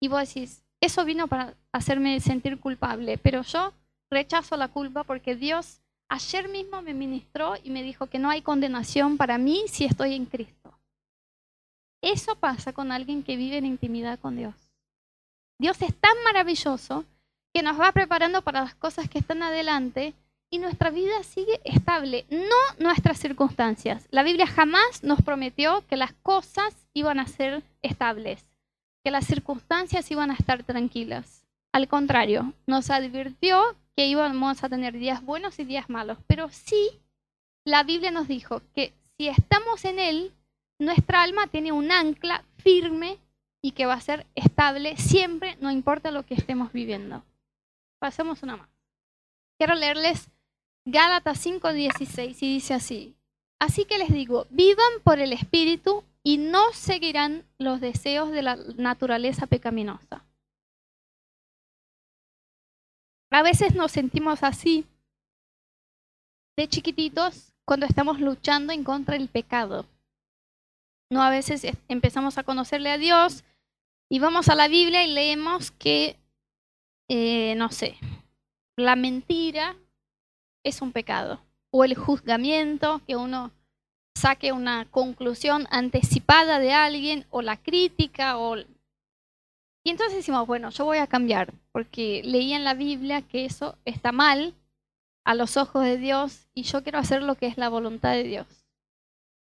Y 0.00 0.06
vos 0.06 0.20
decís, 0.20 0.62
eso 0.80 1.04
vino 1.04 1.26
para 1.26 1.54
hacerme 1.72 2.20
sentir 2.20 2.60
culpable, 2.60 3.18
pero 3.18 3.42
yo 3.42 3.72
rechazo 4.10 4.56
la 4.56 4.68
culpa 4.68 5.04
porque 5.04 5.36
Dios 5.36 5.80
ayer 6.08 6.48
mismo 6.48 6.82
me 6.82 6.94
ministró 6.94 7.54
y 7.62 7.70
me 7.70 7.82
dijo 7.82 8.06
que 8.06 8.18
no 8.18 8.30
hay 8.30 8.42
condenación 8.42 9.16
para 9.16 9.38
mí 9.38 9.64
si 9.68 9.84
estoy 9.84 10.14
en 10.14 10.26
Cristo. 10.26 10.78
Eso 12.02 12.36
pasa 12.36 12.72
con 12.72 12.92
alguien 12.92 13.22
que 13.22 13.36
vive 13.36 13.56
en 13.56 13.66
intimidad 13.66 14.18
con 14.20 14.36
Dios. 14.36 14.54
Dios 15.58 15.80
es 15.82 15.94
tan 15.94 16.14
maravilloso 16.24 17.04
que 17.52 17.62
nos 17.62 17.80
va 17.80 17.90
preparando 17.92 18.42
para 18.42 18.60
las 18.60 18.74
cosas 18.74 19.08
que 19.08 19.18
están 19.18 19.42
adelante 19.42 20.14
y 20.50 20.58
nuestra 20.58 20.90
vida 20.90 21.22
sigue 21.22 21.60
estable, 21.64 22.26
no 22.30 22.56
nuestras 22.78 23.18
circunstancias. 23.18 24.06
La 24.10 24.22
Biblia 24.22 24.46
jamás 24.46 25.02
nos 25.02 25.22
prometió 25.22 25.84
que 25.88 25.96
las 25.96 26.12
cosas 26.22 26.86
iban 26.94 27.18
a 27.18 27.26
ser 27.26 27.62
estables, 27.82 28.44
que 29.02 29.10
las 29.10 29.26
circunstancias 29.26 30.10
iban 30.10 30.30
a 30.30 30.34
estar 30.34 30.62
tranquilas. 30.62 31.44
Al 31.72 31.88
contrario, 31.88 32.52
nos 32.66 32.90
advirtió 32.90 33.74
que 33.96 34.06
íbamos 34.06 34.62
a 34.62 34.68
tener 34.68 34.98
días 34.98 35.24
buenos 35.24 35.58
y 35.58 35.64
días 35.64 35.88
malos, 35.88 36.18
pero 36.26 36.50
sí 36.50 37.00
la 37.64 37.82
Biblia 37.82 38.10
nos 38.10 38.28
dijo 38.28 38.60
que 38.74 38.92
si 39.16 39.28
estamos 39.28 39.84
en 39.84 39.98
Él, 39.98 40.32
nuestra 40.78 41.22
alma 41.22 41.46
tiene 41.46 41.72
un 41.72 41.90
ancla 41.90 42.44
firme 42.58 43.18
y 43.62 43.72
que 43.72 43.86
va 43.86 43.94
a 43.94 44.00
ser 44.00 44.26
estable 44.34 44.96
siempre, 44.98 45.56
no 45.60 45.70
importa 45.70 46.10
lo 46.10 46.24
que 46.24 46.34
estemos 46.34 46.72
viviendo. 46.72 47.24
Pasemos 47.98 48.42
una 48.42 48.58
más. 48.58 48.68
Quiero 49.58 49.74
leerles 49.74 50.28
Gálatas 50.84 51.44
5:16 51.44 52.42
y 52.42 52.54
dice 52.54 52.74
así, 52.74 53.16
así 53.58 53.86
que 53.86 53.98
les 53.98 54.12
digo, 54.12 54.46
vivan 54.50 54.92
por 55.02 55.18
el 55.18 55.32
Espíritu 55.32 56.04
y 56.22 56.36
no 56.36 56.72
seguirán 56.72 57.44
los 57.58 57.80
deseos 57.80 58.30
de 58.30 58.42
la 58.42 58.56
naturaleza 58.76 59.46
pecaminosa. 59.46 60.25
A 63.30 63.42
veces 63.42 63.74
nos 63.74 63.92
sentimos 63.92 64.42
así 64.42 64.86
de 66.56 66.68
chiquititos 66.68 67.52
cuando 67.64 67.86
estamos 67.86 68.20
luchando 68.20 68.72
en 68.72 68.84
contra 68.84 69.18
del 69.18 69.28
pecado. 69.28 69.86
No 71.10 71.22
a 71.22 71.30
veces 71.30 71.66
empezamos 71.88 72.38
a 72.38 72.44
conocerle 72.44 72.90
a 72.90 72.98
Dios 72.98 73.44
y 74.08 74.18
vamos 74.18 74.48
a 74.48 74.54
la 74.54 74.68
Biblia 74.68 75.04
y 75.04 75.12
leemos 75.12 75.70
que, 75.72 76.16
eh, 77.08 77.54
no 77.56 77.70
sé, 77.70 77.98
la 78.76 78.96
mentira 78.96 79.76
es 80.64 80.82
un 80.82 80.92
pecado. 80.92 81.40
O 81.70 81.84
el 81.84 81.94
juzgamiento, 81.94 83.00
que 83.06 83.16
uno 83.16 83.50
saque 84.16 84.52
una 84.52 84.86
conclusión 84.90 85.66
anticipada 85.70 86.58
de 86.58 86.72
alguien, 86.72 87.26
o 87.30 87.42
la 87.42 87.56
crítica, 87.56 88.38
o... 88.38 88.56
Y 89.86 89.90
entonces 89.90 90.16
decimos, 90.16 90.48
bueno, 90.48 90.70
yo 90.70 90.84
voy 90.84 90.98
a 90.98 91.06
cambiar, 91.06 91.54
porque 91.70 92.20
leí 92.24 92.52
en 92.54 92.64
la 92.64 92.74
Biblia 92.74 93.22
que 93.22 93.44
eso 93.44 93.78
está 93.84 94.10
mal 94.10 94.52
a 95.24 95.36
los 95.36 95.56
ojos 95.56 95.84
de 95.84 95.96
Dios 95.96 96.48
y 96.54 96.64
yo 96.64 96.82
quiero 96.82 96.98
hacer 96.98 97.22
lo 97.22 97.36
que 97.36 97.46
es 97.46 97.56
la 97.56 97.68
voluntad 97.68 98.10
de 98.10 98.24
Dios. 98.24 98.48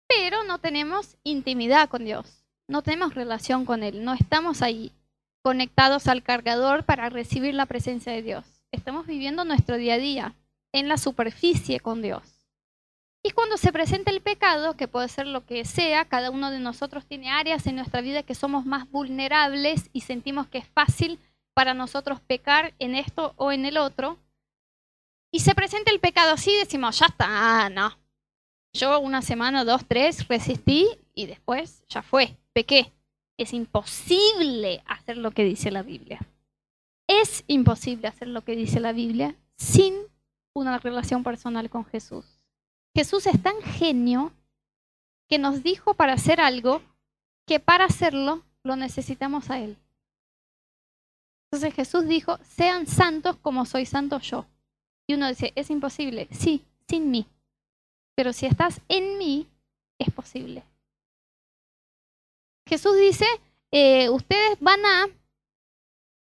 Pero 0.07 0.45
no 0.45 0.59
tenemos 0.59 1.17
intimidad 1.25 1.89
con 1.89 2.05
Dios, 2.05 2.45
no 2.69 2.83
tenemos 2.83 3.15
relación 3.15 3.65
con 3.65 3.83
Él, 3.83 4.05
no 4.05 4.13
estamos 4.13 4.61
ahí 4.61 4.93
conectados 5.41 6.07
al 6.07 6.23
cargador 6.23 6.85
para 6.85 7.09
recibir 7.09 7.55
la 7.55 7.65
presencia 7.65 8.13
de 8.13 8.21
Dios. 8.21 8.45
Estamos 8.73 9.07
viviendo 9.07 9.47
nuestro 9.47 9.79
día 9.79 9.95
a 9.95 9.99
día 9.99 10.35
en 10.71 10.87
la 10.87 10.99
superficie 10.99 11.81
con 11.81 12.03
Dios. 12.03 12.36
Y 13.27 13.33
cuando 13.33 13.57
se 13.57 13.73
presenta 13.73 14.13
el 14.13 14.21
pecado, 14.21 14.77
que 14.77 14.87
puede 14.87 15.09
ser 15.09 15.27
lo 15.27 15.45
que 15.45 15.65
sea, 15.65 16.05
cada 16.05 16.31
uno 16.31 16.53
de 16.53 16.61
nosotros 16.61 17.07
tiene 17.07 17.29
áreas 17.29 17.67
en 17.67 17.75
nuestra 17.75 18.01
vida 18.01 18.23
que 18.23 18.37
somos 18.37 18.65
más 18.65 18.89
vulnerables 18.89 19.91
y 19.93 20.03
sentimos 20.03 20.47
que 20.47 20.59
es 20.59 20.69
fácil 20.69 21.19
para 21.53 21.75
nosotros 21.75 22.21
pecar 22.21 22.73
en 22.79 22.95
esto 22.95 23.35
o 23.35 23.51
en 23.51 23.67
el 23.67 23.79
otro. 23.79 24.21
Y 25.33 25.41
se 25.41 25.57
presenta 25.57 25.91
el 25.91 25.99
pecado 25.99 26.35
así, 26.35 26.55
decimos, 26.57 27.01
ya 27.01 27.07
está, 27.07 27.27
ah, 27.65 27.69
no. 27.69 27.99
Yo 28.73 29.01
una 29.01 29.23
semana, 29.23 29.65
dos, 29.65 29.85
tres, 29.89 30.29
resistí 30.29 30.87
y 31.13 31.27
después 31.27 31.83
ya 31.89 32.03
fue, 32.03 32.37
pequé. 32.53 32.93
Es 33.37 33.53
imposible 33.53 34.85
hacer 34.87 35.17
lo 35.17 35.33
que 35.33 35.43
dice 35.43 35.73
la 35.73 35.83
Biblia. 35.83 36.21
Es 37.09 37.43
imposible 37.49 38.07
hacer 38.07 38.29
lo 38.29 38.43
que 38.45 38.55
dice 38.55 38.79
la 38.79 38.93
Biblia 38.93 39.35
sin 39.57 39.95
una 40.55 40.79
relación 40.79 41.25
personal 41.25 41.69
con 41.71 41.85
Jesús. 41.87 42.36
Jesús 42.97 43.27
es 43.27 43.43
tan 43.43 43.61
genio 43.61 44.33
que 45.29 45.37
nos 45.37 45.63
dijo 45.63 45.93
para 45.93 46.15
hacer 46.15 46.41
algo 46.41 46.81
que 47.47 47.61
para 47.61 47.85
hacerlo 47.85 48.43
lo 48.63 48.75
necesitamos 48.75 49.51
a 49.51 49.61
Él. 49.61 49.77
Entonces 51.45 51.75
Jesús 51.75 52.07
dijo, 52.07 52.39
sean 52.39 52.87
santos 52.87 53.37
como 53.37 53.67
soy 53.67 53.85
santo 53.85 54.19
yo. 54.21 54.47
Y 55.07 55.13
uno 55.13 55.29
dice, 55.29 55.53
es 55.57 55.69
imposible. 55.69 56.27
Sí, 56.31 56.65
sin 56.89 57.11
mí. 57.11 57.27
Pero 58.15 58.33
si 58.33 58.47
estás 58.47 58.81
en 58.89 59.19
mí, 59.19 59.47
es 59.99 60.11
posible. 60.11 60.65
Jesús 62.67 62.97
dice, 62.97 63.27
eh, 63.73 64.09
ustedes 64.09 64.59
van 64.59 64.83
a 64.87 65.07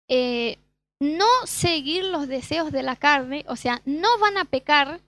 eh, 0.09 0.57
no 0.99 1.29
seguir 1.45 2.03
los 2.03 2.27
deseos 2.27 2.73
de 2.73 2.83
la 2.83 2.97
carne, 2.97 3.45
o 3.47 3.55
sea, 3.55 3.81
no 3.85 4.19
van 4.19 4.37
a 4.37 4.43
pecar 4.43 4.99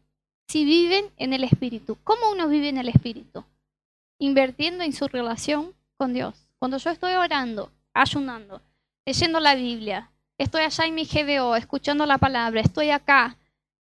si 0.49 0.65
viven 0.65 1.11
en 1.17 1.33
el 1.33 1.43
Espíritu. 1.43 1.95
¿Cómo 2.03 2.31
uno 2.31 2.47
vive 2.47 2.69
en 2.69 2.79
el 2.79 2.89
Espíritu? 2.89 3.45
Invirtiendo 4.17 4.83
en 4.83 4.93
su 4.93 5.07
relación 5.07 5.75
con 5.95 6.13
Dios. 6.13 6.47
Cuando 6.57 6.77
yo 6.77 6.89
estoy 6.89 7.13
orando, 7.13 7.71
ayunando, 7.93 8.59
leyendo 9.05 9.39
la 9.39 9.53
Biblia, 9.53 10.09
estoy 10.39 10.63
allá 10.63 10.85
en 10.85 10.95
mi 10.95 11.05
GBO, 11.05 11.55
escuchando 11.55 12.07
la 12.07 12.17
palabra, 12.17 12.61
estoy 12.61 12.89
acá, 12.89 13.37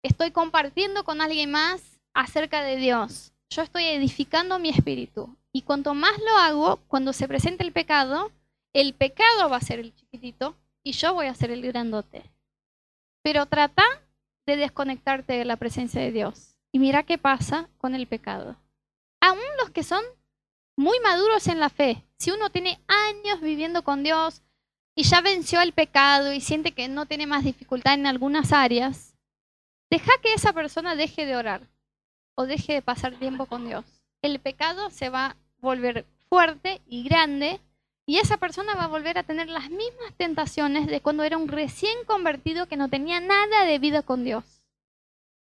estoy 0.04 0.32
compartiendo 0.32 1.06
con 1.06 1.22
alguien 1.22 1.50
más 1.52 1.82
acerca 2.14 2.62
de 2.62 2.76
Dios. 2.76 3.32
Yo 3.50 3.62
estoy 3.62 3.86
edificando 3.86 4.60
mi 4.60 4.70
espíritu. 4.70 5.34
Y 5.54 5.62
cuanto 5.62 5.94
más 5.94 6.20
lo 6.20 6.38
hago, 6.38 6.80
cuando 6.90 7.14
se 7.14 7.30
presenta 7.30 7.64
el 7.64 7.72
pecado, 7.72 8.32
el 8.74 8.94
pecado 8.94 9.50
va 9.50 9.58
a 9.58 9.62
ser 9.62 9.80
el 9.80 9.96
chiquitito 9.96 10.58
y 10.84 10.92
yo 10.92 11.14
voy 11.14 11.28
a 11.28 11.36
ser 11.36 11.52
el 11.52 11.62
grandote. 11.62 12.22
Pero 13.22 13.46
trata 13.46 13.84
de 14.46 14.58
desconectarte 14.58 15.34
de 15.34 15.46
la 15.46 15.56
presencia 15.56 16.02
de 16.02 16.12
Dios. 16.12 16.49
Y 16.72 16.80
mira 16.80 17.04
qué 17.04 17.18
pasa 17.18 17.70
con 17.78 17.96
el 17.96 18.08
pecado. 18.08 18.56
Aún 19.22 19.40
los 19.60 19.72
que 19.72 19.84
son 19.84 20.04
muy 20.76 21.00
maduros 21.00 21.48
en 21.48 21.60
la 21.60 21.70
fe, 21.70 22.06
si 22.18 22.32
uno 22.32 22.50
tiene 22.50 22.80
años 22.88 23.42
viviendo 23.42 23.84
con 23.84 24.04
Dios 24.04 24.44
y 24.96 25.04
ya 25.04 25.22
venció 25.22 25.62
el 25.62 25.74
pecado 25.74 26.34
y 26.34 26.42
siente 26.42 26.74
que 26.74 26.88
no 26.88 27.06
tiene 27.06 27.28
más 27.28 27.44
dificultad 27.44 27.96
en 27.96 28.06
algunas 28.06 28.54
áreas, 28.54 29.16
deja 29.90 30.12
que 30.22 30.34
esa 30.34 30.54
persona 30.54 30.96
deje 30.96 31.26
de 31.26 31.36
orar 31.36 31.68
o 32.36 32.46
deje 32.46 32.74
de 32.74 32.82
pasar 32.82 33.16
tiempo 33.16 33.46
con 33.46 33.66
Dios. 33.66 33.86
El 34.22 34.40
pecado 34.40 34.90
se 34.90 35.10
va 35.10 35.26
a 35.26 35.36
volver 35.60 36.06
fuerte 36.30 36.82
y 36.86 37.04
grande 37.04 37.60
y 38.06 38.18
esa 38.18 38.38
persona 38.38 38.76
va 38.76 38.86
a 38.86 38.88
volver 38.88 39.18
a 39.18 39.24
tener 39.24 39.50
las 39.50 39.70
mismas 39.70 40.14
tentaciones 40.18 40.88
de 40.88 41.02
cuando 41.02 41.24
era 41.24 41.38
un 41.38 41.48
recién 41.48 42.06
convertido 42.06 42.68
que 42.68 42.78
no 42.78 42.90
tenía 42.90 43.20
nada 43.20 43.66
de 43.66 43.80
vida 43.80 44.02
con 44.02 44.24
Dios. 44.24 44.59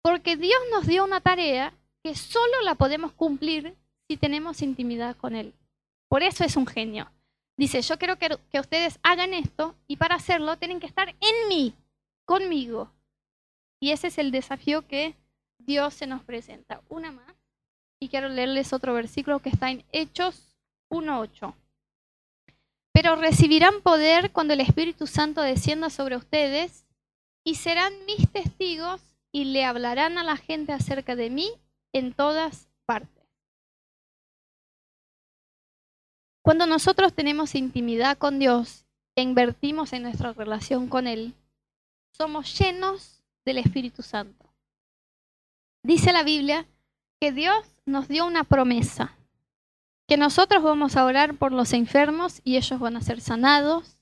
Porque 0.07 0.36
Dios 0.36 0.61
nos 0.70 0.86
dio 0.86 1.02
una 1.02 1.20
tarea 1.20 1.74
que 2.04 2.14
solo 2.14 2.62
la 2.62 2.76
podemos 2.76 3.11
cumplir 3.11 3.74
si 4.07 4.16
tenemos 4.16 4.62
intimidad 4.62 5.16
con 5.16 5.34
Él. 5.34 5.52
Por 6.09 6.22
eso 6.22 6.44
es 6.44 6.54
un 6.54 6.64
genio. 6.64 7.11
Dice, 7.57 7.82
yo 7.82 7.98
quiero 7.98 8.16
que, 8.16 8.38
ustedes 8.61 9.00
hagan 9.02 9.34
esto 9.34 9.74
y 9.88 9.96
para 9.96 10.14
hacerlo 10.14 10.59
tienen 10.59 10.78
que 10.78 10.86
estar 10.86 11.09
en 11.09 11.48
mí, 11.48 11.74
conmigo. 12.24 12.88
Y 13.80 13.90
ese 13.90 14.07
es 14.07 14.18
el 14.18 14.30
desafío 14.30 14.86
que 14.86 15.16
Dios 15.59 15.94
se 15.94 16.07
nos 16.07 16.22
presenta. 16.22 16.82
Una 16.88 17.11
más. 17.11 17.34
Y 17.98 18.09
quiero 18.09 18.28
leerles 18.28 18.72
otro 18.72 18.94
versículo 18.94 19.40
que 19.40 19.48
está 19.48 19.72
en 19.72 19.84
Hechos 19.90 20.57
1.8 20.88 21.52
pero 22.92 23.16
recibirán 23.16 23.82
poder 23.82 24.30
cuando 24.30 24.54
el 24.54 24.61
Espíritu 24.61 25.09
Santo 25.09 25.42
descienda 25.42 25.90
sobre 25.90 26.16
ustedes 26.16 26.86
y 27.44 27.57
serán 27.57 27.92
mis 28.07 28.30
testigos 28.30 29.15
y 29.37 29.45
le 29.45 29.66
hablarán 29.66 30.16
a 30.16 30.24
la 30.24 30.39
gente 30.39 30.72
acerca 30.72 31.14
de 31.14 31.28
mí 31.28 31.53
en 31.93 32.14
todas 32.14 32.70
partes. 32.87 33.28
Cuando 36.43 36.64
nosotros 36.64 37.12
tenemos 37.12 37.55
intimidad 37.55 38.16
con 38.16 38.39
Dios 38.39 38.87
e 39.14 39.20
invertimos 39.20 39.93
en 39.93 40.05
nuestra 40.05 40.32
relación 40.32 40.89
con 40.89 41.07
Él, 41.07 41.34
somos 42.12 42.59
llenos 42.59 43.22
del 43.45 43.59
Espíritu 43.59 44.03
Santo. 44.03 44.55
Dice 45.82 46.14
la 46.14 46.22
Biblia 46.22 46.66
que 47.20 47.30
Dios 47.30 47.62
nos 47.84 48.09
dio 48.09 48.24
una 48.24 48.43
promesa, 48.43 49.18
que 50.09 50.16
nosotros 50.16 50.62
vamos 50.62 50.97
a 50.97 51.05
orar 51.05 51.34
por 51.34 51.53
los 51.53 51.74
enfermos 51.74 52.41
y 52.43 52.57
ellos 52.57 52.80
van 52.80 52.97
a 52.97 53.03
ser 53.03 53.20
sanados, 53.20 53.99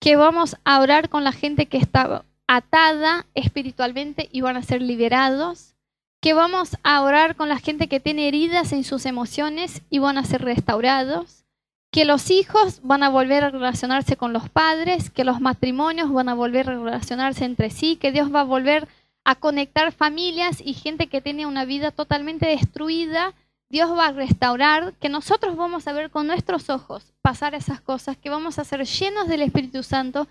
que 0.00 0.16
vamos 0.16 0.56
a 0.64 0.80
orar 0.80 1.08
con 1.08 1.22
la 1.22 1.30
gente 1.30 1.66
que 1.66 1.78
está 1.78 2.24
atada 2.46 3.26
espiritualmente 3.34 4.28
y 4.32 4.40
van 4.40 4.56
a 4.56 4.62
ser 4.62 4.82
liberados, 4.82 5.74
que 6.20 6.34
vamos 6.34 6.76
a 6.82 7.02
orar 7.02 7.36
con 7.36 7.48
la 7.48 7.58
gente 7.58 7.88
que 7.88 8.00
tiene 8.00 8.28
heridas 8.28 8.72
en 8.72 8.84
sus 8.84 9.06
emociones 9.06 9.82
y 9.90 9.98
van 9.98 10.18
a 10.18 10.24
ser 10.24 10.42
restaurados, 10.42 11.44
que 11.90 12.04
los 12.04 12.30
hijos 12.30 12.80
van 12.82 13.02
a 13.02 13.08
volver 13.08 13.44
a 13.44 13.50
relacionarse 13.50 14.16
con 14.16 14.32
los 14.32 14.48
padres, 14.48 15.10
que 15.10 15.24
los 15.24 15.40
matrimonios 15.40 16.12
van 16.12 16.28
a 16.28 16.34
volver 16.34 16.68
a 16.68 16.74
relacionarse 16.74 17.44
entre 17.44 17.70
sí, 17.70 17.96
que 17.96 18.12
Dios 18.12 18.34
va 18.34 18.40
a 18.40 18.44
volver 18.44 18.88
a 19.24 19.34
conectar 19.34 19.92
familias 19.92 20.60
y 20.64 20.74
gente 20.74 21.08
que 21.08 21.20
tiene 21.20 21.46
una 21.46 21.64
vida 21.64 21.90
totalmente 21.90 22.46
destruida. 22.46 23.34
Dios 23.68 23.90
va 23.90 24.06
a 24.06 24.12
restaurar, 24.12 24.94
que 25.00 25.08
nosotros 25.08 25.56
vamos 25.56 25.88
a 25.88 25.92
ver 25.92 26.10
con 26.10 26.26
nuestros 26.26 26.70
ojos 26.70 27.12
pasar 27.22 27.54
esas 27.54 27.80
cosas, 27.80 28.16
que 28.16 28.30
vamos 28.30 28.58
a 28.58 28.64
ser 28.64 28.84
llenos 28.84 29.26
del 29.26 29.42
Espíritu 29.42 29.82
Santo, 29.82 30.28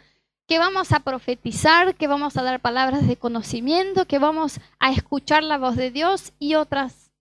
que 0.47 0.59
vamos 0.59 0.91
a 0.91 0.99
profetizar, 0.99 1.95
que 1.95 2.07
vamos 2.07 2.37
a 2.37 2.43
dar 2.43 2.59
palabras 2.59 3.07
de 3.07 3.17
conocimiento, 3.17 4.05
que 4.05 4.19
vamos 4.19 4.59
a 4.79 4.91
escuchar 4.91 5.43
la 5.43 5.57
voz 5.57 5.75
de 5.75 5.91
Dios 5.91 6.33
y 6.39 6.55
otras 6.55 7.11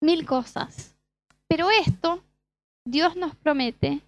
mil 0.00 0.24
cosas. 0.26 0.94
Pero 1.48 1.70
esto 1.70 2.22
Dios 2.84 3.16
nos 3.16 3.34
promete 3.34 4.00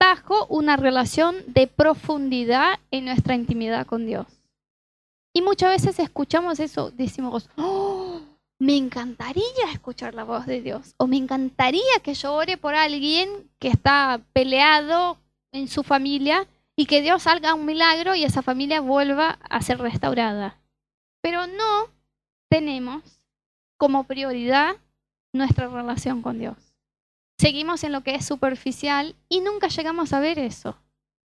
bajo 0.00 0.46
una 0.46 0.76
relación 0.76 1.36
de 1.46 1.66
profundidad 1.66 2.78
en 2.90 3.04
nuestra 3.04 3.34
intimidad 3.34 3.86
con 3.86 4.06
Dios. 4.06 4.26
Y 5.32 5.42
muchas 5.42 5.70
veces 5.70 5.98
escuchamos 5.98 6.58
eso, 6.58 6.90
decimos, 6.90 7.48
oh, 7.56 8.20
me 8.58 8.76
encantaría 8.76 9.44
escuchar 9.72 10.14
la 10.14 10.24
voz 10.24 10.46
de 10.46 10.60
Dios, 10.60 10.94
o 10.96 11.06
me 11.06 11.16
encantaría 11.16 12.00
que 12.02 12.14
yo 12.14 12.34
ore 12.34 12.56
por 12.56 12.74
alguien 12.74 13.28
que 13.58 13.68
está 13.68 14.20
peleado 14.32 15.18
en 15.52 15.68
su 15.68 15.82
familia 15.82 16.46
y 16.78 16.86
que 16.86 17.02
Dios 17.02 17.26
haga 17.26 17.52
un 17.52 17.66
milagro 17.66 18.14
y 18.14 18.24
esa 18.24 18.40
familia 18.40 18.80
vuelva 18.80 19.38
a 19.42 19.60
ser 19.60 19.78
restaurada. 19.78 20.58
Pero 21.20 21.46
no 21.46 21.90
tenemos 22.48 23.02
como 23.76 24.04
prioridad 24.04 24.76
nuestra 25.34 25.68
relación 25.68 26.22
con 26.22 26.38
Dios 26.38 26.68
seguimos 27.38 27.84
en 27.84 27.92
lo 27.92 28.02
que 28.02 28.14
es 28.14 28.26
superficial 28.26 29.14
y 29.28 29.40
nunca 29.40 29.68
llegamos 29.68 30.12
a 30.12 30.20
ver 30.20 30.38
eso. 30.38 30.76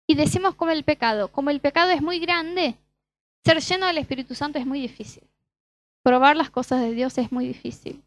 Y 0.07 0.14
decimos 0.14 0.55
como 0.55 0.70
el 0.70 0.84
pecado, 0.84 1.28
como 1.28 1.51
el 1.51 1.61
pecado 1.61 1.90
es 1.90 2.03
muy 2.03 2.18
grande, 2.18 2.76
ser 3.44 3.61
lleno 3.61 3.86
del 3.86 3.99
Espíritu 3.99 4.34
Santo 4.34 4.59
es 4.59 4.66
muy 4.66 4.80
difícil. 4.80 5.24
Probar 6.03 6.36
las 6.36 6.51
cosas 6.51 6.80
de 6.80 6.92
Dios 6.92 7.18
es 7.18 7.30
muy 7.30 7.46
difícil. 7.46 8.03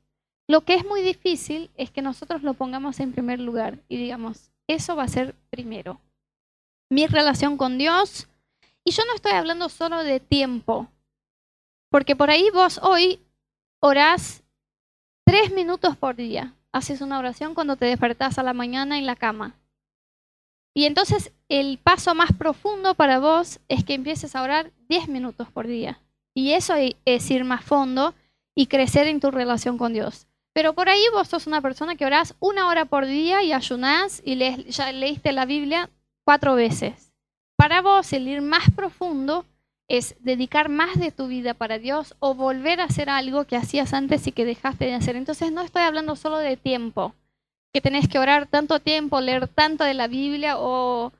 Lo 0.47 0.61
que 0.61 0.73
es 0.73 0.85
muy 0.85 1.01
difícil 1.01 1.69
es 1.75 1.91
que 1.91 2.01
nosotros 2.01 2.41
lo 2.41 2.55
pongamos 2.55 2.99
en 2.99 3.11
primer 3.11 3.39
lugar 3.39 3.77
y 3.87 3.97
digamos, 3.97 4.51
eso 4.67 4.95
va 4.95 5.03
a 5.03 5.07
ser 5.07 5.35
primero. 5.51 6.01
Mi 6.91 7.07
relación 7.07 7.55
con 7.55 7.77
Dios, 7.77 8.27
y 8.83 8.91
yo 8.91 9.05
no 9.05 9.15
estoy 9.15 9.31
hablando 9.31 9.69
solo 9.69 10.03
de 10.03 10.19
tiempo, 10.19 10.89
porque 11.89 12.17
por 12.17 12.29
ahí 12.29 12.49
vos 12.53 12.81
hoy 12.83 13.21
orás 13.79 14.43
tres 15.25 15.53
minutos 15.53 15.95
por 15.95 16.17
día, 16.17 16.53
haces 16.73 16.99
una 16.99 17.17
oración 17.17 17.55
cuando 17.55 17.77
te 17.77 17.85
despertás 17.85 18.37
a 18.37 18.43
la 18.43 18.51
mañana 18.51 18.97
en 18.97 19.05
la 19.05 19.15
cama. 19.15 19.55
Y 20.73 20.83
entonces 20.83 21.31
el 21.47 21.77
paso 21.77 22.13
más 22.13 22.33
profundo 22.33 22.93
para 22.93 23.19
vos 23.19 23.61
es 23.69 23.85
que 23.85 23.93
empieces 23.93 24.35
a 24.35 24.43
orar 24.43 24.73
10 24.89 25.07
minutos 25.07 25.49
por 25.49 25.67
día. 25.67 26.01
Y 26.33 26.51
eso 26.51 26.73
es 26.75 27.31
ir 27.31 27.45
más 27.45 27.63
fondo 27.63 28.15
y 28.53 28.67
crecer 28.67 29.07
en 29.07 29.21
tu 29.21 29.31
relación 29.31 29.77
con 29.77 29.93
Dios. 29.93 30.27
Pero 30.51 30.73
por 30.73 30.89
ahí 30.89 31.03
vos 31.13 31.29
sos 31.29 31.47
una 31.47 31.61
persona 31.61 31.95
que 31.95 32.05
orás 32.05 32.35
una 32.41 32.67
hora 32.67 32.83
por 32.83 33.05
día 33.05 33.43
y 33.43 33.53
ayunás 33.53 34.21
y 34.25 34.35
ya 34.69 34.91
leíste 34.91 35.31
la 35.31 35.45
Biblia 35.45 35.89
cuatro 36.32 36.55
veces. 36.55 37.11
Para 37.57 37.82
vos 37.82 38.13
el 38.13 38.25
ir 38.25 38.41
más 38.41 38.71
profundo 38.73 39.45
es 39.89 40.15
dedicar 40.21 40.69
más 40.69 40.97
de 40.97 41.11
tu 41.11 41.27
vida 41.27 41.53
para 41.53 41.77
Dios 41.77 42.15
o 42.19 42.36
volver 42.36 42.79
a 42.79 42.86
hacer 42.86 43.09
algo 43.09 43.43
que 43.43 43.57
hacías 43.57 43.93
antes 43.93 44.25
y 44.27 44.32
que 44.32 44.45
dejaste 44.45 44.86
de 44.86 44.93
hacer. 44.93 45.17
Entonces 45.17 45.51
no 45.51 45.59
estoy 45.59 45.82
hablando 45.82 46.15
solo 46.15 46.38
de 46.38 46.55
tiempo, 46.55 47.13
que 47.73 47.82
tenés 47.82 48.07
que 48.07 48.17
orar 48.17 48.47
tanto 48.47 48.79
tiempo, 48.79 49.19
leer 49.19 49.49
tanto 49.49 49.84
de 49.84 49.93
la 49.93 50.07
Biblia 50.07 50.57
o 50.57 51.11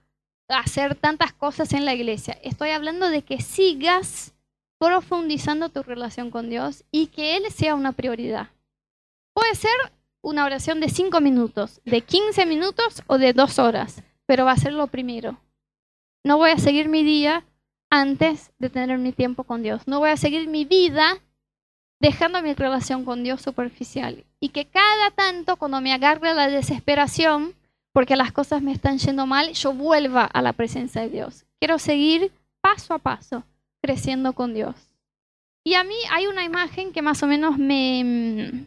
hacer 0.48 0.96
tantas 0.96 1.34
cosas 1.34 1.74
en 1.74 1.84
la 1.84 1.94
iglesia. 1.94 2.38
Estoy 2.42 2.70
hablando 2.70 3.10
de 3.10 3.22
que 3.22 3.42
sigas 3.42 4.34
profundizando 4.80 5.68
tu 5.68 5.84
relación 5.84 6.32
con 6.32 6.50
Dios 6.50 6.86
y 6.90 7.08
que 7.08 7.36
Él 7.36 7.44
sea 7.52 7.76
una 7.76 7.92
prioridad. 7.92 8.48
Puede 9.34 9.56
ser 9.56 9.76
una 10.22 10.46
oración 10.46 10.80
de 10.80 10.88
5 10.88 11.20
minutos, 11.20 11.82
de 11.84 12.00
15 12.00 12.46
minutos 12.46 13.04
o 13.08 13.18
de 13.18 13.34
2 13.34 13.60
horas, 13.60 14.04
pero 14.32 14.46
va 14.46 14.54
a 14.54 14.58
ser 14.58 14.72
lo 14.72 14.88
primero. 14.88 15.42
No 16.24 16.38
voy 16.38 16.52
a 16.52 16.58
seguir 16.58 16.88
mi 16.88 17.04
día 17.04 17.44
antes 17.90 18.54
de 18.60 18.70
tener 18.70 18.98
mi 18.98 19.12
tiempo 19.12 19.44
con 19.44 19.62
Dios. 19.62 19.86
No 19.90 20.00
voy 20.00 20.10
a 20.10 20.16
seguir 20.16 20.48
mi 20.48 20.64
vida 20.64 21.20
dejando 22.00 22.42
mi 22.42 22.54
relación 22.54 23.04
con 23.04 23.26
Dios 23.26 23.42
superficial. 23.42 24.24
Y 24.40 24.48
que 24.48 24.68
cada 24.68 25.12
tanto, 25.12 25.58
cuando 25.58 25.82
me 25.82 25.92
agarre 25.92 26.34
la 26.34 26.48
desesperación, 26.48 27.56
porque 27.92 28.16
las 28.16 28.32
cosas 28.32 28.62
me 28.62 28.72
están 28.72 29.00
yendo 29.00 29.28
mal, 29.28 29.52
yo 29.52 29.74
vuelva 29.74 30.24
a 30.24 30.42
la 30.42 30.54
presencia 30.54 31.02
de 31.02 31.10
Dios. 31.10 31.44
Quiero 31.60 31.78
seguir 31.78 32.32
paso 32.62 32.94
a 32.94 33.00
paso 33.00 33.44
creciendo 33.82 34.32
con 34.32 34.54
Dios. 34.54 34.78
Y 35.66 35.74
a 35.74 35.84
mí 35.84 35.98
hay 36.10 36.28
una 36.28 36.46
imagen 36.46 36.94
que 36.94 37.02
más 37.02 37.22
o 37.22 37.28
menos 37.28 37.58
me, 37.58 38.66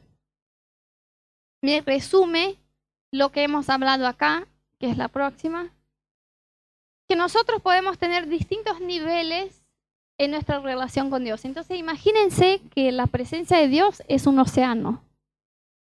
me 1.62 1.80
resume 1.80 2.58
lo 3.10 3.32
que 3.32 3.44
hemos 3.44 3.70
hablado 3.70 4.06
acá, 4.06 4.46
que 4.85 4.91
es 4.91 4.99
la 4.99 5.09
próxima 5.09 5.70
que 7.09 7.16
nosotros 7.16 7.62
podemos 7.62 7.97
tener 7.97 8.28
distintos 8.28 8.82
niveles 8.82 9.64
en 10.18 10.30
nuestra 10.30 10.61
relación 10.61 11.09
con 11.09 11.24
Dios. 11.24 11.47
Entonces 11.47 11.78
imagínense 11.78 12.61
que 12.74 12.93
la 12.93 13.07
presencia 13.07 13.57
de 13.57 13.68
Dios 13.68 14.03
es 14.09 14.26
un 14.26 14.39
océano. 14.39 15.03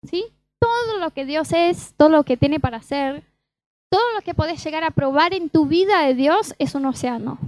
¿Sí? 0.05 0.27
Todo 0.59 0.99
lo 0.99 1.13
que 1.13 1.25
Dios 1.25 1.51
es, 1.55 1.95
todo 1.97 2.11
lo 2.11 2.25
que 2.25 2.37
tiene 2.37 2.61
para 2.61 2.77
hacer, 2.77 3.23
todo 3.89 4.03
lo 4.15 4.21
que 4.21 4.35
podés 4.35 4.63
llegar 4.63 4.85
a 4.85 4.91
probar 4.91 5.33
en 5.33 5.49
tu 5.49 5.65
vida 5.65 6.03
de 6.03 6.13
Dios 6.13 6.55
es 6.59 6.75
un 6.75 6.85
océano. 6.85 7.39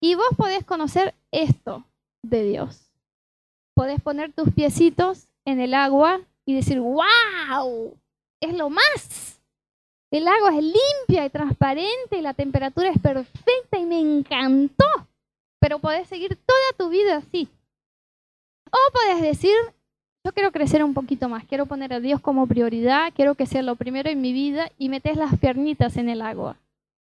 Y 0.00 0.14
vos 0.14 0.30
podés 0.38 0.64
conocer 0.64 1.14
esto 1.32 1.84
de 2.22 2.44
Dios. 2.44 2.90
Podés 3.74 4.00
poner 4.00 4.32
tus 4.32 4.50
piecitos 4.54 5.28
en 5.44 5.60
el 5.60 5.74
agua 5.74 6.22
y 6.46 6.54
decir, 6.54 6.80
wow, 6.80 7.94
es 8.40 8.56
lo 8.56 8.70
más. 8.70 9.39
El 10.10 10.26
agua 10.26 10.50
es 10.56 10.64
limpia 10.64 11.24
y 11.24 11.30
transparente 11.30 12.18
y 12.18 12.20
la 12.20 12.34
temperatura 12.34 12.90
es 12.90 13.00
perfecta 13.00 13.78
y 13.78 13.84
me 13.84 14.00
encantó. 14.00 14.84
Pero 15.60 15.78
podés 15.78 16.08
seguir 16.08 16.36
toda 16.36 16.72
tu 16.76 16.88
vida 16.88 17.18
así. 17.18 17.48
O 18.72 18.92
podés 18.92 19.22
decir, 19.22 19.54
yo 20.24 20.32
quiero 20.32 20.50
crecer 20.50 20.82
un 20.82 20.94
poquito 20.94 21.28
más, 21.28 21.44
quiero 21.44 21.66
poner 21.66 21.92
a 21.92 22.00
Dios 22.00 22.20
como 22.20 22.46
prioridad, 22.46 23.12
quiero 23.14 23.36
que 23.36 23.46
sea 23.46 23.62
lo 23.62 23.76
primero 23.76 24.10
en 24.10 24.20
mi 24.20 24.32
vida 24.32 24.70
y 24.78 24.88
metes 24.88 25.16
las 25.16 25.38
piernitas 25.38 25.96
en 25.96 26.08
el 26.08 26.22
agua. 26.22 26.56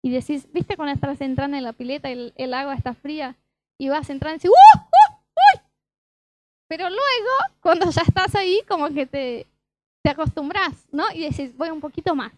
Y 0.03 0.11
decís, 0.11 0.47
¿viste 0.53 0.77
cuando 0.77 0.95
estás 0.95 1.21
entrando 1.21 1.57
en 1.57 1.65
la 1.65 1.73
pileta 1.73 2.11
y 2.11 2.33
el, 2.37 2.55
agua 2.55 2.75
está 2.75 2.95
fría? 2.95 3.37
Y 3.79 3.89
vas 3.89 4.09
entrando 4.09 4.37
y 4.37 4.39
decís, 4.39 4.51
¡Uh, 4.51 4.79
uh, 4.79 5.15
uy! 5.15 5.63
Pero 6.69 6.89
luego, 6.89 7.31
cuando 7.61 7.91
ya 7.91 8.03
estás 8.03 8.35
ahí, 8.35 8.63
como 8.67 8.89
que 8.91 9.07
te, 9.07 9.47
te 10.03 10.11
acostumbras, 10.11 10.87
¿no? 10.91 11.05
Y 11.15 11.21
decís, 11.21 11.55
voy 11.57 11.71
un 11.71 11.81
poquito 11.81 12.15
más 12.15 12.33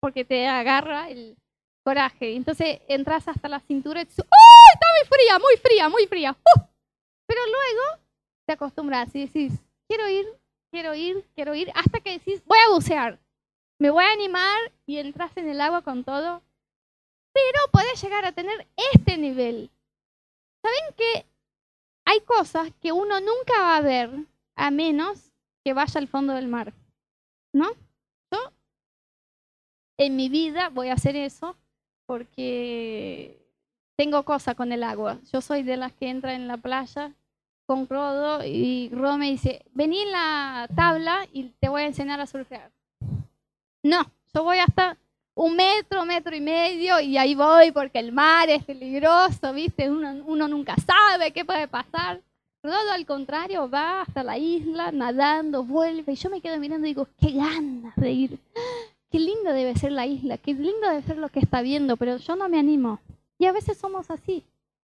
porque 0.00 0.24
te 0.24 0.46
agarra 0.46 1.08
el 1.10 1.36
coraje. 1.84 2.34
Entonces 2.34 2.80
entras 2.88 3.28
hasta 3.28 3.48
la 3.48 3.60
cintura 3.60 4.02
y 4.02 4.04
dices, 4.04 4.24
¡oh! 4.24 4.72
Está 4.74 4.86
muy 4.98 5.08
fría, 5.08 5.38
muy 5.38 5.56
fría, 5.56 5.88
muy 5.88 6.06
fría. 6.06 6.32
¡Uh! 6.32 6.60
Pero 7.26 7.40
luego 7.46 8.02
te 8.46 8.52
acostumbras 8.54 9.14
y 9.14 9.26
decís, 9.26 9.52
quiero 9.86 10.08
ir, 10.08 10.26
quiero 10.70 10.94
ir, 10.94 11.24
quiero 11.34 11.54
ir, 11.54 11.70
hasta 11.74 12.00
que 12.00 12.12
decís, 12.12 12.42
voy 12.46 12.58
a 12.58 12.72
bucear. 12.72 13.18
Me 13.78 13.90
voy 13.90 14.04
a 14.04 14.12
animar 14.12 14.72
y 14.86 14.98
entras 14.98 15.36
en 15.36 15.48
el 15.48 15.60
agua 15.60 15.82
con 15.82 16.04
todo. 16.04 16.42
Pero 17.32 17.58
puedes 17.72 18.02
llegar 18.02 18.24
a 18.24 18.32
tener 18.32 18.66
este 18.94 19.16
nivel. 19.16 19.70
¿Saben 20.62 20.94
que 20.96 21.26
hay 22.04 22.20
cosas 22.22 22.72
que 22.80 22.90
uno 22.92 23.20
nunca 23.20 23.60
va 23.60 23.76
a 23.76 23.80
ver 23.80 24.10
a 24.56 24.70
menos 24.70 25.30
que 25.64 25.72
vaya 25.72 26.00
al 26.00 26.08
fondo 26.08 26.32
del 26.32 26.48
mar? 26.48 26.72
¿No? 27.52 27.70
En 29.98 30.16
mi 30.16 30.28
vida 30.28 30.70
voy 30.70 30.88
a 30.88 30.94
hacer 30.94 31.16
eso 31.16 31.56
porque 32.06 33.36
tengo 33.96 34.22
cosa 34.22 34.54
con 34.54 34.72
el 34.72 34.82
agua. 34.82 35.18
Yo 35.32 35.40
soy 35.40 35.62
de 35.62 35.76
las 35.76 35.92
que 35.92 36.08
entra 36.08 36.34
en 36.34 36.48
la 36.48 36.56
playa 36.56 37.12
con 37.66 37.86
Rodo 37.86 38.44
y 38.44 38.88
Rodo 38.90 39.18
me 39.18 39.30
dice, 39.30 39.62
vení 39.74 40.00
en 40.00 40.12
la 40.12 40.68
tabla 40.74 41.26
y 41.32 41.50
te 41.60 41.68
voy 41.68 41.82
a 41.82 41.86
enseñar 41.86 42.20
a 42.20 42.26
surfear. 42.26 42.70
No, 43.82 44.10
yo 44.32 44.42
voy 44.44 44.58
hasta 44.58 44.96
un 45.34 45.54
metro, 45.54 46.04
metro 46.04 46.34
y 46.34 46.40
medio, 46.40 46.98
y 46.98 47.16
ahí 47.16 47.34
voy 47.34 47.70
porque 47.70 47.98
el 47.98 48.10
mar 48.10 48.48
es 48.50 48.64
peligroso, 48.64 49.52
¿viste? 49.52 49.90
Uno, 49.90 50.22
uno 50.26 50.48
nunca 50.48 50.74
sabe 50.76 51.32
qué 51.32 51.44
puede 51.44 51.68
pasar. 51.68 52.20
Rodo 52.62 52.90
al 52.92 53.06
contrario 53.06 53.70
va 53.70 54.00
hasta 54.00 54.24
la 54.24 54.36
isla, 54.36 54.90
nadando, 54.90 55.62
vuelve, 55.62 56.12
y 56.12 56.16
yo 56.16 56.30
me 56.30 56.40
quedo 56.40 56.58
mirando 56.58 56.86
y 56.86 56.90
digo, 56.90 57.06
qué 57.20 57.32
ganas 57.32 57.94
de 57.96 58.10
ir. 58.10 58.38
Qué 59.10 59.18
lindo 59.18 59.52
debe 59.52 59.74
ser 59.76 59.92
la 59.92 60.06
isla, 60.06 60.36
qué 60.38 60.52
lindo 60.52 60.88
debe 60.88 61.02
ser 61.02 61.16
lo 61.16 61.28
que 61.28 61.40
está 61.40 61.62
viendo, 61.62 61.96
pero 61.96 62.16
yo 62.18 62.36
no 62.36 62.48
me 62.48 62.58
animo. 62.58 63.00
Y 63.38 63.46
a 63.46 63.52
veces 63.52 63.78
somos 63.78 64.10
así. 64.10 64.44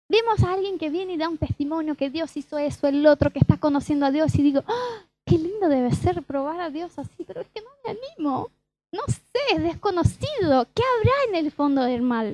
Vemos 0.08 0.44
a 0.44 0.54
alguien 0.54 0.78
que 0.78 0.90
viene 0.90 1.14
y 1.14 1.18
da 1.18 1.28
un 1.28 1.38
testimonio 1.38 1.96
que 1.96 2.10
Dios 2.10 2.38
hizo 2.38 2.58
eso, 2.58 2.88
el 2.88 3.06
otro 3.08 3.32
que 3.32 3.40
está 3.40 3.58
conociendo 3.58 4.06
a 4.06 4.12
Dios 4.12 4.36
y 4.36 4.44
digo, 4.44 4.64
¡Ah! 4.68 5.04
qué 5.26 5.38
lindo 5.38 5.68
debe 5.68 5.92
ser 5.94 6.22
probar 6.24 6.62
a 6.62 6.70
Dios 6.70 6.98
así, 6.98 7.24
pero 7.26 7.42
es 7.42 7.48
que 7.48 7.62
no 7.62 7.70
me 7.84 7.92
animo. 7.92 8.52
No 8.92 9.02
sé, 9.08 9.56
es 9.56 9.64
desconocido. 9.64 10.68
¿Qué 10.74 10.84
habrá 10.98 11.14
en 11.28 11.36
el 11.36 11.52
fondo 11.52 11.84
del 11.84 12.02
mar? 12.02 12.34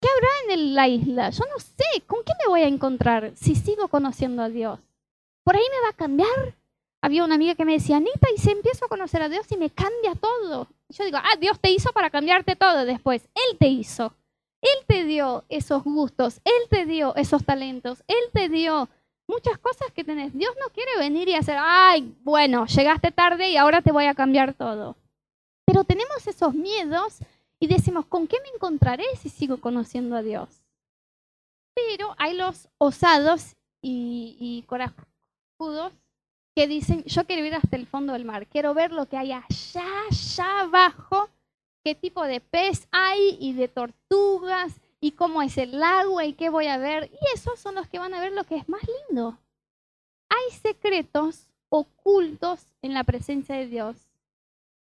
¿Qué 0.00 0.08
habrá 0.08 0.54
en 0.54 0.74
la 0.74 0.88
isla? 0.88 1.30
Yo 1.30 1.44
no 1.44 1.60
sé. 1.60 2.02
¿Con 2.06 2.24
qué 2.24 2.32
me 2.42 2.48
voy 2.48 2.62
a 2.62 2.68
encontrar 2.68 3.32
si 3.36 3.54
sigo 3.54 3.88
conociendo 3.88 4.42
a 4.42 4.48
Dios? 4.48 4.80
¿Por 5.44 5.54
ahí 5.54 5.62
me 5.70 5.82
va 5.82 5.90
a 5.90 5.96
cambiar? 5.96 6.54
Había 7.04 7.22
una 7.22 7.34
amiga 7.34 7.54
que 7.54 7.66
me 7.66 7.74
decía, 7.74 7.98
Anita, 7.98 8.28
y 8.34 8.40
si 8.40 8.50
empiezo 8.50 8.86
a 8.86 8.88
conocer 8.88 9.20
a 9.20 9.28
Dios 9.28 9.44
y 9.52 9.58
me 9.58 9.68
cambia 9.68 10.14
todo. 10.14 10.68
yo 10.88 11.04
digo, 11.04 11.18
ah, 11.18 11.36
Dios 11.38 11.60
te 11.60 11.70
hizo 11.70 11.92
para 11.92 12.08
cambiarte 12.08 12.56
todo 12.56 12.86
después. 12.86 13.28
Él 13.34 13.58
te 13.58 13.68
hizo. 13.68 14.14
Él 14.62 14.86
te 14.86 15.04
dio 15.04 15.44
esos 15.50 15.84
gustos, 15.84 16.40
Él 16.44 16.68
te 16.70 16.86
dio 16.86 17.14
esos 17.16 17.44
talentos, 17.44 18.02
Él 18.06 18.30
te 18.32 18.48
dio 18.48 18.88
muchas 19.26 19.58
cosas 19.58 19.92
que 19.92 20.02
tenés. 20.02 20.32
Dios 20.32 20.54
no 20.58 20.72
quiere 20.72 20.96
venir 20.98 21.28
y 21.28 21.34
hacer, 21.34 21.58
ay, 21.60 22.16
bueno, 22.22 22.64
llegaste 22.64 23.10
tarde 23.10 23.50
y 23.50 23.58
ahora 23.58 23.82
te 23.82 23.92
voy 23.92 24.06
a 24.06 24.14
cambiar 24.14 24.54
todo. 24.54 24.96
Pero 25.66 25.84
tenemos 25.84 26.26
esos 26.26 26.54
miedos 26.54 27.18
y 27.60 27.66
decimos, 27.66 28.06
¿con 28.06 28.26
qué 28.26 28.38
me 28.40 28.48
encontraré 28.54 29.04
si 29.20 29.28
sigo 29.28 29.58
conociendo 29.58 30.16
a 30.16 30.22
Dios? 30.22 30.48
Pero 31.74 32.14
hay 32.16 32.34
los 32.34 32.70
osados 32.78 33.56
y, 33.82 34.38
y 34.40 34.62
corajudos 34.62 35.92
que 36.54 36.68
dicen, 36.68 37.04
yo 37.04 37.24
quiero 37.26 37.44
ir 37.44 37.54
hasta 37.54 37.76
el 37.76 37.86
fondo 37.86 38.12
del 38.12 38.24
mar, 38.24 38.46
quiero 38.46 38.74
ver 38.74 38.92
lo 38.92 39.06
que 39.06 39.16
hay 39.16 39.32
allá, 39.32 39.84
allá 40.08 40.60
abajo, 40.60 41.28
qué 41.84 41.94
tipo 41.94 42.22
de 42.24 42.40
pez 42.40 42.86
hay 42.92 43.36
y 43.40 43.52
de 43.52 43.68
tortugas 43.68 44.80
y 45.00 45.12
cómo 45.12 45.42
es 45.42 45.58
el 45.58 45.82
agua 45.82 46.24
y 46.24 46.32
qué 46.32 46.48
voy 46.48 46.66
a 46.68 46.78
ver. 46.78 47.10
Y 47.12 47.34
esos 47.34 47.58
son 47.58 47.74
los 47.74 47.88
que 47.88 47.98
van 47.98 48.14
a 48.14 48.20
ver 48.20 48.32
lo 48.32 48.44
que 48.44 48.56
es 48.56 48.68
más 48.68 48.82
lindo. 49.08 49.38
Hay 50.28 50.58
secretos 50.58 51.48
ocultos 51.68 52.64
en 52.82 52.94
la 52.94 53.04
presencia 53.04 53.56
de 53.56 53.66
Dios 53.66 53.96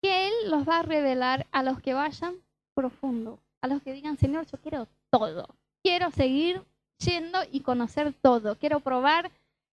que 0.02 0.26
Él 0.26 0.32
los 0.50 0.68
va 0.68 0.80
a 0.80 0.82
revelar 0.82 1.46
a 1.52 1.62
los 1.62 1.80
que 1.80 1.94
vayan 1.94 2.34
profundo, 2.74 3.38
a 3.60 3.68
los 3.68 3.80
que 3.82 3.92
digan, 3.92 4.18
Señor, 4.18 4.46
yo 4.46 4.58
quiero 4.58 4.88
todo, 5.10 5.48
quiero 5.82 6.10
seguir 6.10 6.62
yendo 6.98 7.38
y 7.50 7.60
conocer 7.60 8.12
todo, 8.12 8.58
quiero 8.58 8.80
probar, 8.80 9.30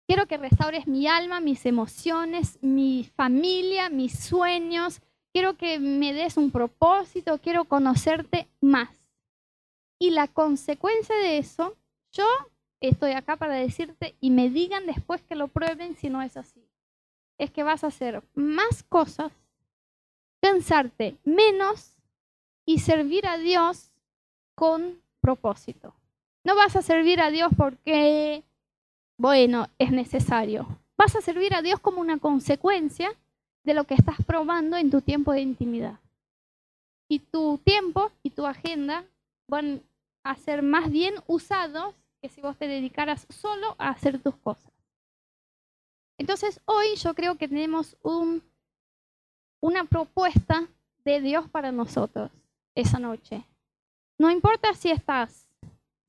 quiero 0.08 0.26
que 0.26 0.38
restaures 0.38 0.88
mi 0.88 1.08
alma, 1.08 1.40
mis 1.40 1.66
emociones, 1.66 2.58
mi 2.62 3.10
familia, 3.16 3.90
mis 3.90 4.18
sueños, 4.18 5.02
quiero 5.34 5.58
que 5.58 5.80
me 5.80 6.14
des 6.14 6.38
un 6.38 6.50
propósito, 6.50 7.38
quiero 7.40 7.66
conocerte 7.66 8.48
más. 8.62 8.90
Y 10.00 10.12
la 10.12 10.28
consecuencia 10.28 11.16
de 11.18 11.38
eso, 11.38 11.76
yo 12.12 12.26
estoy 12.80 13.12
acá 13.12 13.36
para 13.36 13.54
decirte 13.54 14.16
y 14.22 14.30
me 14.30 14.50
digan 14.50 14.86
después 14.86 15.22
que 15.24 15.36
lo 15.36 15.48
prueben 15.48 15.96
si 15.96 16.10
no 16.10 16.22
es 16.22 16.38
así. 16.38 16.64
Es 17.38 17.52
que 17.52 17.64
vas 17.64 17.84
a 17.84 17.88
hacer 17.88 18.24
más 18.34 18.84
cosas, 18.84 19.32
cansarte 20.42 21.18
menos 21.24 21.98
y 22.66 22.80
servir 22.80 23.28
a 23.28 23.38
Dios 23.38 23.92
con 24.56 25.02
propósito. 25.22 25.94
No 26.44 26.56
vas 26.56 26.76
a 26.76 26.82
servir 26.82 27.20
a 27.20 27.30
Dios 27.30 27.52
porque, 27.58 28.44
bueno, 29.18 29.68
es 29.80 29.92
necesario. 29.92 30.68
Vas 30.98 31.16
a 31.16 31.22
servir 31.22 31.54
a 31.54 31.62
Dios 31.62 31.80
como 31.80 32.02
una 32.02 32.20
consecuencia 32.20 33.12
de 33.64 33.74
lo 33.74 33.84
que 33.84 33.96
estás 33.96 34.18
probando 34.26 34.78
en 34.78 34.90
tu 34.90 35.02
tiempo 35.02 35.34
de 35.34 35.42
intimidad. 35.42 36.00
Y 37.10 37.20
tu 37.20 37.58
tiempo 37.60 38.12
y 38.22 38.30
tu 38.30 38.46
agenda 38.46 39.06
van 39.48 39.82
a 40.24 40.36
ser 40.36 40.62
más 40.62 40.92
bien 40.92 41.16
usados 41.26 41.96
que 42.22 42.30
si 42.30 42.42
vos 42.42 42.58
te 42.58 42.68
dedicaras 42.68 43.26
solo 43.30 43.76
a 43.78 43.90
hacer 43.90 44.20
tus 44.20 44.36
cosas. 44.38 44.72
Entonces, 46.20 46.60
hoy 46.66 46.96
yo 46.96 47.14
creo 47.14 47.38
que 47.38 47.48
tenemos 47.48 47.96
un, 48.02 48.42
una 49.62 49.86
propuesta 49.86 50.68
de 51.06 51.22
Dios 51.22 51.50
para 51.50 51.72
nosotros 51.72 52.32
esa 52.76 53.00
noche. 53.00 53.44
No 54.20 54.32
importa 54.32 54.74
si 54.74 54.90
estás, 54.90 55.48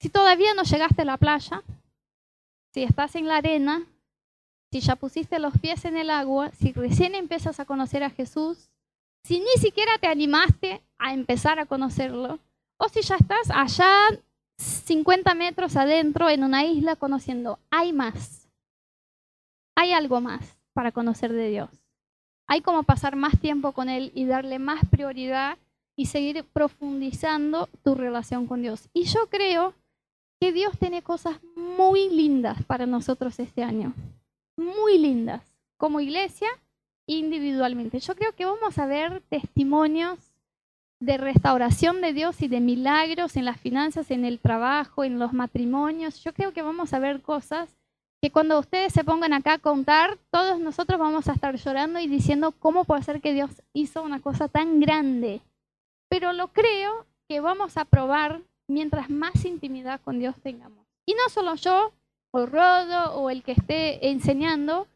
si 0.01 0.09
todavía 0.09 0.55
no 0.55 0.63
llegaste 0.63 1.03
a 1.03 1.05
la 1.05 1.19
playa, 1.19 1.63
si 2.73 2.83
estás 2.83 3.15
en 3.15 3.27
la 3.27 3.37
arena, 3.37 3.87
si 4.71 4.81
ya 4.81 4.97
pusiste 4.97 5.39
los 5.39 5.57
pies 5.59 5.85
en 5.85 5.97
el 5.97 6.11
agua, 6.11 6.51
si 6.53 6.73
recién 6.73 7.15
empiezas 7.15 7.61
a 7.61 7.65
conocer 7.65 8.03
a 8.03 8.11
Jesús, 8.11 8.71
si 9.25 9.41
ni 9.41 9.61
siquiera 9.61 9.99
te 9.99 10.07
animaste 10.07 10.83
a 10.99 11.13
empezar 11.13 11.59
a 11.59 11.67
conocerlo, 11.67 12.39
o 12.77 12.89
si 12.89 13.03
ya 13.03 13.17
estás 13.17 13.51
allá 13.51 13.91
50 14.59 15.35
metros 15.35 15.77
adentro 15.77 16.29
en 16.29 16.45
una 16.45 16.65
isla 16.65 16.97
conociendo, 16.97 17.59
hay 17.71 17.93
más. 17.93 18.49
Hay 19.77 19.93
algo 19.93 20.21
más 20.21 20.57
para 20.73 20.93
conocer 20.93 21.33
de 21.33 21.49
Dios. 21.51 21.71
Hay 22.47 22.63
como 22.63 22.83
pasar 22.83 23.15
más 23.15 23.39
tiempo 23.41 23.73
con 23.73 23.89
Él 23.89 24.11
y 24.15 24.25
darle 24.25 24.59
más 24.59 24.81
prioridad 24.91 25.59
y 25.97 26.07
seguir 26.07 26.45
profundizando 26.45 27.69
tu 27.83 27.95
relación 27.95 28.47
con 28.47 28.63
Dios. 28.63 28.89
Y 28.93 29.05
yo 29.05 29.29
creo 29.29 29.75
que 30.41 30.53
Dios 30.53 30.79
tiene 30.79 31.03
cosas 31.03 31.39
muy 31.57 32.09
lindas 32.09 32.63
para 32.65 32.87
nosotros 32.87 33.39
este 33.39 33.63
año. 33.63 33.93
Muy 34.57 34.99
lindas. 34.99 35.43
Como 35.77 36.01
iglesia, 36.01 36.49
individualmente. 37.07 37.99
Yo 38.01 38.15
creo 38.15 38.35
que 38.35 38.45
vamos 38.45 38.79
a 38.79 38.87
ver 38.87 39.23
testimonios 39.29 40.19
de 41.01 41.17
restauración 41.17 42.01
de 42.01 42.13
Dios 42.13 42.43
y 42.43 42.49
de 42.49 42.61
milagros 42.61 43.37
en 43.37 43.45
las 43.45 43.61
finanzas, 43.61 44.11
en 44.11 44.25
el 44.25 44.41
trabajo, 44.41 45.05
en 45.05 45.19
los 45.19 45.33
matrimonios. 45.33 46.23
Yo 46.25 46.33
creo 46.33 46.53
que 46.53 46.63
vamos 46.63 46.93
a 46.93 46.99
ver 46.99 47.23
cosas 47.23 47.77
que 48.21 48.33
cuando 48.33 48.59
ustedes 48.59 48.93
se 48.93 49.05
pongan 49.05 49.33
acá 49.33 49.55
a 49.55 49.59
contar, 49.59 50.19
todos 50.31 50.59
nosotros 50.59 50.99
vamos 50.99 51.29
a 51.29 51.33
estar 51.33 51.55
llorando 51.57 52.01
y 52.01 52.09
diciendo 52.09 52.53
cómo 52.53 52.85
puede 52.85 53.05
ser 53.05 53.21
que 53.21 53.33
Dios 53.33 53.63
hizo 53.73 54.03
una 54.03 54.21
cosa 54.21 54.49
tan 54.49 54.81
grande 54.81 55.41
pero 56.09 56.33
lo 56.33 56.49
creo 56.49 57.07
que 57.29 57.41
vamos 57.41 57.77
a 57.77 57.85
probar 57.85 58.43
mientras 58.69 59.11
más 59.11 59.45
intimidad 59.45 60.01
con 60.03 60.19
Dios 60.19 60.37
tengamos. 60.41 60.87
Y 61.07 61.15
no 61.15 61.29
solo 61.31 61.55
yo, 61.57 61.93
o 62.31 62.47
Rodo, 62.47 63.15
o 63.15 63.31
el 63.31 63.43
que 63.43 63.53
esté 63.53 64.11
enseñando, 64.11 64.87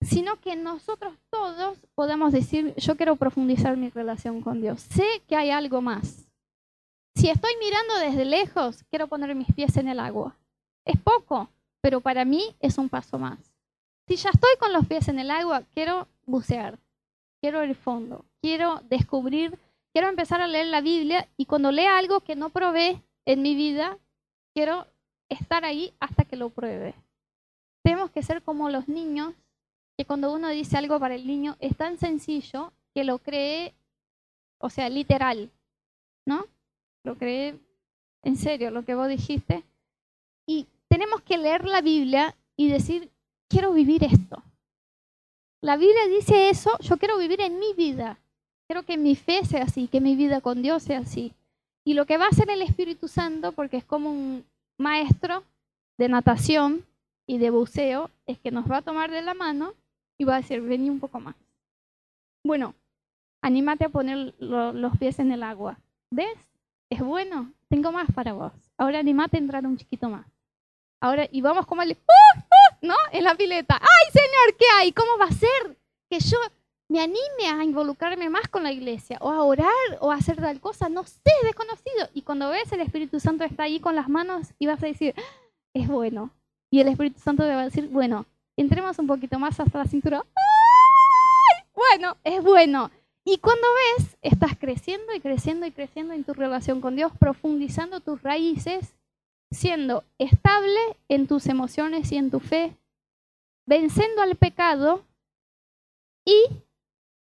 sino 0.00 0.40
que 0.40 0.56
nosotros 0.56 1.14
todos 1.30 1.78
podamos 1.94 2.32
decir, 2.32 2.74
yo 2.76 2.96
quiero 2.96 3.16
profundizar 3.16 3.76
mi 3.76 3.90
relación 3.90 4.40
con 4.40 4.60
Dios. 4.60 4.80
Sé 4.80 5.22
que 5.26 5.36
hay 5.36 5.50
algo 5.50 5.80
más. 5.80 6.28
Si 7.14 7.28
estoy 7.28 7.52
mirando 7.60 7.98
desde 7.98 8.24
lejos, 8.24 8.84
quiero 8.90 9.06
poner 9.06 9.34
mis 9.34 9.52
pies 9.52 9.76
en 9.76 9.88
el 9.88 10.00
agua. 10.00 10.36
Es 10.84 10.98
poco, 10.98 11.50
pero 11.80 12.00
para 12.00 12.24
mí 12.24 12.56
es 12.60 12.78
un 12.78 12.88
paso 12.88 13.18
más. 13.18 13.38
Si 14.08 14.16
ya 14.16 14.30
estoy 14.30 14.50
con 14.58 14.72
los 14.72 14.86
pies 14.86 15.08
en 15.08 15.18
el 15.18 15.30
agua, 15.30 15.62
quiero 15.74 16.08
bucear, 16.26 16.78
quiero 17.40 17.62
el 17.62 17.74
fondo, 17.74 18.24
quiero 18.40 18.80
descubrir 18.88 19.58
quiero 19.92 20.08
empezar 20.08 20.40
a 20.40 20.46
leer 20.46 20.66
la 20.66 20.80
Biblia 20.80 21.28
y 21.36 21.46
cuando 21.46 21.70
lea 21.70 21.98
algo 21.98 22.20
que 22.20 22.36
no 22.36 22.50
probé 22.50 23.02
en 23.26 23.42
mi 23.42 23.54
vida, 23.54 23.98
quiero 24.54 24.86
estar 25.28 25.64
ahí 25.64 25.94
hasta 26.00 26.24
que 26.24 26.36
lo 26.36 26.50
pruebe. 26.50 26.94
Tenemos 27.84 28.10
que 28.10 28.22
ser 28.22 28.42
como 28.42 28.70
los 28.70 28.88
niños, 28.88 29.34
que 29.96 30.04
cuando 30.04 30.32
uno 30.32 30.48
dice 30.48 30.78
algo 30.78 30.98
para 30.98 31.14
el 31.14 31.26
niño 31.26 31.56
es 31.60 31.76
tan 31.76 31.98
sencillo 31.98 32.72
que 32.94 33.04
lo 33.04 33.18
cree, 33.18 33.74
o 34.58 34.70
sea, 34.70 34.88
literal, 34.88 35.50
¿no? 36.26 36.46
Lo 37.04 37.16
cree 37.16 37.58
en 38.22 38.36
serio, 38.36 38.70
lo 38.70 38.84
que 38.84 38.94
vos 38.94 39.08
dijiste. 39.08 39.64
Y 40.46 40.66
tenemos 40.88 41.22
que 41.22 41.38
leer 41.38 41.64
la 41.64 41.80
Biblia 41.80 42.36
y 42.56 42.68
decir, 42.68 43.10
quiero 43.48 43.72
vivir 43.72 44.04
esto. 44.04 44.42
La 45.60 45.76
Biblia 45.76 46.06
dice 46.06 46.48
eso, 46.50 46.76
yo 46.80 46.96
quiero 46.96 47.18
vivir 47.18 47.40
en 47.40 47.58
mi 47.58 47.72
vida. 47.74 48.18
Quiero 48.72 48.86
que 48.86 48.96
mi 48.96 49.16
fe 49.16 49.44
sea 49.44 49.64
así, 49.64 49.86
que 49.86 50.00
mi 50.00 50.16
vida 50.16 50.40
con 50.40 50.62
Dios 50.62 50.82
sea 50.82 51.00
así. 51.00 51.34
Y 51.84 51.92
lo 51.92 52.06
que 52.06 52.16
va 52.16 52.24
a 52.24 52.28
hacer 52.28 52.48
el 52.48 52.62
Espíritu 52.62 53.06
Santo, 53.06 53.52
porque 53.52 53.76
es 53.76 53.84
como 53.84 54.10
un 54.10 54.46
maestro 54.78 55.44
de 55.98 56.08
natación 56.08 56.82
y 57.26 57.36
de 57.36 57.50
buceo, 57.50 58.08
es 58.24 58.38
que 58.38 58.50
nos 58.50 58.64
va 58.70 58.78
a 58.78 58.82
tomar 58.82 59.10
de 59.10 59.20
la 59.20 59.34
mano 59.34 59.74
y 60.16 60.24
va 60.24 60.36
a 60.36 60.40
decir, 60.40 60.62
vení 60.62 60.88
un 60.88 61.00
poco 61.00 61.20
más. 61.20 61.36
Bueno, 62.42 62.74
anímate 63.42 63.84
a 63.84 63.88
poner 63.90 64.34
los 64.38 64.96
pies 64.96 65.18
en 65.18 65.32
el 65.32 65.42
agua. 65.42 65.78
¿Ves? 66.10 66.38
Es 66.88 67.00
bueno, 67.00 67.52
tengo 67.68 67.92
más 67.92 68.10
para 68.14 68.32
vos. 68.32 68.54
Ahora 68.78 69.00
anímate 69.00 69.36
a 69.36 69.40
entrar 69.40 69.66
un 69.66 69.76
chiquito 69.76 70.08
más. 70.08 70.24
Ahora, 70.98 71.28
y 71.30 71.42
vamos 71.42 71.66
como 71.66 71.82
el, 71.82 71.90
¡Uh, 71.90 72.38
uh! 72.38 72.86
¿no? 72.86 72.94
En 73.12 73.24
la 73.24 73.34
pileta. 73.34 73.78
¡Ay, 73.78 74.12
Señor, 74.12 74.56
qué 74.58 74.64
hay! 74.78 74.92
¿Cómo 74.92 75.18
va 75.18 75.26
a 75.26 75.32
ser? 75.32 75.76
Que 76.08 76.20
yo 76.20 76.38
me 76.88 77.00
anime 77.00 77.48
a 77.48 77.64
involucrarme 77.64 78.28
más 78.28 78.48
con 78.48 78.62
la 78.62 78.72
iglesia, 78.72 79.18
o 79.20 79.30
a 79.30 79.42
orar, 79.42 79.72
o 80.00 80.10
a 80.10 80.16
hacer 80.16 80.36
tal 80.36 80.60
cosa, 80.60 80.88
no 80.88 81.04
sé, 81.04 81.20
desconocido. 81.42 82.08
Y 82.14 82.22
cuando 82.22 82.50
ves 82.50 82.70
el 82.72 82.80
Espíritu 82.80 83.18
Santo 83.20 83.44
está 83.44 83.64
ahí 83.64 83.80
con 83.80 83.96
las 83.96 84.08
manos 84.08 84.52
y 84.58 84.66
vas 84.66 84.82
a 84.82 84.86
decir, 84.86 85.14
ah, 85.16 85.22
es 85.74 85.88
bueno. 85.88 86.30
Y 86.70 86.80
el 86.80 86.88
Espíritu 86.88 87.20
Santo 87.20 87.44
te 87.44 87.54
va 87.54 87.62
a 87.62 87.64
decir, 87.64 87.88
bueno, 87.88 88.26
entremos 88.56 88.98
un 88.98 89.06
poquito 89.06 89.38
más 89.38 89.58
hasta 89.58 89.78
la 89.78 89.86
cintura. 89.86 90.18
¡Ay! 90.18 91.64
Bueno, 91.74 92.16
es 92.24 92.42
bueno. 92.42 92.90
Y 93.24 93.38
cuando 93.38 93.66
ves, 93.96 94.16
estás 94.20 94.56
creciendo 94.58 95.14
y 95.14 95.20
creciendo 95.20 95.66
y 95.66 95.70
creciendo 95.70 96.12
en 96.12 96.24
tu 96.24 96.34
relación 96.34 96.80
con 96.80 96.96
Dios, 96.96 97.12
profundizando 97.18 98.00
tus 98.00 98.20
raíces, 98.22 98.94
siendo 99.50 100.04
estable 100.18 100.80
en 101.08 101.26
tus 101.28 101.46
emociones 101.46 102.10
y 102.10 102.16
en 102.16 102.30
tu 102.30 102.40
fe, 102.40 102.76
venciendo 103.66 104.22
al 104.22 104.34
pecado 104.36 105.04
y, 106.24 106.44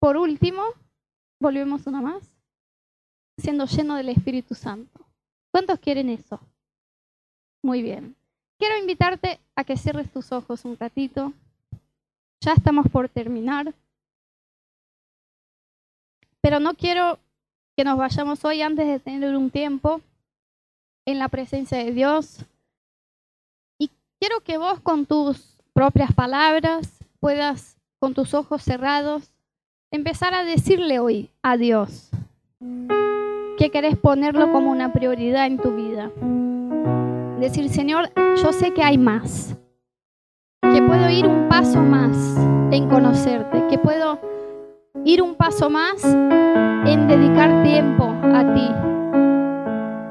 por 0.03 0.16
último, 0.16 0.64
volvemos 1.38 1.86
una 1.86 2.00
más, 2.00 2.28
siendo 3.38 3.66
lleno 3.66 3.94
del 3.94 4.09
Espíritu 4.09 4.53
Santo. 4.53 5.07
¿Cuántos 5.53 5.78
quieren 5.78 6.09
eso? 6.09 6.40
Muy 7.62 7.82
bien. 7.82 8.16
Quiero 8.59 8.76
invitarte 8.78 9.38
a 9.55 9.62
que 9.62 9.76
cierres 9.76 10.11
tus 10.11 10.32
ojos 10.32 10.64
un 10.64 10.76
ratito. 10.76 11.32
Ya 12.40 12.55
estamos 12.55 12.88
por 12.90 13.09
terminar. 13.09 13.72
Pero 16.40 16.59
no 16.59 16.74
quiero 16.74 17.20
que 17.76 17.84
nos 17.84 17.96
vayamos 17.96 18.44
hoy 18.44 18.61
antes 18.61 18.88
de 18.88 18.98
tener 18.98 19.36
un 19.36 19.50
tiempo 19.53 20.00
en 21.07 21.20
la 21.20 21.28
presencia 21.28 21.78
de 21.78 21.92
Dios. 21.92 22.44
Y 23.78 23.88
quiero 24.18 24.40
que 24.40 24.59
vos 24.59 24.80
con 24.80 25.07
tus 25.07 25.61
propias 25.72 26.12
palabras 26.12 26.98
puedas, 27.20 27.76
con 28.00 28.14
tus 28.14 28.34
ojos 28.34 28.64
cerrados, 28.64 29.32
empezar 29.93 30.32
a 30.32 30.43
decirle 30.43 30.99
hoy 30.99 31.30
a 31.43 31.59
Dios 31.59 32.11
que 33.59 33.70
querés 33.70 33.97
ponerlo 33.97 34.51
como 34.51 34.70
una 34.70 34.93
prioridad 34.93 35.47
en 35.47 35.59
tu 35.59 35.76
vida. 35.76 36.11
Decir, 37.38 37.68
Señor, 37.68 38.11
yo 38.43 38.53
sé 38.53 38.72
que 38.72 38.82
hay 38.82 38.97
más, 38.97 39.55
que 40.62 40.82
puedo 40.82 41.11
ir 41.11 41.26
un 41.26 41.49
paso 41.49 41.80
más 41.80 42.16
en 42.70 42.88
conocerte, 42.88 43.66
que 43.68 43.78
puedo 43.78 44.18
ir 45.05 45.20
un 45.20 45.34
paso 45.34 45.68
más 45.68 46.03
en 46.05 47.07
dedicar 47.07 47.62
tiempo 47.62 48.05
a 48.22 48.55
ti. 48.55 48.68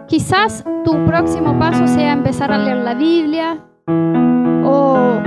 Quizás 0.07 0.63
tu 0.86 1.05
próximo 1.05 1.57
paso 1.57 1.88
sea 1.88 2.13
empezar 2.13 2.51
a 2.51 2.59
leer 2.59 2.77
la 2.77 2.93
Biblia 2.93 3.57
o 4.63 5.19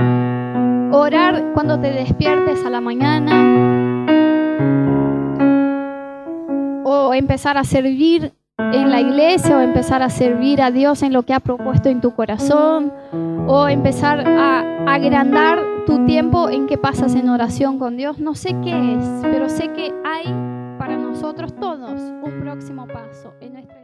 orar 0.93 1.51
cuando 1.53 1.77
te 1.77 1.91
despiertes 1.91 2.63
a 2.63 2.69
la 2.69 2.79
mañana 2.79 3.94
empezar 7.13 7.57
a 7.57 7.63
servir 7.63 8.33
en 8.57 8.89
la 8.89 9.01
iglesia 9.01 9.57
o 9.57 9.59
empezar 9.59 10.01
a 10.01 10.09
servir 10.09 10.61
a 10.61 10.71
Dios 10.71 11.03
en 11.03 11.13
lo 11.13 11.23
que 11.23 11.33
ha 11.33 11.39
propuesto 11.39 11.89
en 11.89 12.01
tu 12.01 12.15
corazón 12.15 12.93
o 13.47 13.67
empezar 13.67 14.25
a 14.25 14.93
agrandar 14.93 15.59
tu 15.85 16.05
tiempo 16.05 16.49
en 16.49 16.67
que 16.67 16.77
pasas 16.77 17.15
en 17.15 17.29
oración 17.29 17.79
con 17.79 17.97
Dios. 17.97 18.19
No 18.19 18.33
sé 18.33 18.55
qué 18.63 18.93
es, 18.93 19.05
pero 19.21 19.49
sé 19.49 19.69
que 19.69 19.93
hay 20.03 20.25
para 20.79 20.97
nosotros 20.97 21.53
todos 21.55 21.99
un 21.99 22.39
próximo 22.41 22.87
paso 22.87 23.33
en 23.41 23.53
nuestra 23.53 23.74